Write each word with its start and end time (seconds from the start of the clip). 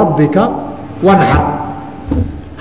rabbika 0.00 0.42
wanxar 1.06 1.44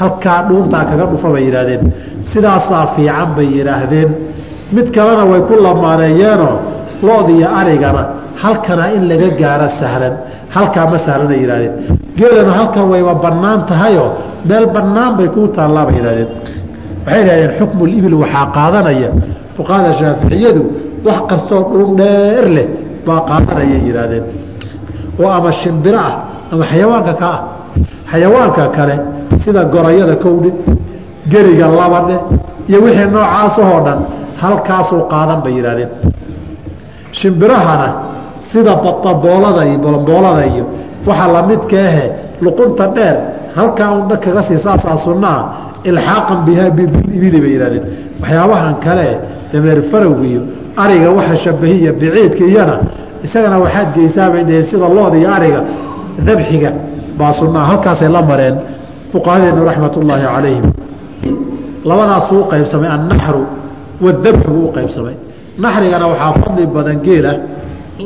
halkaa 0.02 0.40
dhuuntaa 0.50 0.84
kaga 0.90 1.06
dhufa 1.12 1.30
bay 1.34 1.44
yidhaahdeen. 1.48 1.84
sidaasaa 2.32 2.86
fiican 2.96 3.30
bay 3.36 3.48
yidhaahdeen. 3.58 4.10
mid 4.76 4.88
kalena 4.96 5.24
way 5.32 5.42
ku 5.50 5.54
lamaaneeyeenoo 5.66 6.56
lood 7.08 7.28
iyo 7.30 7.48
arigana 7.60 8.04
halkana 8.44 8.84
in 8.96 9.04
laga 9.12 9.30
gaaro 9.42 9.68
sahlan. 9.80 10.14
halkaa 10.56 10.86
ma 10.92 10.98
sahlana 11.06 11.36
yidhahdeen 11.42 11.74
geelana 12.18 12.52
halkan 12.60 12.86
wayba 12.92 13.14
bannaan 13.26 13.60
tahayoo 13.72 14.10
meel 14.50 14.66
bannaan 14.76 15.12
bay 15.18 15.28
kuu 15.36 15.48
taallaa 15.58 15.86
bay 15.88 15.96
yidhahdeen 16.00 16.30
waxay 17.06 17.20
yidhahdeen 17.22 17.52
xukmulibil 17.60 18.16
waxaa 18.24 18.46
qaadanaya. 18.58 19.10
fuqahada 19.56 19.92
shaaficiyadu 20.00 20.62
wax 21.06 21.20
kastoo 21.30 21.62
dhuun 21.72 21.92
dheer 22.02 22.46
leh 22.56 22.68
baa 23.06 23.20
qaadanayay 23.30 23.82
yidhaahdeen. 23.88 24.26
Oo 25.22 25.30
ama 25.38 25.52
shimbiro 25.62 26.00
ah 26.10 26.16
ama 26.52 26.64
xayawaanka 26.66 27.14
ka 27.14 27.28
ah. 27.36 27.42
Xayawaanka 28.12 28.68
kale 28.76 28.96
sida 29.40 29.64
gorayada 29.66 30.16
kowdhe 30.16 30.52
geriga 31.32 31.68
labadhe 31.68 32.18
iyo 32.68 32.82
wixii 32.84 33.08
noocaasahoo 33.14 33.82
dhan 33.86 34.00
halkaasuu 34.42 35.02
qaadan 35.12 35.40
bay 35.44 35.54
yidhahdeen 35.58 35.90
shimbirahana 37.12 37.88
sida 38.52 38.76
bataboolada 38.76 39.66
iyo 39.66 39.78
bolomboolada 39.86 40.46
iyo 40.46 40.66
waxaa 41.08 41.32
lamidka 41.36 41.78
ahe 41.88 42.06
luqunta 42.42 42.88
dheer 42.96 43.18
halkaa 43.56 43.92
un 43.92 44.08
dhan 44.10 44.20
kaga 44.20 44.44
sii 44.44 44.58
saasaa 44.58 44.98
sunnaa 44.98 45.40
ilxaaqan 45.84 46.40
bihaa 46.46 46.70
bilibili 46.70 47.40
bay 47.42 47.52
yidhahdeen 47.56 47.84
waxyaabahan 48.22 48.76
kale 48.86 49.08
dameer 49.54 49.82
farowga 49.92 50.26
iyo 50.32 50.42
ariga 50.84 51.10
waxa 51.18 51.36
shabahiya 51.36 51.92
biciidka 51.94 52.44
iyana 52.52 52.76
isagana 53.24 53.58
waxaad 53.60 53.88
geysaa 53.96 54.30
bay 54.34 54.44
dhaheen 54.44 54.66
sida 54.72 54.88
looda 54.98 55.18
iyo 55.18 55.30
ariga 55.38 55.62
dabxiga 56.28 56.72
baa 57.18 57.34
sunnaa 57.34 57.66
halkaasay 57.66 58.10
la 58.10 58.22
mareen 58.22 58.56
fuqahadeenu 59.12 59.66
raxmat 59.66 59.98
ullaahi 59.98 60.26
calayhim. 60.36 60.66
Labadaasuu 61.86 62.40
u 62.42 62.46
qaybsamay 62.52 62.90
annaxru 62.98 63.44
wadabxu 64.02 64.52
u 64.52 64.72
qaybsamay. 64.76 65.16
Naxrigana 65.58 66.08
waxaa 66.08 66.34
fadli 66.42 66.66
badan 66.66 66.98
geelah 67.06 67.36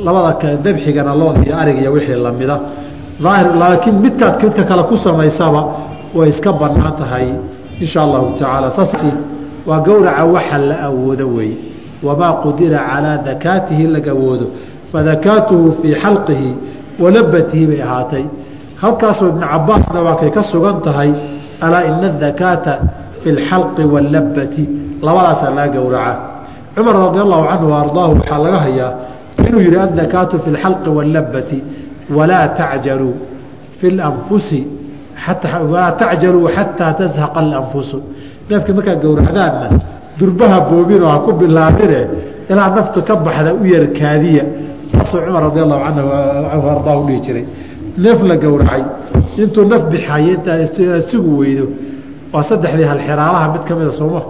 labada 0.05 0.57
dabxigana 0.65 1.15
looda 1.15 1.39
iyo 1.45 1.55
ariga 1.57 1.81
iyo 1.81 1.91
wixii 1.93 2.15
lamida 2.15 2.59
aahir 3.23 3.47
laakiin 3.55 3.95
midkaad 4.05 4.43
midka 4.43 4.63
kale 4.63 4.83
ku 4.89 4.97
samaysaba 4.97 5.61
way 6.15 6.29
iska 6.29 6.51
bannaan 6.53 6.95
tahay 6.99 7.27
insha 7.79 8.01
allahu 8.01 8.35
tacaala. 8.39 8.71
Saas 8.71 8.91
waa 9.67 9.79
gowraca 9.79 10.25
waxa 10.25 10.57
la 10.57 10.75
awoodo 10.87 11.27
weeye 11.27 11.57
wamaa 12.03 12.33
qudira 12.43 12.79
calaa 12.79 13.17
dakaatihi 13.17 13.87
laga 13.87 14.11
awoodo. 14.11 14.47
Fadakaatuhu 14.91 15.71
fii 15.81 15.95
xalqihi 15.95 16.55
walabatihi 17.03 17.65
bay 17.71 17.81
ahaatay. 17.87 18.25
Halkaasoo 18.81 19.29
ibnu 19.33 19.45
cabaasna 19.53 19.99
waa 20.07 20.15
kay 20.21 20.29
ka 20.35 20.43
sugan 20.43 20.81
tahay 20.85 21.11
alaa 21.61 21.83
ina 21.89 22.07
adakaata 22.13 22.73
fi 23.21 23.31
lxalqi 23.31 23.83
wallabati 23.93 24.63
labadaasaa 25.01 25.51
laga 25.57 25.71
gowraca 25.79 26.13
cumar 26.75 26.95
radi 27.05 27.19
allahu 27.25 27.43
canhu 27.51 27.69
ardaahu 27.83 28.11
waxaa 28.19 28.39
laga 28.45 28.59
hayaa 28.65 28.91
inuu 29.47 29.61
yihi 29.65 29.77
adakaatu 29.87 30.39
fi 30.43 30.49
lxalqi 30.55 30.89
wallabati 30.97 31.59
walaa 32.17 32.47
tacjaluu 32.59 33.15
fi 33.79 33.87
lanfusi 33.99 34.61
walaa 35.71 35.91
tacjaluu 36.01 36.47
xataa 36.55 36.93
tazhaqa 37.01 37.39
alanfusu 37.45 37.97
neefka 38.49 38.71
markaa 38.77 38.95
gowracdaanna 39.03 39.67
durbaha 40.19 40.57
boobinoo 40.69 41.09
ha 41.13 41.19
ku 41.25 41.31
bilaabine 41.39 41.99
ilaa 42.51 42.69
naftu 42.77 42.99
ka 43.07 43.15
baxda 43.25 43.51
u 43.61 43.63
yarkaadiya 43.75 44.43
saasuu 44.97 45.19
cumar 45.25 45.43
radi 45.47 45.59
allahu 45.65 45.81
canhu 45.85 46.67
ardaahu 46.75 47.07
dhihi 47.07 47.21
jiray. 47.25 47.45
Neef 47.97 48.21
la 48.23 48.35
gowracay. 48.37 48.83
Intuu 49.37 49.65
naf 49.65 49.83
bixaye 49.91 50.33
intaa 50.33 51.01
sugu 51.09 51.31
weydo. 51.39 51.67
Waa 52.33 52.43
saddexdii 52.43 52.83
halxiraalaha 52.91 53.47
mid 53.53 53.63
ka 53.67 53.75
mida 53.75 53.91
sooma 53.91 54.21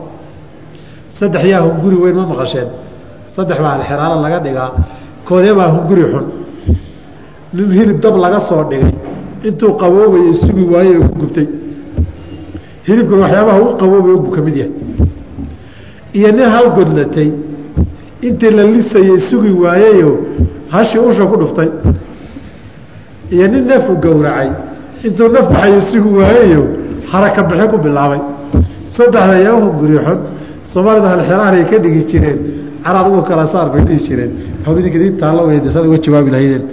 saddex 1.09 1.44
yaa 1.45 1.61
hunguri 1.61 1.95
weyn 2.03 2.16
ma 2.16 2.25
maqasheen. 2.31 2.67
Saddex 3.35 3.57
baa 3.59 3.73
halxiraalo 3.78 4.22
laga 4.22 4.40
dhigaa. 4.45 4.72
Koodee 5.28 5.53
baa 5.59 5.69
hunguri 5.75 6.03
xun. 6.12 6.25
Nin 7.53 7.72
hilib 7.72 8.00
dab 8.01 8.16
laga 8.17 8.40
soo 8.50 8.63
dhigay. 8.69 8.94
Intuu 9.47 9.73
qaboobayay 9.81 10.34
sugi 10.34 10.63
waaye 10.73 10.94
ku 11.00 11.09
gubtay. 11.19 11.47
Hilibkuna 12.88 13.22
waxyaabaha 13.23 13.59
u 13.61 13.75
qaboobay 13.79 14.16
buu 14.23 14.31
ka 14.35 14.41
mid 14.41 14.56
yahay. 14.57 14.72
Iyo 16.13 16.31
nin 16.31 16.47
halgodlatay 16.56 17.29
intii 18.22 18.51
la 18.57 18.63
lisayay 18.63 19.19
sugi 19.29 19.51
waayeyo 19.63 20.11
hashii 20.74 21.00
usha 21.09 21.26
ku 21.26 21.36
dhuftay. 21.42 21.70
Iyo 23.31 23.48
nin 23.48 23.64
neefu 23.68 23.96
gowracay. 24.03 24.50
Intuu 25.03 25.30
naf 25.30 25.48
baxayo 25.50 25.80
sugi 25.81 26.09
waayeyo 26.20 26.64
haraka 27.12 27.42
bixi 27.44 27.68
ku 27.72 27.78
bilaabay. 27.78 28.22
Saddexda 28.96 29.36
yaa 29.46 29.58
hunguri 29.62 29.98
xun 30.06 30.20
soomaalida 30.72 31.08
halxiraanay 31.14 31.64
ka 31.70 31.78
dhigi 31.84 32.02
jireen. 32.09 32.40
Caraad 32.84 33.08
uga 33.12 33.22
kala 33.30 33.46
saar 33.53 33.68
dhihi 33.74 34.00
jireen. 34.08 34.31
Waxba 34.66 34.80
idinka 34.81 34.98
idin 35.00 35.18
taallo 35.22 35.42
weyde 35.50 35.70
saad 35.74 35.86
uga 35.90 35.98
jawaabi 36.06 36.30
lahaydeen. 36.36 36.64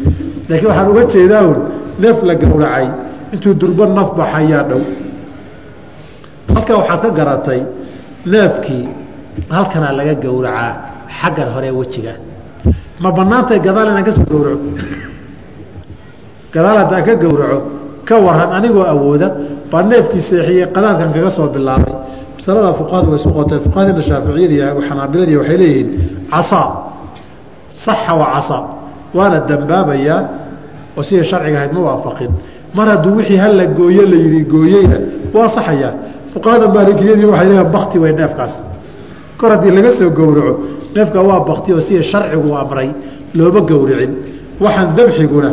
Laakiin 0.48 0.68
waxaan 0.70 0.88
uga 0.92 1.02
jeedaa 1.12 1.42
un 1.50 1.58
neef 2.02 2.18
la 2.28 2.34
gowracay. 2.42 2.86
Intuu 3.34 3.54
durbo 3.60 3.84
naf 3.86 4.08
baxayaa 4.18 4.62
dhow. 4.70 4.82
Halkaa 6.54 6.76
waxaad 6.80 7.00
ka 7.02 7.10
garatay 7.18 7.60
neefkii 8.32 8.84
halkanaa 9.50 9.92
laga 9.98 10.14
gowracaa 10.24 10.72
xaggan 11.18 11.48
hore 11.54 11.70
wejiga 11.78 12.12
ma 13.02 13.10
banaantay 13.16 13.58
gadaal 13.66 13.88
inaan 13.92 14.04
ka 14.08 14.12
soo 14.16 14.24
gowraco? 14.30 14.66
Gadaal 16.54 16.76
haddaan 16.82 17.02
ka 17.06 17.14
gowraco 17.22 17.58
ka 18.08 18.14
waran 18.26 18.50
anigoo 18.56 18.84
awooda 18.92 19.28
baa 19.70 19.82
neefkii 19.90 20.20
seexiyey 20.28 20.66
qadaadkan 20.74 21.10
kaga 21.14 21.30
soo 21.36 21.48
bilaabay. 21.54 21.94
Masalada 22.36 22.72
fuqahadu 22.78 23.08
way 23.12 23.18
isu 23.20 23.30
qotay 23.36 23.58
fuqahadina 23.64 24.02
shaaficiyada 24.08 24.54
iyo 24.54 24.80
xanaabiladi 24.88 25.34
waxay 25.40 25.56
leeyihiin 25.62 25.88
casaa 26.32 26.66
saxa 27.84 28.12
wa 28.20 28.26
casaa 28.34 28.62
waana 29.16 29.38
dambaabayaa 29.48 30.20
oo 30.98 31.02
sidii 31.08 31.24
sharciga 31.30 31.56
ahayd 31.58 31.72
ma 31.76 31.80
waafaqin. 31.88 32.30
Mar 32.76 32.86
hadduu 32.92 33.16
wixii 33.18 33.36
hala 33.42 33.66
gooye 33.78 34.04
la 34.12 34.16
yidhi 34.24 34.40
gooyeyna 34.52 34.96
waa 35.34 35.48
saxayaa 35.56 35.92
fuqahada 36.32 36.66
maalikiyadii 36.74 37.24
waxay 37.32 37.46
leeyihiin 37.48 37.70
bakti 37.76 37.96
wey 38.02 38.12
neefkaas. 38.20 38.54
Kor 39.38 39.50
haddii 39.54 39.70
laga 39.76 39.90
soo 39.98 40.10
gowraco 40.18 40.52
neefka 40.94 41.20
waa 41.28 41.40
bakti 41.48 41.72
oo 41.72 41.80
sidii 41.80 42.02
sharcigu 42.02 42.50
amray 42.62 42.88
looma 43.34 43.60
gowricin. 43.60 44.12
Waxaan 44.60 44.88
dabxiguna 44.96 45.50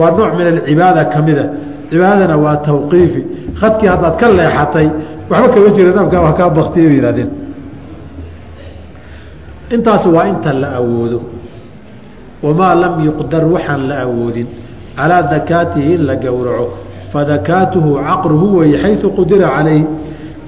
waa 0.00 0.10
nooc 0.10 0.32
min 0.38 0.46
alcibaada 0.46 1.04
ka 1.12 1.18
mida. 1.26 1.44
Cibaadadana 1.90 2.36
waa 2.44 2.56
tawqiifi. 2.66 3.22
Khadkii 3.60 3.86
haddaad 3.92 4.16
ka 4.20 4.26
leexatay 4.38 4.86
waxba 5.30 5.48
kama 5.54 5.68
jira 5.76 5.90
neefkaa 5.96 6.20
waa 6.26 6.32
kaa 6.38 6.50
baktiye 6.56 6.86
bay 6.88 6.96
yihahdeen 6.98 7.30
intaasi 9.74 10.08
waa 10.08 10.26
inta 10.32 10.52
la 10.52 10.68
awoodo. 10.80 11.20
Wamaa 12.42 12.74
lam 12.74 13.04
yuqdar 13.06 13.44
waxaan 13.54 13.88
la 13.88 13.96
awoodin. 14.06 14.46
Calaa 14.96 15.22
dakaatihi 15.22 15.94
in 15.94 16.02
la 16.06 16.16
gowraco. 16.16 16.68
Fadakaatuhu 17.12 17.90
caqruhu 18.08 18.56
weeye 18.58 18.78
xayu 18.82 19.08
qudira 19.16 19.48
calayh 19.56 19.84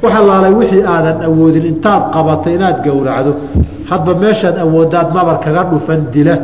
wax 0.05 0.15
allaalay 0.21 0.53
wixii 0.61 0.83
aadan 0.95 1.19
awoodin 1.29 1.65
intaad 1.73 2.03
qabatay 2.15 2.55
inaad 2.59 2.79
gowracdo. 2.87 3.33
Hadba 3.91 4.13
meeshaad 4.23 4.57
awoodaad 4.65 5.09
nabar 5.17 5.37
kaga 5.45 5.63
dhufan 5.71 6.01
dila. 6.15 6.35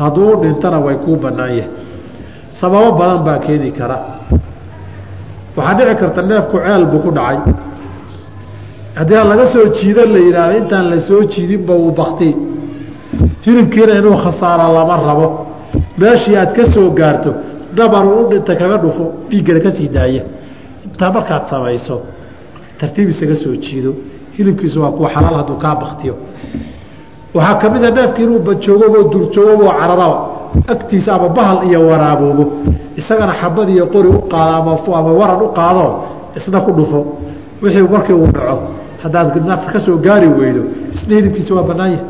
Hadduu 0.00 0.26
u 0.32 0.36
dhintana 0.42 0.78
way 0.86 0.96
kuu 1.04 1.16
bannaan 1.22 1.52
yahay 1.58 1.70
sababo 2.58 2.88
badan 2.98 3.20
baa 3.26 3.38
keeni 3.44 3.70
kara. 3.78 3.96
Waxaa 5.56 5.74
dhici 5.78 5.94
karta 6.00 6.22
neefku 6.30 6.56
ceel 6.64 6.84
buu 6.90 7.00
ku 7.04 7.10
dhacay. 7.18 7.38
Haddii 8.98 9.22
laga 9.30 9.46
soo 9.52 9.66
jiida 9.76 10.02
la 10.14 10.18
yidhaahdo 10.26 10.54
intaan 10.62 10.86
la 10.92 10.98
soo 11.08 11.22
jiidinba 11.32 11.74
uu 11.82 11.90
bakti 12.00 12.28
hilibkiina 13.44 13.92
inuu 14.00 14.16
khasaara 14.24 14.66
lama 14.76 14.96
rabo. 15.08 15.26
Meeshii 16.00 16.36
aad 16.36 16.50
ka 16.56 16.64
soo 16.74 16.90
gaarto 16.98 17.30
nabaru 17.76 18.10
u 18.20 18.28
dhinta 18.30 18.52
kaga 18.60 18.76
dhufo 18.82 19.04
dhiiggana 19.30 19.60
ka 19.64 19.70
sii 19.76 19.88
daaya 19.96 20.22
intaa 20.86 21.10
markaad 21.16 21.44
samayso 21.50 21.96
tartiib 22.80 23.08
isaga 23.14 23.34
soo 23.42 23.54
jiido 23.64 23.90
hilibkiisu 24.36 24.76
waa 24.82 24.92
kuwa 24.96 25.08
xalaal 25.14 25.36
hadduu 25.40 25.56
kaa 25.64 25.74
baktiyo 25.82 26.14
waxaa 27.34 27.54
ka 27.60 27.66
mid 27.72 27.84
a 27.84 27.90
neefki 27.96 28.22
inuu 28.24 28.38
bajoogobo 28.48 28.98
durjoogobo 29.12 29.64
cararaba 29.80 30.18
agtiisa 30.72 31.10
ama 31.16 31.28
bahal 31.28 31.58
iyo 31.68 31.80
waraaboobo 31.90 32.44
isagana 33.00 33.32
xabad 33.40 33.68
iyo 33.74 33.84
qori 33.94 34.08
u 34.08 34.20
qaado 34.32 34.70
ama 35.00 35.12
waran 35.20 35.40
u 35.42 35.48
qaado 35.58 35.84
isna 36.36 36.60
ku 36.66 36.72
dhufo. 36.78 37.00
Wixii 37.62 37.82
markii 37.94 38.12
uu 38.14 38.26
dhaco 38.36 38.56
haddaad 39.02 39.36
nafta 39.50 39.68
ka 39.72 39.78
soo 39.78 39.96
gaari 40.06 40.28
weydo 40.40 40.62
isna 40.94 41.14
hilibkiisa 41.16 41.54
waa 41.56 41.62
bannaan 41.68 41.90
yahay. 41.92 42.06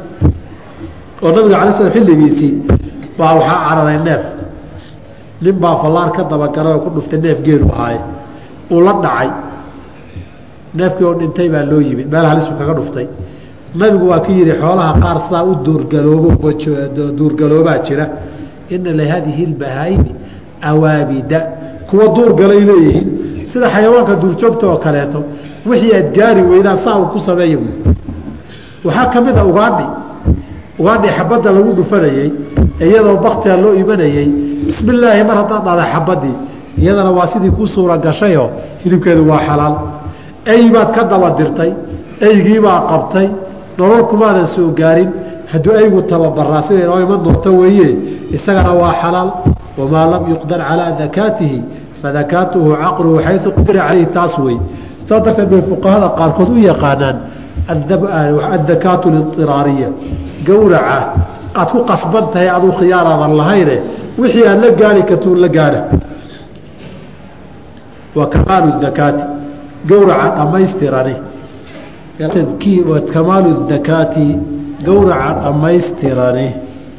Oo 1.22 1.30
nabiga 1.36 1.56
alay 1.62 1.72
slam 1.76 1.90
xilligiisii 1.94 2.52
baa 3.18 3.32
waxaa 3.38 3.58
cararay 3.68 3.98
neef. 4.06 4.24
Nin 5.42 5.52
baa 5.62 5.76
fallaar 5.82 6.10
ka 6.16 6.22
dabagalay 6.30 6.72
oo 6.76 6.80
ku 6.84 6.90
dhuftay 6.94 7.20
neef 7.24 7.38
geelu 7.46 7.66
ahaaye 7.74 8.00
uu 8.70 8.80
la 8.86 8.92
dhacay 9.04 9.28
neefkii 10.74 11.04
oo 11.04 11.14
dhintay 11.14 11.48
baa 11.48 11.62
loo 11.70 11.80
yimid. 11.80 12.06
Meel 12.12 12.26
halisu 12.26 12.52
kaga 12.58 12.74
dhuftay. 12.74 13.06
Nabigu 13.74 14.08
waa 14.08 14.20
ka 14.20 14.32
yihi 14.32 14.52
xoolaha 14.60 14.92
qaar 15.02 15.18
saa 15.30 15.42
u 15.44 15.54
duurgaloobo 15.64 16.30
duurgaloobaa 17.18 17.78
jira. 17.86 18.06
Ina 18.70 18.90
lihadihi 18.92 19.44
اbahaayimi 19.54 20.12
awaabida. 20.62 21.40
Kuwa 21.90 22.06
duur 22.16 22.34
galay 22.34 22.60
leeyihiin. 22.68 23.08
Sida 23.50 23.68
xayawaanka 23.74 24.14
duurjoogta 24.22 24.66
oo 24.66 24.76
kaleeto 24.76 25.20
wixii 25.66 25.92
aad 25.98 26.08
gaari 26.16 26.42
weydaan 26.42 26.78
saa 26.84 26.96
uu 27.00 27.06
ku 27.12 27.18
sameeya 27.18 27.58
waxaa 28.84 29.06
ka 29.12 29.20
mid 29.20 29.36
a 29.38 29.44
ugaadhi. 29.44 29.86
Ugaadhi 30.78 31.08
xabadda 31.16 31.50
lagu 31.52 31.72
dhufanayey 31.78 32.28
iyadoo 32.80 33.16
baktiga 33.24 33.56
loo 33.56 33.74
imanayey 33.74 34.26
bismi 34.66 34.90
illaahi 34.94 35.24
mar 35.28 35.36
haddaad 35.40 35.64
dhahda 35.64 35.84
xabadii 35.94 36.34
iyadana 36.82 37.10
waa 37.18 37.26
sidii 37.32 37.50
ku 37.50 37.66
suura 37.66 37.96
gashayoo 37.98 38.48
hilibkeedu 38.84 39.22
waa 39.30 39.40
xalaal 39.48 39.74
ey 40.54 40.70
baad 40.74 40.90
ka 40.96 41.02
daba 41.04 41.30
dirtay 41.38 41.72
eygiibaa 42.20 42.80
qabtay 42.90 43.28
nolol 43.78 44.02
kumaadan 44.10 44.46
soo 44.46 44.70
gaarin 44.80 45.10
hadduu 45.52 45.72
eygu 45.82 46.02
tababaraa 46.02 46.62
siday 46.62 46.86
noo 46.86 47.00
iman 47.00 47.20
doonto 47.24 47.50
weeye? 47.60 47.88
Isagana 48.36 48.72
waa 48.80 48.94
xalaal. 49.02 49.30
Wamaa 49.78 50.06
lam 50.12 50.22
yuqdar 50.30 50.60
calaa 50.68 50.92
dakaatihi 51.00 51.62
fadakaatuhu 52.02 52.70
caqluhu 52.82 53.18
xayu 53.26 53.50
qudira 53.56 53.80
calayhi 53.88 54.06
taas 54.16 54.38
wey. 54.38 54.58
Saa 55.06 55.20
darteed 55.20 55.48
bay 55.50 55.62
fuqahada 55.62 56.08
qaarkood 56.18 56.48
u 56.50 56.58
yaqaanaan 56.70 57.16
addakaatu 58.56 59.06
lidiraariya 59.14 59.88
gowraca 60.46 60.98
aad 61.54 61.68
ku 61.72 61.78
qasban 61.90 62.24
tahay 62.32 62.48
aduu 62.56 62.72
khiyaaraadan 62.78 63.32
lahayne 63.40 63.76
wixii 64.18 64.46
aad 64.50 64.58
la 64.64 64.70
gaari 64.80 65.02
kartuun 65.10 65.38
la 65.44 65.48
gaadha. 65.48 65.80
Wa 68.18 68.26
kamaalu 68.32 68.70
dakaati 68.82 69.37
gowraca 69.86 70.36
dhammaystirani. 70.36 71.14
Kamaalu 73.12 73.68
dakaati 73.68 74.36
gowraca 74.84 75.40
dhammaystirani. 75.44 76.48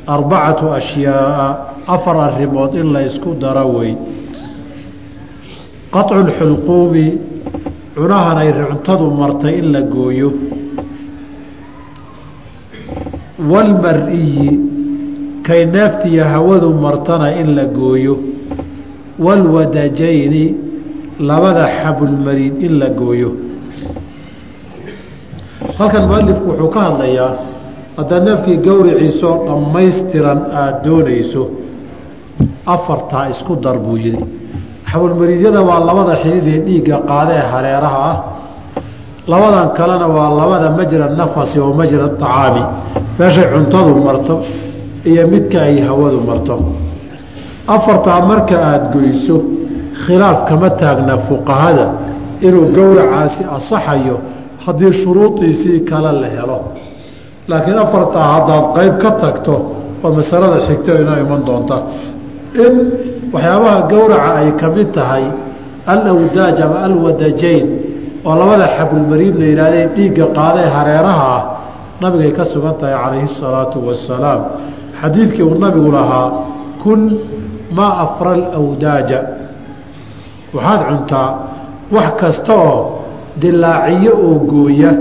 Arbacatu 0.08 0.74
ashyaaa 0.74 1.58
afar 1.88 2.18
arrimood 2.18 2.74
in 2.76 2.94
la 2.94 3.02
ysku 3.02 3.36
daro 3.40 3.68
wey 3.78 3.96
qaطcu 5.92 6.22
lxulquumi 6.28 7.06
cunahan 7.96 8.38
ay 8.38 8.52
cuntadu 8.54 9.10
martay 9.12 9.60
in 9.60 9.72
la 9.74 9.82
gooyo. 9.82 10.30
Walmar-iyi 13.52 14.50
kay 15.44 15.66
neeftiyo 15.66 16.24
hawadu 16.26 16.74
martana 16.74 17.34
in 17.42 17.56
la 17.56 17.66
gooyo. 17.66 18.18
Walwadajayni 19.20 20.69
labada 21.20 21.68
xabulmariid 21.68 22.62
in 22.64 22.80
la 22.80 22.90
gooyo. 22.90 23.32
Halkan 25.78 26.08
mualifku 26.08 26.50
wuxuu 26.50 26.70
ka 26.74 26.80
hadlayaa 26.80 27.32
haddaa 27.98 28.20
neefkii 28.28 28.58
gowriciisoo 28.68 29.36
dhammaystiran 29.48 30.40
aada 30.62 30.80
doonayso 30.86 31.44
afartaa 32.66 33.26
isku 33.34 33.56
dar 33.56 33.78
buu 33.80 33.98
yidhi. 33.98 34.24
Xabulmariidyada 34.92 35.62
waa 35.62 35.80
labada 35.90 36.16
xididee 36.24 36.60
dhiigga 36.66 36.98
qaada 37.10 37.32
ee 37.40 37.46
hareeraha 37.52 38.00
ah. 38.12 38.18
Labadan 39.28 39.70
kalena 39.78 40.08
waa 40.08 40.30
labada 40.40 40.70
majra 40.78 41.06
nafasi 41.20 41.60
oo 41.60 41.74
majra 41.74 42.06
acaami 42.06 42.64
meeshay 43.20 43.48
cuntadu 43.54 43.92
marto 44.08 44.36
iyo 45.06 45.28
midka 45.28 45.62
ay 45.68 45.82
hawadu 45.88 46.20
marto. 46.30 46.56
Afartaa 47.68 48.22
marka 48.30 48.56
aada 48.68 48.88
goyso 48.94 49.38
khilaaf 50.06 50.40
kama 50.50 50.70
taagna 50.82 51.16
fuqahada 51.28 51.88
inuu 52.48 52.66
gowracaasi 52.78 53.42
asaxayo 53.58 54.16
haddii 54.66 54.94
shuruudiisii 55.02 55.80
kale 55.90 56.12
la 56.22 56.28
helo. 56.36 56.58
Laakiin 57.50 57.78
afartaa 57.86 58.26
haddaad 58.34 58.66
qayb 58.78 58.94
ka 59.04 59.12
tagto 59.22 59.56
oo 60.04 60.10
masalada 60.20 60.58
xigto 60.68 60.92
inoo 61.02 61.18
iman 61.24 61.42
doonta. 61.48 61.78
In 62.66 62.74
waxyaabaha 63.34 63.80
gowraca 63.92 64.32
ay 64.42 64.50
ka 64.60 64.68
mid 64.76 64.90
tahay 64.98 65.26
alawdaaj 65.94 66.58
ama 66.66 66.78
alwadajayn 66.88 67.66
oo 68.28 68.36
labada 68.42 68.66
xabulmariid 68.78 69.36
la 69.42 69.46
yidhahdee 69.52 69.86
dhiigga 69.96 70.26
qaadee 70.38 70.68
hareeraha 70.76 71.26
ah 71.38 71.44
nabigay 72.02 72.32
ka 72.38 72.44
sugan 72.52 72.76
tahay 72.80 72.96
calayhi 73.04 73.28
salaatu 73.42 73.78
wasalaam 73.88 74.42
xadiidkii 75.02 75.44
uu 75.50 75.58
nabigu 75.66 75.92
lahaa 75.98 76.28
kun 76.84 77.02
maa 77.78 77.94
afra 78.06 78.32
alawdaaja 78.38 79.20
waxaad 80.56 80.82
cuntaa 80.90 81.30
wax 81.96 82.10
kasta 82.22 82.54
oo 82.54 82.78
dilaaciyo 83.42 84.14
oo 84.28 84.36
gooya 84.52 84.92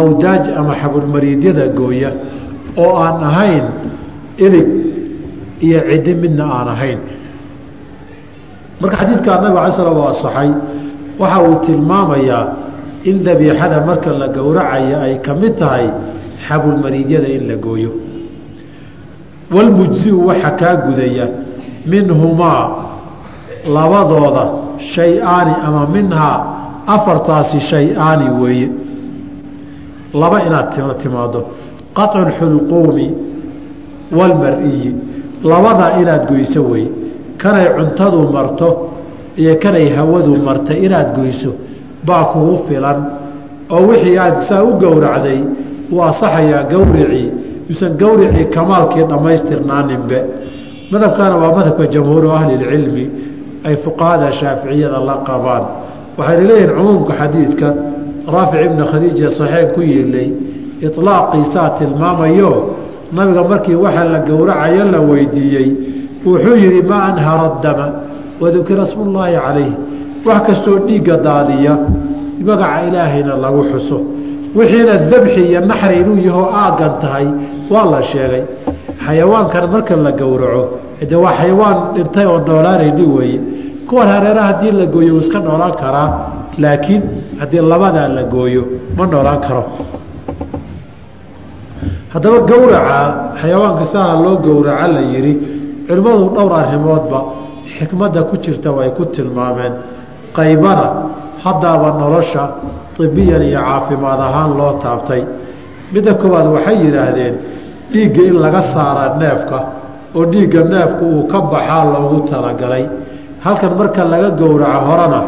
awdaaj 0.00 0.44
ama 0.58 0.72
xabulmariidyada 0.80 1.64
gooya 1.78 2.10
oo 2.82 2.92
aan 3.04 3.18
ahayn 3.30 3.66
ilig 4.44 4.68
iyo 5.66 5.80
ciddi 5.90 6.12
midna 6.22 6.44
aan 6.56 6.68
ahayn. 6.74 6.98
Marka 8.80 8.96
xadiidkaa 9.00 9.36
nabig 9.42 9.58
alay 9.62 9.72
slam 9.76 9.98
asaxay 10.12 10.50
waxa 11.20 11.38
uu 11.46 11.56
tilmaamayaa 11.66 12.44
in 13.10 13.16
dabiixada 13.26 13.76
marka 13.88 14.10
la 14.20 14.28
gowracaya 14.36 14.96
ay 15.06 15.14
ka 15.26 15.32
mid 15.40 15.54
tahay 15.60 15.86
xabulmariidyada 16.46 17.28
in 17.36 17.42
la 17.50 17.56
gooyo. 17.66 17.90
Walmujziu 19.54 20.26
waxa 20.28 20.50
kaa 20.60 20.74
gudaya 20.86 21.26
minhumaa 21.90 22.62
labadooda 23.74 24.44
shay-aani 24.78 25.54
ama 25.66 25.86
minhaa 25.86 26.36
afartaasi 26.86 27.60
shay-aani 27.60 28.30
weeye. 28.40 28.68
Laba 30.14 30.42
inaad 30.46 30.98
timaado 31.02 31.40
qaطcu 31.94 32.18
lxulquumi 32.28 33.06
walmar-iyi 34.18 34.94
labadaa 35.44 36.00
inaad 36.00 36.28
goyso 36.28 36.62
weeye. 36.62 36.90
Kanay 37.36 37.66
cuntadu 37.76 38.28
marto 38.32 38.68
iyo 39.36 39.56
kanay 39.62 39.88
hawadu 39.96 40.36
martay 40.36 40.78
inaad 40.86 41.14
goyso 41.16 41.54
baa 42.06 42.24
kugu 42.24 42.58
filan. 42.68 42.98
Oo 43.70 43.86
wixii 43.88 44.18
aad 44.18 44.40
saa 44.48 44.62
u 44.64 44.72
gowracday 44.80 45.40
wuu 45.92 46.02
asaxayaa 46.02 46.62
gowricii 46.72 47.30
yuusan 47.68 47.92
gowricii 48.00 48.44
kamaalkii 48.44 49.04
dhammaystirnaaninbe. 49.10 50.18
Madhabkana 50.90 51.36
waa 51.36 51.52
madhabka 51.56 51.86
jamhuuru 51.86 52.30
ahlilcilmi 52.32 53.04
ay 53.68 53.76
fuqahada 53.84 54.28
shaaficiyada 54.40 54.98
la 55.08 55.16
qabaan. 55.28 55.64
Waxayna 56.18 56.44
leeyihiin 56.48 56.72
cumuumka 56.76 57.12
xadiidka 57.20 57.68
raafic 58.34 58.60
ibni 58.66 58.82
khadiija 58.90 59.28
saxiix 59.38 59.68
ku 59.74 59.80
yeelay 59.92 60.28
iطlaaqiisaa 60.86 61.70
tilmaamayo 61.78 62.52
nabiga 63.16 63.42
markii 63.50 63.74
waxa 63.84 64.04
la 64.12 64.18
gowracayo 64.28 64.84
la 64.92 65.00
weydiiyey 65.10 65.68
wuxuu 66.26 66.56
yidhi 66.62 66.82
maa 66.90 67.04
anhara 67.12 67.48
dama 67.62 67.86
wadukira 68.40 68.84
smullaahi 68.92 69.36
calayh 69.44 69.72
wax 70.26 70.40
kastoo 70.46 70.78
dhiigga 70.86 71.16
daadiya 71.26 71.74
magaca 72.48 72.78
ilaahayna 72.88 73.34
lagu 73.44 73.62
xuso. 73.70 73.98
Wixiina 74.56 74.94
dabxi 75.10 75.40
iyo 75.50 75.60
naxri 75.70 75.94
inuu 76.02 76.18
yahoo 76.28 76.48
aaggan 76.62 76.94
tahay 77.02 77.26
waa 77.72 77.84
la 77.92 78.00
sheegay. 78.10 78.42
Xayawaankan 79.04 79.64
marka 79.72 79.94
la 79.96 80.12
gowraco 80.20 80.64
de 81.10 81.16
waa 81.16 81.32
xayawaan 81.40 81.76
dhintay 81.94 82.26
oo 82.26 82.38
noolaanayni 82.46 83.04
weeye 83.16 83.40
kuwan 83.88 84.08
hareeraha 84.08 84.46
haddii 84.52 84.72
la 84.80 84.86
gooyo 84.94 85.12
wuu 85.14 85.20
iska 85.24 85.38
noolaan 85.46 85.72
karaa 85.82 86.08
laakiin 86.62 87.02
haddii 87.40 87.60
labadaa 87.72 88.08
la 88.16 88.22
gooyo 88.34 88.62
ma 88.96 89.04
noolaan 89.06 89.40
karo. 89.46 89.62
Haddaba 92.12 92.38
gowraca 92.50 92.98
xayawaanka 93.40 93.84
saha 93.92 94.12
loo 94.22 94.36
gowraca 94.46 94.86
la 94.94 95.00
yidhi 95.12 95.32
culimmadu 95.88 96.24
dhowr 96.36 96.52
arrimoodba 96.60 97.18
xikmadda 97.76 98.22
ku 98.28 98.36
jirta 98.42 98.70
way 98.72 98.90
ku 98.96 99.04
tilmaameen. 99.14 99.72
Qaybana 100.36 100.86
haddaaba 101.44 101.88
nolosha 102.00 102.44
ibiyan 103.06 103.42
iyo 103.42 103.60
caafimaad 103.68 104.20
ahaan 104.28 104.50
loo 104.58 104.72
taabtay. 104.82 105.22
Midda 105.92 106.14
koowaad 106.20 106.46
waxay 106.56 106.76
yidhaahdeen 106.84 107.34
dhiigga 107.92 108.22
in 108.30 108.36
laga 108.44 108.62
saara 108.74 109.04
neefka 109.20 109.58
oo 110.16 110.24
dhiigga 110.32 110.60
neefku 110.72 111.04
uu 111.14 111.22
ka 111.32 111.38
baxaa 111.52 111.84
loogu 111.92 112.18
talagalay 112.30 112.84
halkan 113.44 113.72
marka 113.78 114.02
laga 114.12 114.30
gowraco 114.40 114.80
horena 114.88 115.20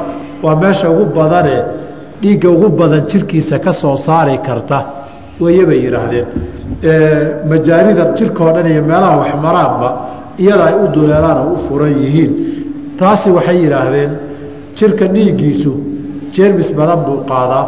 waa 0.42 0.56
meesha 0.62 0.90
ugu 0.90 1.04
badane 1.16 1.56
dhiigga 2.22 2.48
ugu 2.50 2.68
badan 2.78 3.02
jirkiisa 3.10 3.58
ka 3.64 3.72
soo 3.72 3.96
saari 3.96 4.38
karta. 4.46 4.78
Weeye 5.40 5.64
bay 5.66 5.78
yidhaahdeen. 5.84 6.26
Majaarida 7.50 8.04
jirkao 8.16 8.52
dhan 8.54 8.66
iyo 8.72 8.82
meelaha 8.82 9.16
waxmaraanba 9.22 9.88
iyada 10.42 10.64
ay 10.68 10.74
u 10.84 10.88
duleelaan 10.94 11.38
oo 11.44 11.52
u 11.54 11.56
furan 11.66 11.92
yihiin. 12.02 12.32
Taasi 12.98 13.28
waxay 13.36 13.58
yidhaahdeen 13.64 14.10
jirka 14.78 15.04
dhiiggiisu 15.14 15.72
jeermis 16.34 16.70
badan 16.78 17.00
buu 17.06 17.18
qaadaa. 17.30 17.64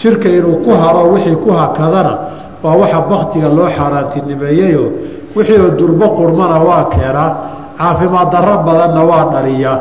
Jirka 0.00 0.28
inuu 0.28 0.56
ku 0.64 0.70
haro 0.82 1.02
wixii 1.12 1.36
ku 1.44 1.50
hakadana 1.60 2.12
waa 2.62 2.76
waxa 2.80 3.00
baktiga 3.10 3.48
loo 3.56 3.68
xaaraantinimeeyeyo. 3.76 4.84
Wixii 5.36 5.58
oo 5.64 5.70
durbo 5.78 6.06
qurmana 6.18 6.56
waa 6.68 6.84
keenaa 6.94 7.30
caafimaad 7.80 8.28
darro 8.34 8.56
badanna 8.68 9.00
waa 9.10 9.24
dhaliyaa 9.32 9.78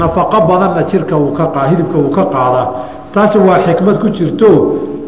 nafaqo 0.00 0.38
badanna 0.50 0.82
jirka 0.90 1.14
uu 1.22 1.32
ka 1.38 1.44
hidibka 1.70 1.96
uu 1.98 2.10
ka 2.16 2.24
qaadaa 2.34 2.66
taasi 3.14 3.38
waa 3.38 3.58
xikmad 3.66 3.96
ku 4.02 4.08
jirto 4.18 4.50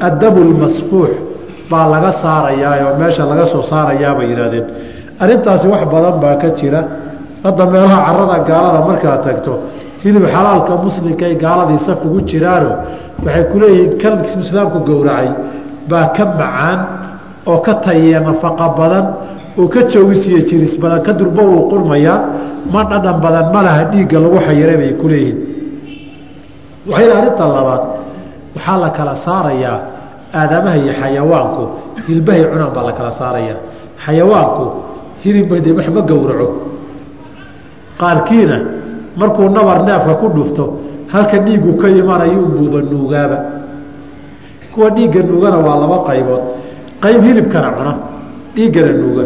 addamu 0.06 0.40
lmasfuux 0.50 1.12
baa 1.70 1.86
laga 1.94 2.10
saarayaa 2.22 2.74
oo 2.86 2.94
meesha 3.00 3.22
laga 3.30 3.44
soo 3.52 3.62
saarayaa 3.72 4.14
bay 4.18 4.26
yidhahdeen 4.32 4.66
arrintaasi 5.22 5.66
wax 5.72 5.82
badan 5.94 6.14
baa 6.22 6.34
ka 6.42 6.50
jira. 6.58 6.82
Hadda 7.44 7.66
meelaha 7.66 7.98
carada 8.06 8.36
gaalada 8.48 8.80
markaad 8.88 9.22
tagto 9.24 9.52
hilib 10.04 10.24
xalaalka 10.34 10.76
muslimkaay 10.86 11.34
gaaladii 11.44 11.78
saf 11.86 12.04
ugu 12.04 12.20
jiraano 12.30 12.70
waxay 13.24 13.44
ku 13.52 13.56
leeyihiin 13.62 13.98
kan 14.02 14.14
islaamku 14.44 14.78
gowracay 14.88 15.28
baa 15.88 16.06
ka 16.16 16.24
macaan 16.40 16.78
oo 17.46 17.58
ka 17.66 17.74
tayeya 17.84 18.20
nafaqa 18.20 18.66
badan 18.78 19.06
oo 19.60 19.68
ka 19.68 19.84
joogisiyo 19.84 20.40
jiris 20.48 20.78
badan 20.80 21.02
ka 21.02 21.12
durba 21.12 21.42
wuu 21.42 21.68
qurmayaa 21.68 22.20
ma 22.72 22.84
dhadhan 22.84 23.20
badan 23.20 23.52
ma 23.52 23.60
dhiigga 23.92 24.18
lagu 24.20 24.38
xayiray 24.40 24.76
bay 24.76 24.92
ku 24.96 25.08
leeyihiin. 25.08 25.38
Waxayna 26.88 27.14
arrinta 27.18 27.44
labaad 27.46 27.82
waxaa 28.56 28.78
la 28.80 28.90
kala 28.90 29.14
saarayaa 29.14 29.78
aadamaha 30.32 30.76
iyo 30.76 30.92
xayawaanku 31.00 31.62
hilbahay 32.08 32.44
cunaan 32.48 32.72
baa 32.74 32.84
la 32.88 32.92
kala 32.92 33.10
saarayaa. 33.10 33.58
Xayawaanku 34.04 34.64
hilibade 35.24 35.70
wax 35.76 35.88
ma 35.88 36.00
gowraco. 36.00 36.48
Qaarkiina 38.00 38.56
markuu 39.16 39.48
nabar 39.50 39.84
neefka 39.84 40.14
ku 40.14 40.28
dhufto 40.32 40.64
halka 41.12 41.38
dhiiggu 41.38 41.76
ka 41.76 41.88
imanayo 41.88 42.48
unbuuba 42.48 42.80
nuugaaba. 42.80 43.38
Kuwa 44.72 44.90
dhiigga 44.90 45.20
nuugana 45.22 45.58
waa 45.58 45.76
laba 45.76 45.98
qaybood. 46.08 46.42
Qayb 47.00 47.22
hilibkana 47.22 47.68
cuna 47.76 47.92
dhiiggana 48.54 48.92
nuuga 48.92 49.24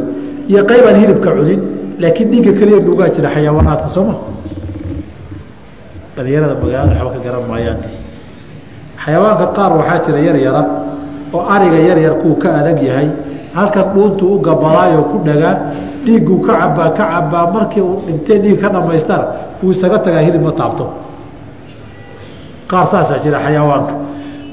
iyo 0.50 0.60
qayb 0.70 0.84
aan 0.88 0.96
hilibka 1.02 1.30
cunin 1.36 1.60
laakiin 2.02 2.28
dhiigga 2.30 2.52
keliya 2.58 2.78
nuugaa 2.86 3.08
jira 3.14 3.28
xayawaanaadka 3.34 3.88
sooma 3.94 4.14
dhalinyarada 6.16 6.54
magaalada 6.62 6.94
waxba 7.04 7.10
ka 7.14 7.18
garan 7.26 7.44
maayaan. 7.50 7.78
Xayawaanka 9.04 9.46
qaar 9.56 9.72
waxaa 9.78 9.98
jira 10.06 10.18
yar 10.28 10.36
yara 10.46 10.62
oo 11.34 11.42
ariga 11.54 11.78
yar 11.88 11.98
yar 12.06 12.14
kuu 12.22 12.34
ka 12.42 12.48
adag 12.60 12.78
yahay 12.88 13.08
halkan 13.56 13.86
dhuuntuu 13.94 14.28
u 14.36 14.38
gabalaayoo 14.46 15.04
ku 15.10 15.16
dhagaa 15.26 15.54
dhiigguu 16.04 16.38
ka 16.46 16.52
cabaa 16.60 16.90
ka 16.98 17.04
cabaa 17.12 17.46
markii 17.54 17.80
uu 17.82 17.98
dhintee 18.06 18.38
dhiig 18.42 18.58
ka 18.62 18.68
dhamaystana 18.74 19.24
uu 19.62 19.70
isaga 19.74 19.98
tagaa 20.04 20.22
hilib 20.26 20.42
ma 20.46 20.52
taabto. 20.52 20.84
Qaar 22.70 22.86
saasaa 22.92 23.18
jira 23.24 23.38
xayawaanka. 23.46 23.94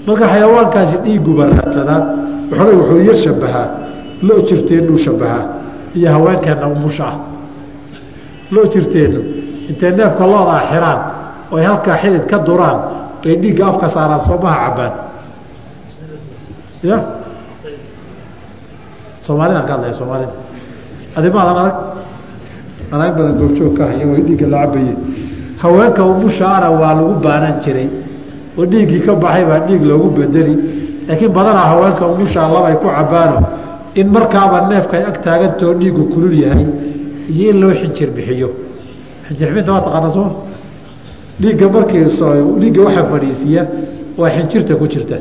Marka 0.08 0.26
xayawaankaasi 0.34 0.98
dhiiguba 1.06 1.44
raadsadaa 1.54 2.00
wuxuu 2.52 3.00
yar 3.08 3.16
shabahaa 3.24 3.68
lo 4.28 4.36
jirteennuu 4.48 4.98
shabahaa 5.06 5.44
iyo 5.98 6.10
haweenkeenna 6.16 6.68
umusha 6.68 7.06
ah. 7.08 7.16
Lo 8.52 8.62
jirteennu 8.74 9.20
intay 9.70 9.92
neefka 9.98 10.24
loodaa 10.32 10.62
xiraan 10.70 11.00
oy 11.52 11.62
halkaa 11.64 11.98
xidid 12.02 12.26
ka 12.32 12.38
duraan 12.48 12.78
bay 13.24 13.36
dhiigga 13.42 13.64
afka 13.72 13.88
saaraan 13.96 14.20
soomaha 14.28 14.58
cabbaan. 14.66 14.94
Ya? 16.90 16.98
Soomaalidaan 19.26 19.66
ka 19.68 19.74
hadlaya 19.74 19.94
soomaalida 20.00 20.34
adimaadan 21.18 21.58
arag? 21.62 21.76
Anaag 22.92 23.14
badan 23.18 23.34
goobjoog 23.40 23.74
ka 23.78 23.84
haya 23.90 24.06
way 24.12 24.22
dhiigga 24.28 24.48
la 24.54 24.58
cabaye 24.66 24.94
haweenka 25.62 26.02
umushaana 26.04 26.68
waa 26.80 26.94
lagu 26.98 27.14
baanan 27.24 27.56
jiray. 27.64 27.90
Oo 28.58 28.66
dhiiggii 28.66 29.02
ka 29.06 29.14
baxay 29.16 29.46
baa 29.46 29.60
dhiig 29.68 29.84
loogu 29.90 30.10
bedeli. 30.18 30.56
Laakiin 31.08 31.32
badanaa 31.32 31.68
haweenka 31.72 32.04
umushaa 32.14 32.48
labay 32.54 32.76
ku 32.82 32.88
cabbaano 32.88 33.38
in 33.96 34.08
markaaba 34.16 34.68
neefka 34.70 34.98
ay 34.98 35.04
ag 35.04 35.18
taagantao 35.26 35.74
dhiiggu 35.74 36.04
kulul 36.14 36.34
yahay 36.44 36.66
iyo 37.30 37.50
in 37.52 37.60
loo 37.62 37.72
xinjir 37.72 38.10
bixiyo. 38.16 38.50
Xinjirxibinta 39.28 39.72
waa 39.74 39.82
taqaana 39.86 40.10
soo? 40.16 40.28
Dhiigga 41.42 41.68
markii 41.76 42.06
dhiigga 42.62 42.82
waxaa 42.86 43.06
fadhiisiiya 43.12 43.64
waa 44.18 44.30
xinjirta 44.36 44.76
ku 44.76 44.86
jirta. 44.88 45.16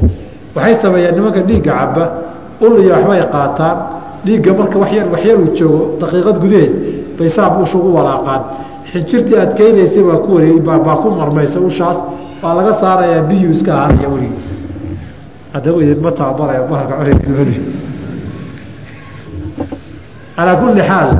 Waxay 0.55 0.75
sameeyaan 0.83 1.15
nimanka 1.17 1.41
dhiigga 1.49 1.73
cabba 1.79 2.05
ul 2.61 2.75
iyo 2.83 2.93
waxbay 2.95 3.21
qaataan. 3.35 3.77
Dhiigga 4.25 4.53
marka 4.59 4.79
wayar 4.83 5.07
waxyar 5.13 5.37
uu 5.43 5.51
joogo 5.59 5.83
daqiiqad 6.01 6.37
gudaheed 6.43 6.73
bay 7.19 7.29
saab 7.29 7.61
usha 7.63 7.77
ugu 7.79 7.91
walaaqaan. 7.99 8.43
Xinjirtii 8.93 9.37
adkeynaysay 9.45 10.03
baa 10.09 10.19
ku 10.25 10.35
wareey 10.35 10.61
baa 10.61 10.97
ku 11.03 11.09
marmaysa 11.11 11.59
ushaas 11.61 11.99
waa 12.43 12.55
laga 12.59 12.73
saarayaa 12.81 13.23
biyuu 13.29 13.51
iska 13.57 13.73
ahaanaya 13.75 14.09
weligii 14.09 14.45
haddaba 15.53 15.79
idinma 15.83 16.11
tababaraya 16.19 16.63
bahalka 16.71 16.95
cunay 16.99 17.15
calaa 20.41 20.57
kulli 20.61 20.81
xaal 20.91 21.11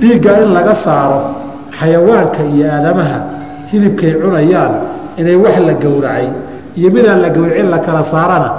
dhiigga 0.00 0.32
in 0.42 0.50
laga 0.56 0.74
saaro 0.84 1.20
xayawaanka 1.78 2.40
iyo 2.54 2.66
aadamaha 2.76 3.18
hilibkay 3.70 4.12
cunayaan 4.22 4.72
inay 5.20 5.36
wax 5.44 5.56
la 5.68 5.74
gowracay 5.84 6.26
iyo 6.78 6.88
midaan 6.94 7.18
la 7.24 7.28
gowracin 7.36 7.66
la 7.74 7.78
kala 7.86 8.02
saarana 8.12 8.50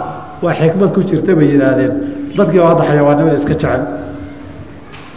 waa 0.44 0.54
xikmad 0.60 0.90
ku 0.96 1.02
jirta 1.10 1.32
bay 1.38 1.48
yidhaahdeen. 1.56 1.94
Dadkiiba 2.38 2.66
hadda 2.70 2.84
xayawaannimada 2.90 3.38
iska 3.42 3.54
jecel. 3.56 3.82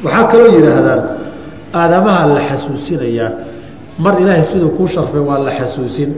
Waxaa 0.05 0.25
kaloo 0.31 0.51
yidhaahdaan 0.57 1.01
aadamaha 1.81 2.23
la 2.35 2.41
xasuusinayaa. 2.49 3.31
Mar 4.05 4.15
ilaahay 4.23 4.45
siduu 4.51 4.71
kuu 4.77 4.87
sharfay 4.95 5.21
waa 5.29 5.39
la 5.47 5.51
xasuusin. 5.59 6.11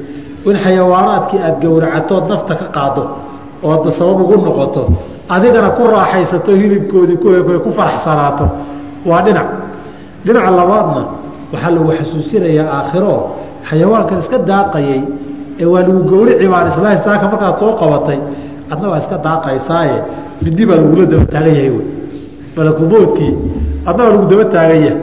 In 0.48 0.56
xayawaanaadkii 0.64 1.38
aada 1.46 1.58
gowracatood 1.64 2.24
nafta 2.30 2.54
ka 2.60 2.66
qaado 2.76 3.02
oo 3.64 3.70
adda 3.76 3.90
sabab 3.98 4.18
ugu 4.24 4.36
noqoto 4.46 4.82
adigana 5.34 5.70
ku 5.76 5.82
raaxaysato 5.94 6.52
hilibkoodii 6.60 7.16
ku 7.64 7.70
faraxsanaato. 7.78 8.46
Waa 9.08 9.22
dhinac. 9.26 9.48
Dhinaca 10.24 10.50
labaadna 10.60 11.02
waxaa 11.52 11.70
lagu 11.74 11.90
xasuusinayaa 11.98 12.68
aakhiro. 12.78 13.14
Xayawaankan 13.68 14.18
iska 14.22 14.38
daaqayay 14.50 15.02
ee 15.60 15.64
waa 15.72 15.82
lagu 15.86 16.00
gowrici 16.10 16.46
baan 16.52 16.66
islaahi 16.72 16.98
saaka 17.06 17.24
markaad 17.32 17.56
soo 17.60 17.72
qabatay 17.80 18.18
adna 18.72 18.86
waa 18.92 18.98
iska 19.02 19.16
daaqaysaaye. 19.26 19.96
Mindi 20.42 20.62
baa 20.68 20.76
lagula 20.80 21.04
daba 21.12 21.24
taagan 21.32 21.54
yahay 21.54 21.70
wey. 21.76 21.86
Malakumoodkii 22.56 23.32
adna 23.88 24.02
waa 24.04 24.12
lagu 24.14 24.26
daba 24.32 24.44
taagan 24.54 24.80
yahay. 24.86 24.96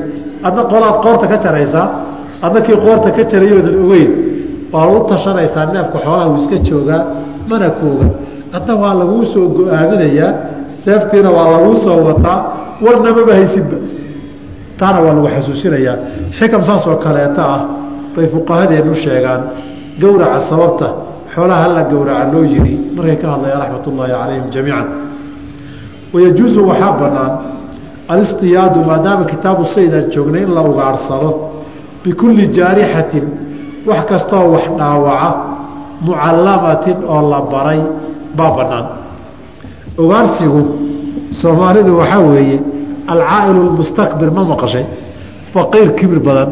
Adna 0.48 0.62
qolaad 0.72 0.96
qoorta 1.04 1.26
ka 1.32 1.38
jaraysaa 1.46 1.88
adna 2.46 2.60
kii 2.66 2.78
qoorta 2.86 3.10
ka 3.18 3.24
jarayoodan 3.32 3.76
ogeyn. 3.84 4.10
Waa 4.74 4.86
lagu 4.88 5.00
tashanaysaa 5.12 5.66
neefka 5.74 5.98
xoolaha 6.06 6.28
uu 6.32 6.38
iska 6.42 6.58
joogaa 6.68 7.02
mana 7.50 7.70
kooga 7.80 8.08
adna 8.54 8.74
waa 8.76 8.94
laguu 9.02 9.26
soo 9.34 9.48
go'aaminayaa 9.58 10.32
seeftiina 10.84 11.30
waa 11.38 11.48
laguu 11.56 11.76
soo 11.86 11.98
wataa 12.08 12.40
warnamaba 12.86 13.34
haysidba 13.40 13.78
taana 14.80 15.00
waa 15.06 15.14
lagu 15.18 15.28
xasuusinayaa. 15.36 15.96
Xikam 16.38 16.62
saasoo 16.68 16.96
kaleeta 17.06 17.42
ah 17.56 17.62
bay 18.16 18.28
fuqahadeennu 18.34 18.96
sheegaan 19.04 19.42
gowraca 20.02 20.40
sababta 20.50 20.88
xoolaha 21.34 21.62
hala 21.64 21.82
gowraca 21.92 22.26
loo 22.34 22.44
yiri 22.54 22.74
markay 22.96 23.18
ka 23.22 23.28
hadlayaan 23.34 23.60
raxmat 23.64 23.88
ullaahi 23.90 24.12
calayhim 24.20 24.46
jamiican. 24.56 24.88
Wayajuusu 26.14 26.60
waxaa 26.70 26.92
bannaan 27.02 27.32
alistiyaadu 28.14 28.80
maadaama 28.90 29.24
kitaabu 29.32 29.64
sayd 29.76 29.94
aan 30.00 30.08
joognay 30.14 30.44
in 30.48 30.52
la 30.58 30.62
ugaadhsado 30.72 31.30
bikulli 32.04 32.46
jaarixatin 32.58 33.26
wax 33.90 34.02
kastoo 34.12 34.46
wax 34.56 34.66
dhaawaca 34.80 35.30
mucallamatin 36.06 36.98
oo 37.14 37.22
la 37.32 37.42
baray 37.54 37.82
baa 38.38 38.52
bannaan 38.58 38.86
ugaarsigu 40.04 40.62
soomaalidu 41.42 41.92
waxaa 42.00 42.20
weeye 42.32 42.58
alcaa'ilu 43.14 43.60
lmustakbir 43.70 44.30
ma 44.38 44.44
maqashay 44.52 44.86
faqiir 45.54 45.90
kibir 45.98 46.20
badan. 46.28 46.50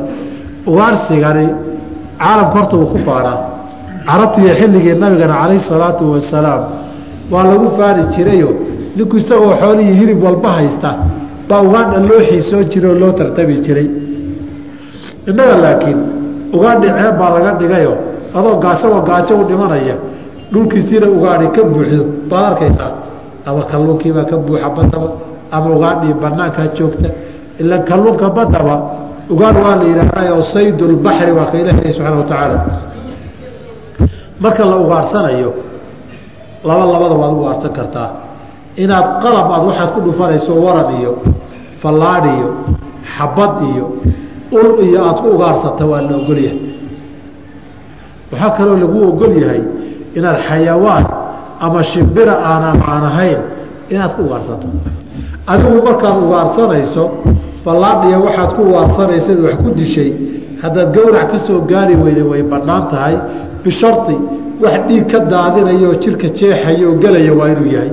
Ugaarsigani 0.72 1.46
caalamka 2.20 2.56
horta 2.60 2.76
wuu 2.80 2.90
ku 2.94 2.98
faanaa 3.08 3.38
carabtiiyo 4.08 4.54
xilligii 4.60 4.96
nabigana 5.04 5.36
calayhi 5.42 5.64
salaatu 5.72 6.04
wasalaam 6.14 6.62
waa 7.32 7.44
lagu 7.52 7.68
faani 7.78 8.02
jirayo. 8.14 8.50
Ninku 8.96 9.18
isagoo 9.18 9.54
xoolihii 9.62 9.96
hilib 10.00 10.20
walba 10.26 10.50
haysta 10.58 10.90
baa 11.50 11.62
ugaadha 11.68 11.98
loo 12.10 12.22
xiisoon 12.28 12.66
jiray 12.72 12.92
oo 12.92 13.00
loo 13.04 13.12
tartami 13.20 13.56
jiray. 13.66 13.88
Innaga 15.30 15.56
laakiin 15.66 16.00
ugaadhi 16.56 16.88
ceeb 16.98 17.16
baa 17.20 17.30
laga 17.36 17.52
dhigayo 17.60 17.94
adoo 18.38 18.56
isagoo 18.76 19.02
gaajo 19.10 19.34
u 19.42 19.44
dhimanaya 19.50 19.96
dhulkiisiina 20.54 21.08
ugaadhi 21.16 21.48
ka 21.56 21.62
buuxdo 21.74 22.04
baad 22.30 22.46
arkaysaa 22.52 22.92
ama 23.48 23.62
kalluunkiibaa 23.72 24.26
ka 24.32 24.36
buuxa 24.46 24.70
badaba 24.78 25.10
ama 25.56 25.68
ugaadhii 25.76 26.14
banaankaa 26.24 26.68
joogta. 26.78 27.10
Ila 27.62 27.78
kalluunka 27.90 28.28
badaba 28.38 28.76
ugaadh 29.34 29.58
waa 29.66 29.76
la 29.80 29.84
yidhaahdayo 29.90 30.38
saydulbaxri 30.54 31.32
waa 31.38 31.48
ka 31.52 31.56
ilahi 31.62 31.94
subxaana 31.96 32.18
wa 32.22 32.24
tacaala. 32.30 32.58
Marka 34.44 34.64
la 34.72 34.76
ugaadhsanayo 34.84 35.52
laba 36.68 36.84
labada 36.94 37.16
waad 37.22 37.34
ugaadhsan 37.40 37.72
kartaa. 37.78 38.10
Inaad 38.84 39.08
qalab 39.24 39.48
aad 39.56 39.64
waxaad 39.70 39.90
ku 39.96 40.00
dhufanayso 40.06 40.52
waran 40.66 40.90
iyo 41.00 41.12
fallaadh 41.82 42.26
iyo 42.38 42.50
xabad 43.16 43.54
iyo 43.72 43.86
ul 44.58 44.70
iyo 44.88 44.98
aada 45.06 45.20
ku 45.22 45.28
ugaadhsata 45.36 45.84
waa 45.92 46.02
la 46.08 46.16
ogolyahay. 46.22 46.60
Waxaa 48.32 48.52
kaloo 48.58 48.78
lagu 48.82 48.98
ogol 49.10 49.34
yahay 49.44 49.62
inaad 50.18 50.38
xayawaan 50.50 51.06
ama 51.66 51.80
shimbira 51.92 52.36
aanan 52.52 52.78
aan 52.92 53.04
ahayn 53.12 53.40
inaad 53.94 54.12
ku 54.16 54.22
ugaadhsato 54.28 54.68
adigu 55.52 55.78
markaad 55.88 56.16
ugaadhsanayso 56.26 57.04
fallaadhiya 57.64 58.18
waxaad 58.26 58.50
ku 58.56 58.62
ugaadhsanaysad 58.70 59.40
wax 59.46 59.56
ku 59.64 59.70
dishay 59.80 60.10
haddaad 60.64 60.90
gowrac 60.96 61.28
ka 61.32 61.38
soo 61.48 61.60
gaari 61.72 61.96
weyda 62.04 62.24
way 62.32 62.42
bannaan 62.52 62.84
tahay. 62.92 63.16
Bishardi 63.64 64.16
wax 64.64 64.76
dhiig 64.88 65.06
ka 65.12 65.20
daadinayo 65.32 65.90
jirka 66.04 66.28
jeexaya 66.38 66.86
oo 66.90 66.96
gelaya 67.04 67.34
waa 67.40 67.48
inuu 67.54 67.70
yahay. 67.76 67.92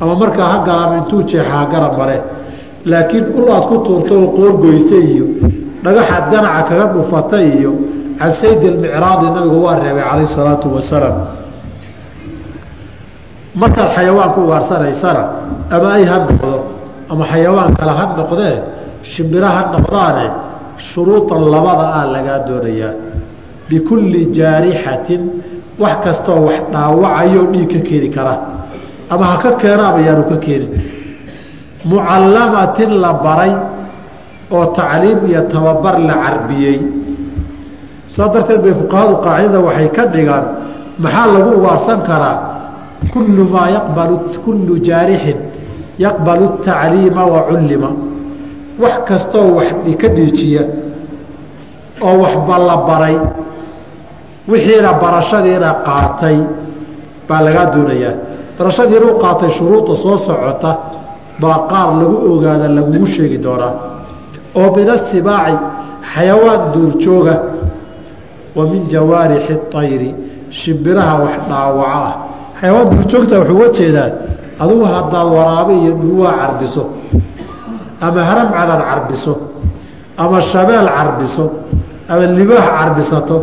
Ama 0.00 0.14
markaa 0.22 0.48
ha 0.52 0.58
galam 0.68 0.90
intuu 0.98 1.22
jeexaa 1.30 1.64
garab 1.72 1.94
male 2.00 2.16
laakiin 2.90 3.24
ul 3.38 3.48
aad 3.56 3.64
ku 3.70 3.76
tuurta 3.86 4.14
oo 4.20 4.28
qoorgoysa 4.36 4.96
iyo 5.10 5.26
dhagaxaad 5.84 6.24
ganaca 6.32 6.62
kaga 6.68 6.86
dhufatay 6.94 7.44
iyo 7.58 7.72
can 8.18 8.32
sayd 8.40 8.60
almicraadi 8.64 9.26
nabigu 9.36 9.58
waa 9.66 9.76
reebay 9.84 10.04
calayh 10.10 10.28
salaatu 10.36 10.66
wasalaam 10.76 11.16
markaad 13.60 13.88
xayawaanku 13.96 14.38
ugaarsanaysana 14.46 15.22
ama 15.74 15.88
ay 15.96 16.04
ha 16.10 16.16
noqdo 16.24 16.52
ama 17.12 17.24
xayawaan 17.32 17.70
kale 17.78 17.92
ha 17.98 18.04
noqdee 18.20 18.56
shimbiro 19.12 19.46
ha 19.56 19.62
noqdaane 19.74 20.26
shuruudan 20.88 21.42
labada 21.54 21.86
ah 21.98 22.04
lagaa 22.14 22.38
doonayaa. 22.48 22.92
Bikulli 23.68 24.22
jaarixatin 24.38 25.22
wax 25.82 25.96
kastoo 26.04 26.40
wax 26.48 26.60
dhaawacayo 26.72 27.42
dhiig 27.52 27.68
ka 27.72 27.80
keeni 27.88 28.08
kara. 28.16 28.34
Ama 29.10 29.24
ha 29.30 29.36
ka 29.42 29.50
keenaaba 29.62 29.98
yaanu 30.06 30.24
ka 30.30 30.36
keenin. 30.44 30.70
Mucallamatin 31.84 32.90
la 33.04 33.12
baray 33.24 33.52
oo 34.50 34.66
tacliim 34.76 35.18
iyo 35.30 35.42
tababar 35.52 35.98
la 36.08 36.14
carbiyey 36.24 36.78
saa 38.14 38.28
darteed 38.34 38.60
bay 38.64 38.74
fuqahadu 38.80 39.14
qaacidada 39.24 39.58
waxay 39.66 39.88
ka 39.96 40.02
dhigaan 40.14 40.44
maxaa 41.02 41.26
lagu 41.34 41.50
ugaarsan 41.58 42.00
karaa? 42.08 42.36
Kullu 43.12 43.44
maa 43.54 43.68
yaqbalu 43.76 44.14
kullu 44.44 44.74
jaarixin 44.88 45.38
yaqbalu 46.04 46.46
tacliima 46.64 47.22
wa 47.34 47.40
cullima. 47.48 47.90
Wax 48.82 48.94
kastoo 49.08 49.48
wax 49.58 49.68
ka 50.00 50.08
dhiijiya 50.16 50.62
oo 52.06 52.16
waxba 52.22 52.56
la 52.68 52.76
baray 52.88 53.16
wixiina 54.50 54.92
barashadiina 55.02 55.70
qaatay 55.86 56.38
baa 57.28 57.40
lagaa 57.46 57.66
doonayaa. 57.74 58.14
Barashadiina 58.58 59.06
u 59.12 59.18
qaatay 59.24 59.50
shuruudda 59.56 59.94
soo 60.02 60.16
socota 60.26 60.70
baa 61.40 61.58
qaar 61.70 61.88
lagu 62.00 62.16
ogaada 62.32 62.68
lagugu 62.76 63.06
sheegi 63.14 63.38
doonaa. 63.46 63.72
Oo 64.58 64.68
min 64.76 64.88
asibaaci 64.96 65.54
xayawaan 66.12 66.62
duurjooga 66.72 67.34
wa 68.56 68.64
min 68.66 68.88
jawaarixi 68.88 69.54
ayri 69.74 70.14
shimbiraha 70.50 71.14
wax 71.24 71.36
dhaawaco 71.48 71.84
ah. 72.08 72.14
Xayawaan 72.60 72.88
duurjoogta 72.90 73.38
wuxuu 73.40 73.56
uga 73.56 73.68
jeedaa 73.78 74.10
adugu 74.58 74.84
haddaad 74.84 75.28
waraabe 75.36 75.72
iyo 75.82 75.92
dhurwaa 76.00 76.32
carbiso 76.40 76.82
ama 78.00 78.20
haramcadaad 78.24 78.82
carbiso 78.90 79.32
ama 80.16 80.40
shabeel 80.42 80.88
carbiso 80.96 81.44
ama 82.08 82.26
libaax 82.26 82.66
carbisato 82.78 83.36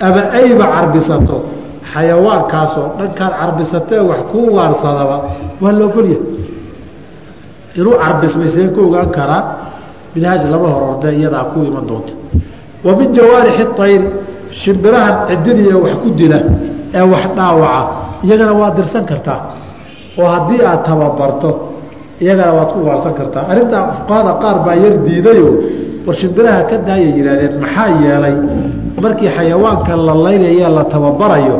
ama 0.00 0.20
ayba 0.32 0.66
carbisato 0.74 1.36
xayawaankaasoo 1.92 2.88
dhankaad 2.98 3.32
carbisatee 3.40 3.98
wax 4.10 4.20
ku 4.30 4.38
ugaarsadaba 4.48 5.16
waa 5.60 5.72
la 5.72 5.84
ogolya 5.84 6.18
inuu 7.74 7.96
carbismay 8.02 8.48
see 8.54 8.68
ku 8.74 8.80
ogaan 8.86 9.10
karaa 9.10 9.42
minhaaj 10.14 10.42
lama 10.50 10.68
hororde 10.68 11.08
iyadaa 11.18 11.44
ku 11.52 11.58
iman 11.68 11.84
doonta. 11.86 12.12
Wa 12.84 12.92
min 12.96 13.12
jawaarixi 13.12 13.64
ayri 13.78 14.08
shimbirahan 14.52 15.14
cididiya 15.28 15.76
wax 15.84 15.94
ku 16.02 16.08
dila 16.18 16.38
ee 16.94 17.04
wax 17.12 17.24
dhaawaca 17.36 17.82
iyagana 18.24 18.52
waad 18.60 18.74
dirsan 18.76 19.04
kartaa. 19.10 19.40
Oo 20.18 20.28
haddii 20.34 20.60
aad 20.70 20.80
tababarto 20.84 21.50
iyagana 22.20 22.52
waad 22.58 22.70
ku 22.72 22.78
ugaarsan 22.84 23.14
kartaa. 23.18 23.44
Arrintaa 23.50 23.92
fuqahada 23.96 24.32
qaar 24.42 24.56
baa 24.64 24.76
yar 24.84 24.94
diidayo 25.06 25.48
war 26.06 26.14
shimbiraha 26.20 26.60
ka 26.70 26.76
daayay 26.86 27.10
yidhahdeen 27.18 27.54
maxaa 27.62 27.88
yeelay 28.04 28.36
markii 29.04 29.30
xayawaanka 29.36 29.92
la 29.96 30.14
laynaye 30.24 30.66
la 30.76 30.84
tababarayo 30.92 31.56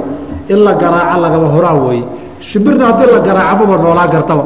in 0.53 0.59
la 0.67 0.73
garaaco 0.83 1.17
lagama 1.25 1.49
horaan 1.55 1.79
weeye 1.87 2.05
shimbirna 2.49 2.85
haddii 2.93 3.09
la 3.15 3.21
garaaco 3.29 3.63
maba 3.67 3.77
noolaan 3.85 4.11
kartaba. 4.15 4.45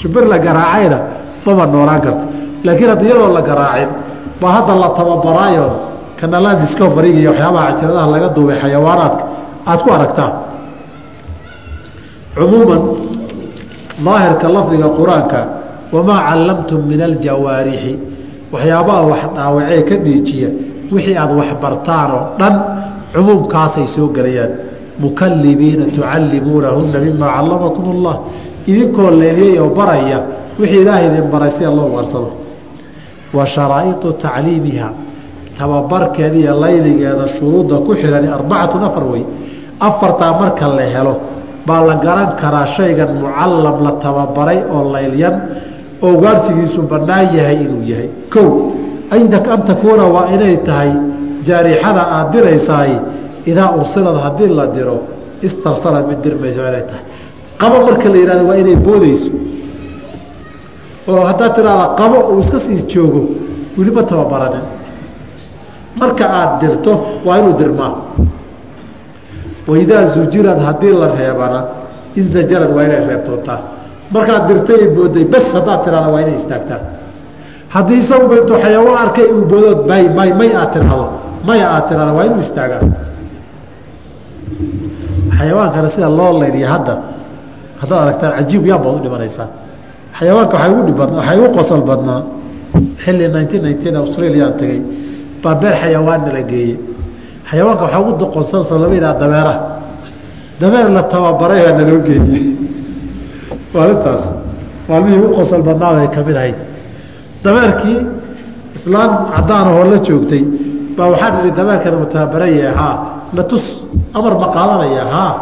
Shimbir 0.00 0.24
la 0.32 0.38
garaacayna 0.38 0.98
maba 1.46 1.64
noolaan 1.66 2.00
karto. 2.06 2.24
Laakiin 2.64 2.88
haddi 2.92 3.04
iyadoo 3.08 3.28
la 3.36 3.42
garaacin 3.48 3.90
baa 4.40 4.52
hadda 4.56 4.72
la 4.82 4.88
tababaraayo 4.98 5.66
kanala 6.20 6.50
discoveryga 6.62 7.18
iyo 7.22 7.30
waxyaabaha 7.30 7.66
cajiradaha 7.72 8.06
laga 8.14 8.28
duubay 8.36 8.56
xayawaanaadka 8.62 9.24
aad 9.70 9.80
ku 9.84 9.88
aragtaa 9.96 10.30
cumuuman 12.36 12.82
daahirka 14.04 14.46
lafdiga 14.56 14.88
qur'aanka 14.98 15.40
wamaa 15.94 16.20
callamtum 16.28 16.80
min 16.90 17.00
aljawaarixi 17.08 17.92
waxyaabaha 18.52 19.02
wax 19.10 19.22
dhaawacee 19.36 19.82
ka 19.88 19.94
dhiijiya 20.04 20.48
wixii 20.92 21.16
aad 21.22 21.30
waxbartaan 21.40 22.10
oo 22.18 22.24
dhan 22.38 22.54
cumuumkaasay 23.14 23.86
soo 23.94 24.08
gelayaan. 24.16 24.52
Mukalibiina 24.98 25.84
tucallimuunahunna 25.94 26.98
mimaa 27.06 27.30
callamakum 27.36 27.84
allah 27.94 28.14
idinkoo 28.70 29.10
leeliyay 29.10 29.58
oo 29.58 29.70
baraya 29.78 30.18
wixii 30.58 30.80
ilaahay 30.82 31.06
idin 31.10 31.26
baray 31.32 31.50
sida 31.50 31.70
loo 31.70 31.88
waarsado. 31.94 32.30
Wa 33.36 33.46
sharaa'iu 33.46 34.12
tacliimiha 34.22 34.88
tababarkeeda 35.58 36.36
iyo 36.42 36.54
layligeeda 36.60 37.28
shuruudda 37.36 37.76
ku 37.86 37.94
xihani 37.94 38.28
arbacatun 38.28 38.82
afar 38.88 39.04
wey 39.12 39.24
afartaa 39.80 40.32
marka 40.40 40.68
la 40.68 40.82
helo 40.94 41.14
baa 41.66 41.80
la 41.88 41.94
garan 42.04 42.36
karaa 42.40 42.66
shaygan 42.76 43.10
mucallam 43.20 43.76
la 43.86 43.92
tababaray 44.04 44.58
oo 44.74 44.92
laylyan 44.92 45.34
oo 46.02 46.14
gaarsigiisu 46.24 46.82
bannaan 46.82 47.26
yahay 47.36 47.56
inuu 47.64 47.82
yahay. 47.90 48.08
Kow 48.32 48.48
an 49.10 49.62
takuuna 49.68 50.04
waa 50.14 50.26
inay 50.34 50.56
tahay 50.68 50.92
jaarixada 51.46 52.02
aad 52.16 52.32
diraysaay 52.32 52.92
idaa 53.46 53.70
ursilad 53.80 54.16
haddii 54.24 54.50
la 54.58 54.66
diro 54.66 54.98
istarsalad 55.42 56.04
mid 56.10 56.20
dirmayso 56.24 56.60
inay 56.70 56.84
tahay. 56.90 57.04
Qabo 57.60 57.76
marka 57.86 58.08
la 58.12 58.16
yihahdo 58.16 58.44
waa 58.48 58.56
inay 58.62 58.76
boodeyso 58.76 59.30
oo 61.08 61.22
haddaad 61.30 61.52
tiraada 61.56 61.86
qabo 62.00 62.18
uu 62.32 62.40
iska 62.40 62.58
sii 62.66 62.82
joogo 62.92 63.22
weliba 63.78 64.02
tababaranin 64.02 64.64
marka 66.00 66.24
aad 66.40 66.60
dirto 66.60 66.92
waa 67.26 67.38
inuu 67.38 67.54
dirmaa. 67.60 67.92
Waidaa 69.68 70.04
zujirad 70.14 70.58
haddii 70.66 70.92
la 71.02 71.08
reebana 71.18 71.60
inzajarad 72.20 72.70
waa 72.76 72.84
inay 72.84 73.02
reebtoontaa 73.08 73.58
markaad 74.14 74.42
dirtay 74.48 74.82
booday 74.96 75.24
bas 75.32 75.46
haddaad 75.54 75.80
tiraada 75.84 76.08
waa 76.14 76.20
inay 76.24 76.34
istaagtaa. 76.40 76.80
Haddii 77.74 77.98
isaguba 78.04 78.34
intuu 78.40 78.56
xayawaan 78.64 78.98
arkay 79.04 79.26
uu 79.36 79.44
boodood 79.50 79.80
may 79.90 80.04
may 80.18 80.30
may 80.40 80.50
aad 80.60 80.70
tiraado. 80.74 81.06
Maya 81.46 81.66
aad 81.74 81.84
tiraada 81.88 82.12
waa 82.16 82.24
inuu 82.28 82.40
istaagaa. 82.46 82.82
Xayawaankana 85.38 85.88
sida 85.90 86.08
loo 86.18 86.32
layliya 86.40 86.68
hadda. 86.74 86.94
Haddaad 87.80 88.00
aragtaan 88.04 88.32
cajiib 88.38 88.66
yaa 88.70 88.78
baad 88.84 88.94
u 88.98 89.00
dhimanaysaa. 89.04 89.48
Xayawaanka 90.18 90.54
waay 90.58 90.70
ugu 90.72 90.82
dhibad 90.88 91.10
waxay 91.18 91.38
ugu 91.40 91.48
qosol 91.58 91.80
badnaa. 91.90 92.20
Xilli 93.02 93.26
nineteen 93.34 93.62
nineteen 93.66 93.96
australiaan 94.02 94.52
tegey 94.60 94.80
baa 95.44 95.54
beer 95.60 95.74
xayawaanna 95.82 96.30
la 96.36 96.42
geeyey. 96.50 96.74
Xayawaanka 97.50 97.82
waxaa 97.84 98.00
ugu 98.02 98.12
doqonsan 98.22 98.62
salamadaa 98.70 99.14
dameeraha 99.22 99.56
dameer 100.60 100.86
la 100.96 101.02
tababaray 101.12 101.60
baa 101.66 101.74
naloo 101.78 102.00
geeyey. 102.08 102.42
Maalintaas 103.74 104.24
maalmihii 104.88 105.18
ugu 105.24 105.34
qosol 105.38 105.62
badnaabay 105.68 106.08
ka 106.14 106.20
mid 106.26 106.36
ahayd. 106.40 106.58
Dameerkii 107.44 107.98
islaan 108.76 109.10
caddaanahoo 109.34 109.84
la 109.92 109.98
joogtay 110.06 110.42
baa 110.96 111.08
waxaa 111.12 111.30
nihi 111.36 111.50
dameerkana 111.58 111.96
ma 112.02 112.06
tababaraya 112.14 112.70
haa 112.80 112.96
natus 113.36 113.64
amar 114.18 114.32
ma 114.42 114.46
qaadanaya 114.56 115.04
haa 115.14 115.32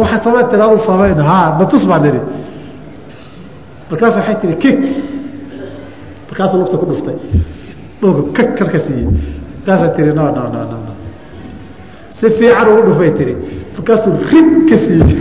waxa 0.00 0.16
samey 0.24 0.44
tiraadu 0.50 0.76
samayn 0.88 1.18
haa 1.30 1.46
natus 1.60 1.82
baa 1.90 2.00
nihi 2.04 2.20
markaas 3.90 4.14
waxay 4.18 4.36
tihi 4.42 4.54
kik. 4.62 4.78
Markaasuu 6.28 6.58
lugta 6.64 6.76
ku 6.80 6.86
dhuftay. 6.90 7.16
Dhulka 8.00 8.22
kak 8.36 8.48
karka 8.58 8.78
siiyey 8.86 9.06
markaasay 9.66 9.90
tihi 9.96 10.12
no 10.14 10.24
no 10.36 10.42
no 10.54 10.60
no 10.70 10.92
si 12.10 12.26
fiican 12.30 12.68
ugu 12.68 12.82
dhufay 12.88 13.10
tihi 13.18 13.34
markaasuu 13.76 14.12
rid 14.30 14.48
ka 14.68 14.76
siiyey. 14.76 15.16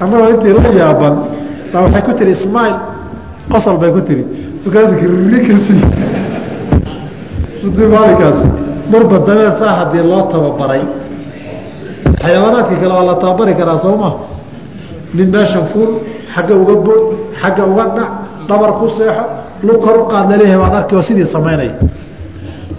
Annagoo 0.00 0.28
intii 0.34 0.52
la 0.52 0.70
yaaban 0.80 1.14
baa 1.72 1.82
waxay 1.82 2.02
ku 2.02 2.12
tihi 2.18 2.30
ismail 2.32 2.74
qosol 3.50 3.76
bay 3.78 3.90
ku 3.92 4.00
tihi 4.02 4.22
markaasuu 4.64 5.08
ri 5.32 5.38
ka 5.46 5.54
siiyey. 5.66 5.90
Maalinkaas 7.92 8.38
marba 8.90 9.18
dabeer 9.26 9.52
saa 9.58 9.72
haddii 9.80 10.02
loo 10.10 10.22
tababaray 10.32 10.82
xayawaanaadkii 12.22 12.78
kale 12.80 12.92
waa 12.94 13.04
la 13.10 13.14
tababari 13.14 13.54
karaa 13.54 13.78
soo 13.78 13.96
ma? 13.96 14.10
Nin 15.14 15.30
meeshan 15.30 15.66
fuul 15.72 15.92
xagga 16.34 16.54
uga 16.54 16.74
bood 16.84 17.04
xagga 17.40 17.64
uga 17.66 17.84
dhac 17.96 18.10
dhabar 18.48 18.72
ku 18.78 18.88
seexo 18.88 19.24
lug 19.62 19.78
kor 19.84 19.96
u 20.02 20.04
qaad 20.12 20.30
la 20.30 20.36
leeyahay 20.36 20.58
waad 20.62 20.74
arki 20.80 20.94
oo 20.96 21.02
sidii 21.02 21.26
samaynaya 21.34 21.74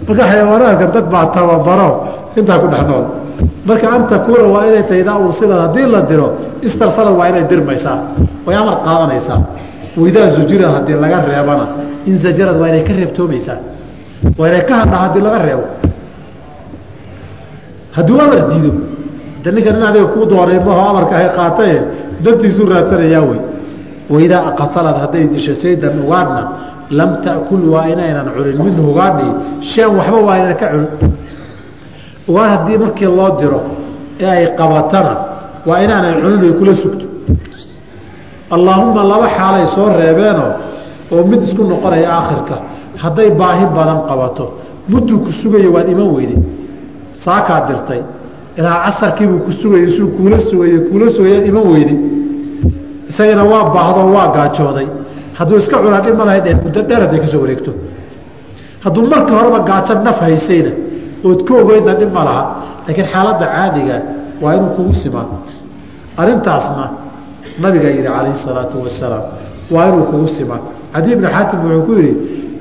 marka 0.06 0.22
xayawaanaadka 0.30 0.86
dad 0.94 1.06
baa 1.12 1.26
tababaro 1.34 1.90
intaa 2.38 2.58
ku 2.62 2.66
dhex 2.72 2.84
nool. 2.90 3.04
Marka 3.68 3.86
an 3.94 4.02
takuuna 4.10 4.44
waa 4.54 4.64
inay 4.68 4.82
tahay 4.88 5.00
idaa 5.04 5.18
ursilad 5.26 5.60
haddii 5.64 5.86
la 5.94 6.00
diro 6.10 6.28
istarsalad 6.66 7.14
waa 7.18 7.28
inay 7.30 7.44
dirmaysaa 7.50 7.96
way 8.46 8.56
amar 8.56 8.76
qaadanaysaa. 8.86 9.40
Waidaa 10.00 10.28
zujirad 10.36 10.70
haddii 10.76 10.96
laga 11.02 11.18
reebana 11.28 11.64
inzajarad 12.10 12.56
waa 12.60 12.68
inay 12.68 12.82
ka 12.88 12.92
reebtoomaysaa. 13.00 13.58
Waa 14.38 14.48
inay 14.48 14.62
ka 14.68 14.74
hadha 14.80 14.96
haddii 15.04 15.20
laga 15.26 15.38
reebo. 15.46 15.64
Hadduu 17.96 18.20
amar 18.20 18.40
diido 18.50 18.72
de 19.42 19.50
ninka 19.52 19.70
nin 19.72 19.82
adiga 19.82 20.06
kuu 20.14 20.24
doonay 20.30 20.58
maho 20.66 20.80
amarka 20.90 21.14
ahay 21.16 21.30
qaataye 21.36 21.76
dantiisuu 22.24 22.66
raadsanayaa 22.72 23.22
wey 23.28 23.38
waidaa 24.10 24.52
qatalad 24.60 24.96
hadday 25.02 25.24
disho 25.34 25.54
saydan 25.54 25.94
ugaadhna 26.04 26.42
lam 26.98 27.10
ta'kul 27.24 27.62
waa 27.74 27.86
inaynan 27.92 28.26
cunin 28.36 28.56
minhu 28.64 28.82
ugaadhi 28.92 29.28
shan 29.70 29.90
waxba 29.98 30.18
waa 30.28 30.36
inaynan 30.38 30.56
ka 30.62 30.66
cunin 30.72 30.88
ugaadh 32.28 32.50
haddii 32.54 32.78
markii 32.84 33.06
loo 33.18 33.30
diro 33.40 33.60
ee 34.20 34.26
ay 34.36 34.46
qabatana 34.60 35.14
waa 35.68 35.78
inaanay 35.84 36.14
cunin 36.22 36.40
ay 36.48 36.52
kula 36.58 36.74
sugto 36.82 37.06
allaahumma 38.54 39.02
laba 39.04 39.26
xaalay 39.36 39.66
soo 39.74 39.88
reebeenoo 40.00 40.52
oo 41.12 41.22
mid 41.30 41.40
isku 41.46 41.62
noqonaya 41.72 42.08
aakhirka 42.18 42.56
hadday 43.02 43.30
baahi 43.40 43.64
badan 43.76 43.98
qabato 44.08 44.44
mudduu 44.88 45.18
ku 45.24 45.30
sugayo 45.40 45.68
waad 45.76 45.88
iman 45.94 46.08
weyday 46.16 46.38
saakaa 47.24 47.60
dirtay 47.68 48.00
ilaa 48.58 48.76
casarkiibuu 48.84 49.38
ku 49.46 49.52
sugayay 49.60 49.88
suu 49.96 50.08
kuula 50.16 50.38
sugay 50.48 50.72
kuula 50.90 51.06
sugayaad 51.16 51.46
iman 51.52 51.64
weyday 51.72 51.98
isagana 53.10 53.44
waa 53.52 53.64
baahdoo 53.74 54.08
waa 54.16 54.28
gaajooday. 54.36 54.86
Hadduu 55.38 55.58
iska 55.62 55.76
cunaa 55.82 56.00
dhib 56.04 56.16
ma 56.20 56.24
lahay 56.28 56.40
dheen 56.44 56.58
muddo 56.64 56.80
dheer 56.88 57.00
hadday 57.04 57.20
ka 57.20 57.26
soo 57.32 57.40
wareegto. 57.44 57.70
Hadduu 58.84 59.02
markii 59.12 59.34
horeba 59.38 59.58
gaajo 59.68 59.94
naf 60.06 60.18
haysayna 60.24 60.72
ood 61.28 61.40
ka 61.46 61.52
ogeydna 61.62 61.92
dhib 62.00 62.10
ma 62.16 62.22
laha. 62.28 62.42
Laakiin 62.86 63.06
xaaladda 63.12 63.46
caadiga 63.54 63.96
waa 64.42 64.52
inuu 64.56 64.70
kugu 64.76 64.94
simaan 65.02 65.28
arrintaasna 66.20 66.84
nabigaa 67.62 67.90
yidhi 67.96 68.08
calayhi 68.08 68.38
salaatu 68.46 68.76
wasalaam 68.84 69.24
waa 69.74 69.86
inuu 69.90 70.04
kugu 70.10 70.28
simaan 70.36 70.62
cadi 70.94 71.08
ibni 71.14 71.26
xaatim 71.34 71.58
wuxuu 71.64 71.82
ku 71.86 71.92
yidhi 72.00 72.12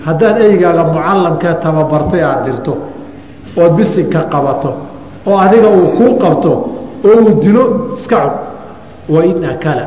haddaad 0.05 0.37
eygaaga 0.47 0.83
mucallamkee 0.91 1.53
tababartay 1.63 2.21
aada 2.29 2.41
dirto 2.47 2.73
ood 3.61 3.71
bisinka 3.77 4.19
qabato 4.33 4.71
oo 5.29 5.37
adiga 5.45 5.67
uu 5.77 5.87
kuu 5.97 6.11
qabto 6.23 6.51
oo 7.07 7.15
uu 7.23 7.31
dilo 7.43 7.63
iska 7.97 8.17
cun. 8.23 8.33
Wain 9.13 9.39
akala 9.53 9.83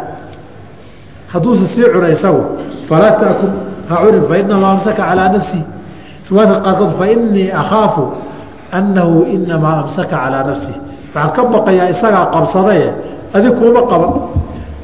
hadduusa 1.32 1.66
sii 1.74 1.86
cuna 1.94 2.08
isagu 2.16 2.42
falaa 2.88 3.14
taakul 3.22 3.52
ha 3.88 3.94
cunin 4.02 4.24
fainamaa 4.30 4.70
amsaka 4.76 5.02
calaa 5.02 5.28
nafsihi 5.36 5.64
riwaayadka 6.30 6.60
qaarkood 6.66 6.92
fainii 7.00 7.48
akhaafu 7.62 8.02
annahu 8.78 9.16
inamaa 9.36 9.76
amsaka 9.84 10.14
calaa 10.16 10.44
nafsihi 10.50 10.78
waxaan 11.14 11.30
ka 11.36 11.42
baqayaa 11.54 11.88
isagaa 11.94 12.26
qabsadaye 12.34 12.88
adig 13.36 13.54
kuuma 13.58 13.82
qaban. 13.90 14.12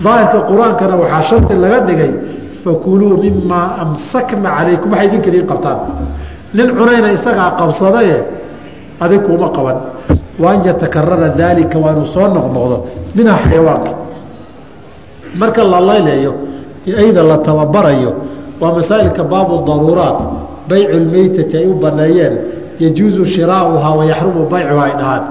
Daahirka 0.04 0.38
qur'aankana 0.50 0.94
waxaa 1.02 1.22
shardi 1.28 1.54
laga 1.62 1.78
dhigay 1.88 2.12
fakuluu 2.64 3.16
mimaa 3.22 3.68
amsakna 3.82 4.48
calaykum. 4.56 4.90
Waxay 4.92 5.06
idinka 5.08 5.28
idiin 5.30 5.46
qabtaan. 5.50 5.78
Nin 6.54 6.68
cunayna 6.78 7.08
isagaa 7.16 7.50
qabsadaye 7.60 8.16
adig 9.04 9.22
kuuma 9.26 9.48
qaban. 9.56 9.76
Wa 10.38 10.50
an 10.52 10.58
yatakarara 10.68 11.28
daalika 11.40 11.78
waa 11.78 11.92
inuu 11.94 12.06
soo 12.14 12.26
noqnoqdo 12.28 12.76
minha 13.16 13.34
xayawaanka 13.44 13.90
marka 15.34 15.64
la 15.64 15.80
laylayo 15.80 16.32
ayda 17.02 17.22
la 17.22 17.38
tababarayo 17.38 18.12
waa 18.60 18.72
masaa'ilka 18.78 19.24
baabu 19.24 19.54
daruuraat 19.66 20.18
baycu 20.68 20.96
lmeytati 21.04 21.56
ay 21.56 21.66
u 21.66 21.74
baneeyeen 21.74 22.34
yajuuzu 22.78 23.24
shiraauhaa 23.24 23.94
wayaxrumu 23.98 24.46
baycuha 24.52 24.84
ay 24.84 24.94
dhahaan. 25.00 25.24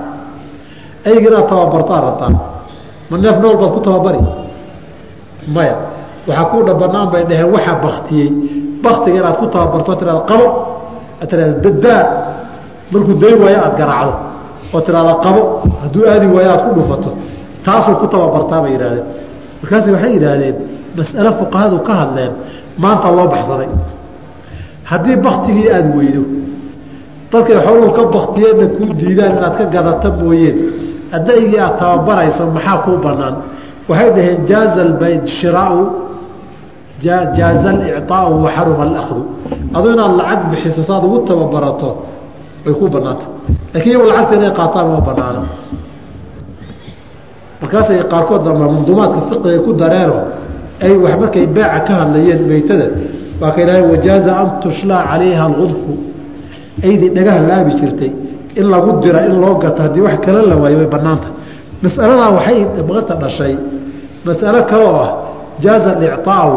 Ayga 1.05 1.27
inaad 1.29 1.47
tababartaan 1.49 2.01
rabtaan. 2.07 2.33
Ma 3.09 3.15
neef 3.17 3.37
nool 3.41 3.57
baad 3.61 3.71
ku 3.73 3.79
tababari? 3.85 4.19
Maya 5.55 5.75
waxaa 6.27 6.45
kuu 6.51 6.63
dhabanaan 6.67 7.07
bay 7.13 7.23
dhaheen 7.29 7.49
waxaa 7.53 7.75
baktiyey 7.85 8.29
baktiga 8.83 9.17
inaad 9.21 9.37
ku 9.37 9.45
tababarto 9.53 9.91
tirada 9.99 10.21
qabo 10.29 10.45
ad 11.21 11.27
tirada 11.29 11.53
badbaa 11.63 12.03
markuu 12.91 13.13
day 13.21 13.33
waayo 13.41 13.57
aada 13.63 13.75
garaacdo. 13.79 14.13
Oo 14.73 14.81
tirada 14.81 15.13
qabo 15.25 15.41
hadduu 15.81 16.03
aadi 16.09 16.25
waayo 16.35 16.49
aad 16.53 16.61
ku 16.65 16.71
dhufato. 16.81 17.09
Taasuu 17.65 17.95
ku 18.01 18.07
tababartaa 18.07 18.61
bay 18.65 18.71
yidhahdeen 18.73 19.05
markaas 19.61 19.85
waxay 19.93 20.11
yidhaahdeen 20.15 20.55
mas'ale 20.97 21.31
fuqahadu 21.39 21.77
ka 21.87 21.93
hadleen 22.01 22.31
maanta 22.77 23.07
loo 23.17 23.27
baxsaday. 23.33 23.69
Haddii 24.91 25.17
baktigii 25.27 25.69
aada 25.75 25.89
weydo 25.97 26.23
dadkay 27.31 27.57
xooluhu 27.65 27.91
ka 27.97 28.03
baktiyeenna 28.15 28.65
kuu 28.77 28.89
diidaan 28.99 29.31
inaad 29.37 29.53
ka 29.57 29.65
gadata 29.75 30.09
mooyeen 30.19 30.57
adaygii 31.17 31.59
aad 31.59 31.75
tababarayso 31.79 32.43
maxaa 32.55 32.77
kuu 32.85 32.97
banaan 33.05 33.35
waxay 33.89 34.09
dhaheen 34.15 34.39
jaaza 34.49 34.83
shiraau 35.37 35.79
jaaza 37.01 37.69
alicطaau 37.69 38.43
waxaruma 38.45 38.83
alakdu 38.89 39.21
adu 39.75 39.87
inaad 39.93 40.13
lacag 40.19 40.41
bixiso 40.51 40.81
saad 40.83 41.03
ugu 41.03 41.19
tababarato 41.27 41.89
way 42.65 42.73
ku 42.79 42.87
banaanta 42.95 43.25
laakiin 43.73 43.91
iyagu 43.91 44.05
lacagta 44.09 44.33
inay 44.35 44.51
qaataan 44.59 44.87
ma 44.93 44.99
banaano 45.07 45.43
markaasay 47.61 47.99
qaarkood 48.11 48.43
manduumaadka 48.61 49.19
fiqiga 49.29 49.59
ku 49.65 49.71
dareeno 49.81 50.17
ay 50.85 50.93
wax 51.03 51.15
markay 51.21 51.45
beeca 51.55 51.79
ka 51.87 51.93
hadlayeen 52.01 52.41
meytada 52.49 52.87
waa 53.41 53.51
ka 53.55 53.59
idhaaheen 53.63 53.89
wajaaza 53.93 54.31
an 54.41 54.47
tushlaa 54.63 55.01
calayha 55.09 55.43
aludfu 55.49 55.93
aydii 56.87 57.09
dhagaha 57.15 57.39
laabi 57.49 57.71
jirtay 57.79 58.11
in 58.59 58.65
lagu 58.73 58.91
dira 59.03 59.19
in 59.27 59.35
loo 59.41 59.55
gato 59.63 59.79
haddii 59.83 60.01
wax 60.07 60.17
kala 60.25 60.41
la 60.51 60.55
waayo 60.61 60.77
way 60.81 60.87
banaanta 60.95 61.27
masaladaa 61.83 62.29
waxay 62.37 62.59
maanta 62.89 63.13
dhashay 63.23 63.55
masalo 64.25 64.59
kale 64.69 64.83
oo 64.91 64.99
ah 65.07 65.11
jaaza 65.63 65.89
alicطaau 65.97 66.51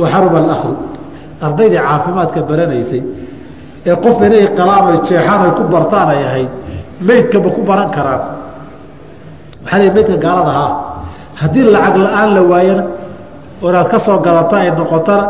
wa 0.00 0.06
xaruma 0.12 0.38
alakdu 0.44 0.72
ardaydii 1.46 1.80
caafimaadka 1.86 2.40
baranaysay 2.50 3.02
ee 3.86 3.96
qof 4.04 4.16
inay 4.26 4.44
qalaamay 4.58 4.96
jeexaan 5.08 5.40
ay 5.46 5.52
ku 5.58 5.62
bartaan 5.74 6.08
ay 6.14 6.20
ahayd 6.28 6.50
meydka 7.08 7.36
ma 7.44 7.50
ku 7.56 7.60
baran 7.68 7.90
karaan 7.96 8.22
waxaa 9.68 9.78
lii 9.82 9.90
meydka 9.96 10.16
gaalada 10.24 10.52
haa 10.58 10.72
haddii 11.40 11.64
lacag 11.74 11.96
la'aan 12.06 12.28
la 12.36 12.42
waayana 12.50 12.84
oo 13.62 13.68
inaad 13.70 13.88
ka 13.92 13.98
soo 14.06 14.18
gadata 14.26 14.56
ay 14.62 14.70
noqotana 14.78 15.24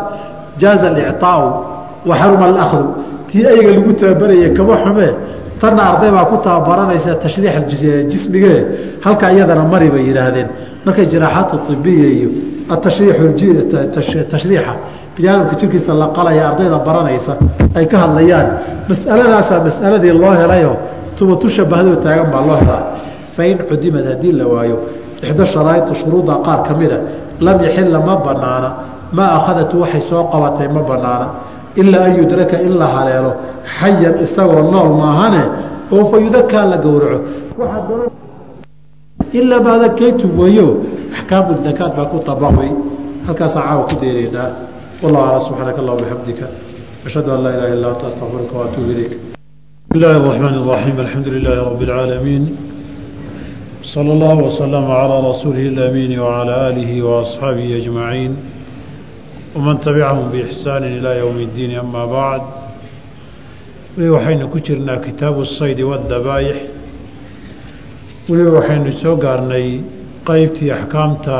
jaaza 0.61 0.85
alicطaau 0.91 1.43
wa 2.09 2.13
xaruma 2.19 2.45
alakdu 2.51 2.83
tii 3.29 3.43
ayga 3.51 3.69
lagu 3.77 3.91
tababaraya 3.99 4.49
kama 4.57 4.75
xumee 4.83 5.11
tanna 5.61 5.81
arday 5.91 6.11
baa 6.15 6.25
ku 6.31 6.35
tababaranaysa 6.45 7.11
tashriix 7.23 7.55
jismigee 8.11 8.57
halka 9.05 9.25
iyadana 9.33 9.63
mari 9.73 9.87
bay 9.93 10.03
yidhaahdeen. 10.09 10.47
Markay 10.85 11.05
jiraaxaatu 11.11 11.71
ibiya 11.75 12.07
iyo 12.17 12.29
atashriixa 12.73 14.73
biniaadamka 15.15 15.55
jirkiisa 15.59 15.93
la 15.93 16.07
qalaya 16.15 16.43
ardayda 16.49 16.77
baranaysa 16.87 17.33
ay 17.75 17.85
ka 17.91 17.97
hadlayaan. 18.03 18.47
Masaladaasaa 18.89 19.59
masaladii 19.67 20.13
loo 20.21 20.33
helayo 20.41 20.71
tubatu 21.17 21.49
shabahadoo 21.49 21.95
taagan 22.03 22.27
baa 22.33 22.41
loo 22.47 22.55
helaa 22.61 22.83
fain 23.39 23.57
cudimad 23.69 24.05
haddii 24.11 24.33
la 24.39 24.45
waayo. 24.53 24.77
Ixdo 25.23 25.43
sharaa'idi 25.53 25.93
shuruuda 26.01 26.33
qaar 26.45 26.59
ka 26.67 26.73
mida 26.79 26.97
lam 27.45 27.57
yaxilla 27.65 27.99
ma 28.07 28.15
banaana 28.25 28.69
maa 29.17 29.29
akhadatu 29.39 29.75
waxay 29.83 30.01
soo 30.09 30.23
qabatay 30.33 30.67
ma 30.75 30.81
banaana 30.89 31.27
ilaa 31.81 32.03
an 32.07 32.13
yudraka 32.19 32.57
in 32.67 32.73
la 32.81 32.87
haleelo 32.95 33.31
xayan 33.77 34.15
isagoo 34.25 34.63
nool 34.73 34.89
maahane 35.01 35.43
oo 35.95 36.03
fa 36.11 36.17
yudakaa 36.25 36.65
la 36.71 36.77
gowraco. 36.85 37.19
Ilaa 39.39 39.61
maadakaytu 39.67 40.25
weeyo 40.39 40.67
axkaamu 41.13 41.51
dakaad 41.67 41.91
baa 41.97 42.07
ku 42.11 42.17
tabaqay 42.29 42.71
halkaasaa 43.27 43.63
caawa 43.67 43.83
ku 43.89 43.95
deeraynaa 44.01 44.49
wallahu 45.03 45.25
ala 45.29 45.39
subxaanaka 45.47 45.79
allah 45.81 45.95
bixamdika 46.01 46.45
ashhadu 47.07 47.29
an 47.35 47.39
laa 47.43 47.53
ilaha 47.57 47.73
illa 47.75 47.87
anta 47.93 48.05
astaqfiruka 48.11 48.53
waatuubu 48.59 48.91
ilayk. 48.95 49.13
Bismi 49.89 49.97
illaahi 49.97 50.17
raxmaan 50.27 50.55
raxiim 50.71 50.97
alxamdu 51.05 51.29
lilaahi 51.35 51.61
rabbi 51.69 51.83
alcaalamiin 51.85 52.43
صلى 53.94 54.12
الله 54.12 54.34
وسلم 54.48 54.84
على 54.90 55.16
رسوله 55.30 55.60
الأمين 55.74 56.18
وعلى 56.18 56.68
آله 56.68 57.02
وأصحابه 57.02 57.76
أجمعين 57.76 58.36
ومن 59.56 59.80
تبعهم 59.80 60.28
بإحسان 60.32 60.82
إلى 60.84 61.18
يوم 61.18 61.36
الدين 61.38 61.78
أما 61.78 62.06
بعد 62.06 62.42
weli 63.96 64.10
waxaynu 64.10 64.48
ku 64.50 64.58
jirnaa 64.58 64.96
kitaabu 64.98 65.44
saydi 65.46 65.82
wadabaayix 65.86 66.56
weliba 68.28 68.50
waxaynu 68.58 68.90
soo 69.02 69.14
gaarnay 69.16 69.80
qeybtii 70.26 70.70
axkaamta 70.76 71.38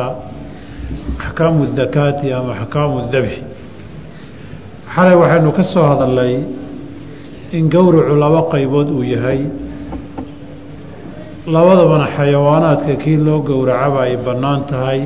axkaamu 1.18 1.66
dakaati 1.78 2.32
ama 2.32 2.52
axkaamu 2.54 2.96
dabxi 3.12 3.42
xalay 4.94 5.16
waxaynu 5.22 5.50
ka 5.56 5.62
soo 5.72 5.82
hadalnay 5.90 6.34
in 7.52 7.64
gowracu 7.74 8.14
laba 8.22 8.40
qaybood 8.52 8.88
uu 8.96 9.02
yahay 9.02 9.40
labadabana 11.47 12.07
xayawaanaadka 12.17 12.95
kii 13.03 13.17
loo 13.17 13.39
gowracaba 13.41 14.01
ay 14.07 14.17
bannaan 14.17 14.63
tahay 14.69 15.01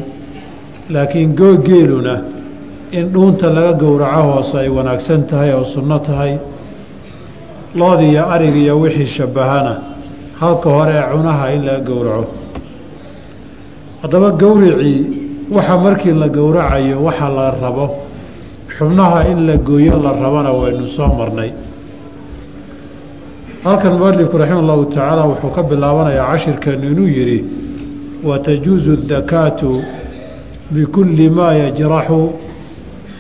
laakiin 0.89 1.36
googeeluna 1.36 2.15
in 2.91 3.10
dhuunta 3.13 3.50
laga 3.54 3.74
gowraco 3.74 4.22
hoose 4.34 4.56
ay 4.60 4.69
wanaagsan 4.69 5.24
tahay 5.28 5.52
oo 5.54 5.63
sunno 5.63 6.00
tahay 6.00 6.38
loodi 7.76 8.06
iyo 8.12 8.24
arig 8.30 8.56
iyo 8.56 8.80
wixii 8.82 9.06
shabbahana 9.08 9.74
halka 10.39 10.69
hore 10.69 10.91
ee 10.96 11.06
cunaha 11.13 11.54
in 11.56 11.62
laga 11.65 11.80
gowraco. 11.89 12.28
Haddaba 14.02 14.30
gowricii 14.32 15.08
waxa 15.52 15.78
markii 15.78 16.13
la 16.13 16.28
gowracayo 16.30 16.98
waxa 17.04 17.30
la 17.30 17.52
rabo 17.62 17.86
xubnaha 18.78 19.28
in 19.32 19.46
la 19.48 19.56
gooyo 19.58 19.98
la 20.04 20.12
rabana 20.12 20.52
waynu 20.52 20.88
soo 20.88 21.08
marnay 21.08 21.52
halkan 23.63 23.93
mualifku 23.97 24.38
raxima 24.38 24.60
allahu 24.60 24.86
tacaala 24.91 25.23
wuxuu 25.32 25.52
ka 25.56 25.63
bilaabanayaa 25.63 26.32
cashirkeenu 26.32 26.86
inuu 26.91 27.08
yidhi 27.17 27.39
watajuuzu 28.28 28.95
dakaatu 29.08 29.71
bikulli 30.71 31.30
maa 31.30 31.54
yajraxu 31.54 32.21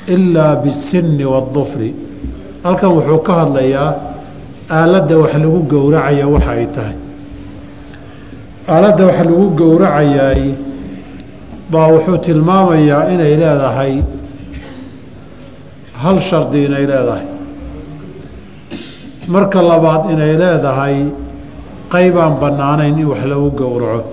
ilaa 0.07 0.55
bisinni 0.63 1.25
waadufri. 1.25 1.89
Halkan 2.63 2.91
wuxuu 2.97 3.19
ka 3.27 3.33
hadlayaa 3.33 3.89
aaladda 4.69 5.17
wax 5.17 5.33
lagu 5.43 5.59
gowracaya 5.73 6.27
waxa 6.27 6.51
ay 6.51 6.65
tahay. 6.75 6.95
Aaladda 8.67 9.05
wax 9.05 9.17
lagu 9.27 9.45
gowracayaay 9.59 10.43
baa 11.71 11.87
wuxuu 11.93 12.17
tilmaamayaa 12.25 13.09
inay 13.13 13.33
leedahay 13.43 13.93
hal 16.03 16.17
shardi 16.29 16.65
inay 16.67 16.85
leedahay 16.91 17.32
marka 19.27 19.61
labaad 19.61 20.11
inay 20.11 20.33
leedahay 20.37 20.97
qaybaan 21.89 22.33
bannaanayn 22.41 22.97
in 22.99 23.05
wax 23.07 23.23
lagu 23.25 23.49
gowraco. 23.51 24.11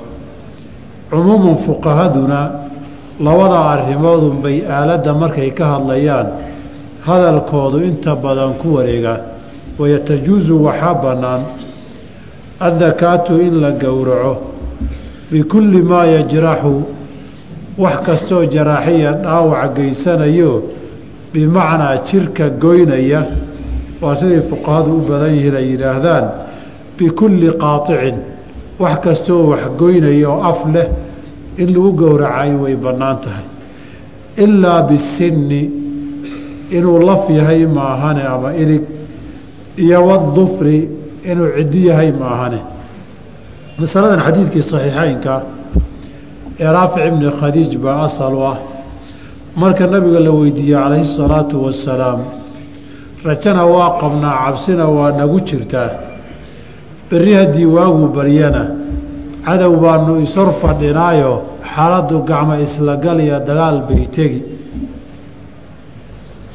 Cumuuman 1.11 1.57
fuqahaduna 1.66 2.40
labada 3.20 3.59
arrimoodun 3.73 4.42
bay 4.42 4.62
aaladda 4.66 5.12
markay 5.14 5.51
ka 5.51 5.64
hadlayaan 5.75 6.27
hadalkoodu 7.07 7.79
inta 7.88 8.14
badan 8.16 8.55
ku 8.61 8.75
wareegaan 8.77 9.20
wayatajuusu 9.79 10.55
waxaa 10.64 10.94
bannaan 10.94 11.42
addakaatu 12.61 13.40
in 13.40 13.61
la 13.61 13.70
gowraco 13.73 14.35
bikulli 15.31 15.83
maa 15.83 16.05
yajraxu 16.07 16.75
wax 17.79 17.96
kastoo 18.07 18.44
jaraaxiya 18.44 19.12
dhaawac 19.12 19.75
geysanayo 19.77 20.62
bimacnaa 21.33 21.96
jirka 22.09 22.49
goynaya 22.51 23.27
waa 24.02 24.14
siday 24.20 24.40
fuqahadu 24.50 24.90
u 24.98 25.00
badan 25.08 25.34
yihiin 25.36 25.54
ay 25.60 25.66
yidhaahdaan 25.72 26.24
bikulli 26.98 27.48
qaaicin 27.62 28.16
wax 28.82 28.96
kastoo 29.04 29.42
wax 29.50 29.62
goynaya 29.80 30.28
oo 30.30 30.40
af 30.50 30.60
leh 30.74 30.88
in 31.58 31.68
lagu 31.74 31.92
gowracay 32.00 32.50
way 32.62 32.74
bannaan 32.84 33.16
tahay. 33.24 33.46
Ilaa 34.44 34.82
bisinni 34.88 35.62
inuu 36.70 36.98
laf 37.08 37.28
yahay 37.30 37.66
maahane 37.66 38.22
ama 38.34 38.54
ilig 38.62 38.82
iyo 39.76 39.98
wadufri 40.08 40.88
inuu 41.30 41.48
ciddi 41.56 41.86
yahay 41.88 42.10
maahane. 42.12 42.60
Masaladan 43.78 44.20
xadiidkii 44.26 44.62
saxiixeynka 44.62 45.34
ee 46.60 46.72
raafic 46.76 47.02
ibni 47.08 47.28
khadiij 47.40 47.72
baa 47.84 48.04
asal 48.06 48.34
u 48.34 48.42
ah. 48.52 48.58
Marka 49.56 49.86
nabiga 49.86 50.20
la 50.20 50.30
weydiiyey 50.30 50.78
calayhi 50.82 51.04
salaatu 51.16 51.64
wasalaam 51.64 52.20
rajana 53.24 53.64
waa 53.66 53.98
qabnaa 54.00 54.37
cabsina 54.44 54.87
waa 54.88 55.11
nagu 55.12 55.40
jirtaa. 55.40 55.90
Berri 57.11 57.35
haddii 57.35 57.66
waagu 57.66 58.09
baryana 58.09 58.62
cadow 59.44 59.76
baanu 59.76 60.20
ishor 60.20 60.52
fadhinaayo 60.61 61.42
xaaladdu 61.74 62.22
gacmo 62.28 62.54
isla 62.66 62.96
gal 62.96 63.20
iyo 63.20 63.38
dagaal 63.40 63.83
bay 63.88 64.06
tegi. 64.14 64.42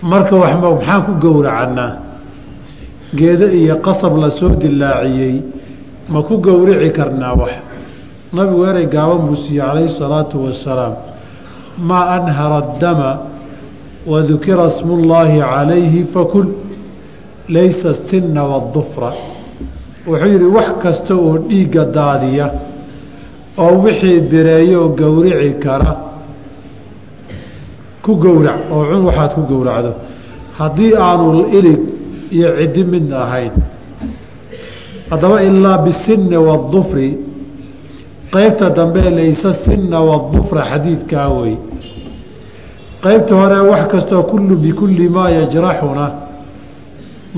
Marka 0.01 0.35
maxaan 0.37 1.01
ku 1.05 1.11
gowracannaa? 1.23 1.91
Geedo 3.15 3.47
iyo 3.51 3.75
qasab 3.85 4.17
la 4.17 4.29
soo 4.29 4.55
dilaaciyey 4.55 5.43
ma 6.09 6.21
ku 6.23 6.37
gowrici 6.37 6.89
karnaa 6.91 7.33
wax? 7.35 7.53
Nabigu 8.33 8.65
erey 8.65 8.87
gaaban 8.87 9.27
buu 9.27 9.35
siiyey 9.35 9.61
calayhi 9.61 9.89
salaatu 9.89 10.45
wasalaam 10.45 10.93
maa 11.77 12.05
anhara 12.17 12.57
addama 12.63 13.34
wa 14.11 14.21
dukira 14.21 14.69
smullaahi 14.79 15.39
calayhi 15.39 16.03
fakul 16.13 16.47
laysa 17.55 17.89
asinna 17.89 18.43
waadufra 18.51 19.11
wuxuu 20.07 20.27
yidhi 20.33 20.45
wax 20.57 20.69
kasta 20.83 21.13
oo 21.15 21.37
dhiigga 21.47 21.83
daadiya 21.97 22.47
oo 23.63 23.73
wixii 23.83 24.19
bireeyooo 24.31 24.89
gowrici 24.99 25.51
kara 25.63 25.91
ku 28.05 28.11
gowrac 28.23 28.59
oo 28.75 28.83
cun 28.89 29.01
waxaad 29.09 29.31
ku 29.37 29.41
gowracdo 29.51 29.91
haddii 30.57 30.93
aanu 31.07 31.29
ilig 31.57 31.79
iyo 32.37 32.49
ciddi 32.59 32.83
midna 32.93 33.15
ahayn 33.25 33.53
haddaba 35.09 35.37
ilaa 35.47 35.77
bisinni 35.85 36.37
waadufri 36.47 37.09
qaybta 38.33 38.69
dambe 38.77 39.01
laysa 39.17 39.53
sinna 39.65 39.97
waadufra 40.09 40.61
xadiidkaa 40.71 41.29
wey 41.37 41.53
qaybta 43.05 43.33
hore 43.39 43.59
wax 43.71 43.83
kastoo 43.91 44.23
kullu 44.31 44.55
bikulli 44.63 45.05
maa 45.15 45.29
yajraxuna 45.37 46.05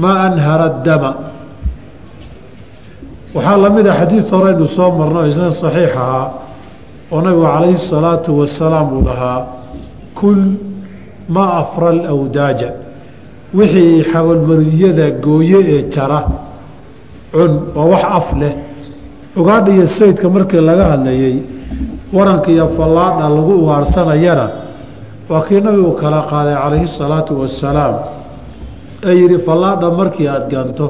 maa 0.01 0.17
anhara 0.27 0.65
addama. 0.71 1.11
Waxaa 3.35 3.57
la 3.63 3.69
mid 3.75 3.87
a 3.87 3.93
xadiid 3.99 4.25
horeynu 4.31 4.67
soo 4.75 4.89
marno 4.99 5.21
isna 5.29 5.49
saxiix 5.61 5.93
ahaa 6.03 6.25
oo 7.13 7.21
nabigu 7.25 7.43
calayhi 7.53 7.77
salaatu 7.91 8.29
wasalaam 8.39 8.87
uu 8.97 9.03
lahaa 9.09 9.39
kul 10.19 10.41
maa 11.35 11.49
afra 11.61 11.87
alawdaaja. 11.95 12.69
Wixii 13.57 14.03
xawalmariyada 14.11 15.05
gooye 15.25 15.59
ee 15.75 15.81
jara 15.93 16.19
cun 17.33 17.51
waa 17.75 17.85
wax 17.93 18.03
af 18.19 18.27
leh. 18.41 18.53
Ugaadha 19.39 19.71
iyo 19.75 19.85
saydka 19.97 20.29
markii 20.35 20.61
laga 20.69 20.85
hadlayey 20.91 21.35
waranka 22.13 22.49
iyo 22.55 22.65
fallaadha 22.77 23.25
lagu 23.35 23.51
ugaarhsanayana 23.63 24.45
waa 25.29 25.41
kii 25.47 25.61
nabigu 25.61 25.91
kala 26.01 26.21
qaaday 26.31 26.55
calayhi 26.63 26.87
salaatu 26.99 27.33
wasalaam 27.41 27.95
ee 29.07 29.15
yidhi 29.21 29.37
fallaadha 29.47 29.87
markii 29.99 30.27
aada 30.33 30.47
ganto 30.53 30.87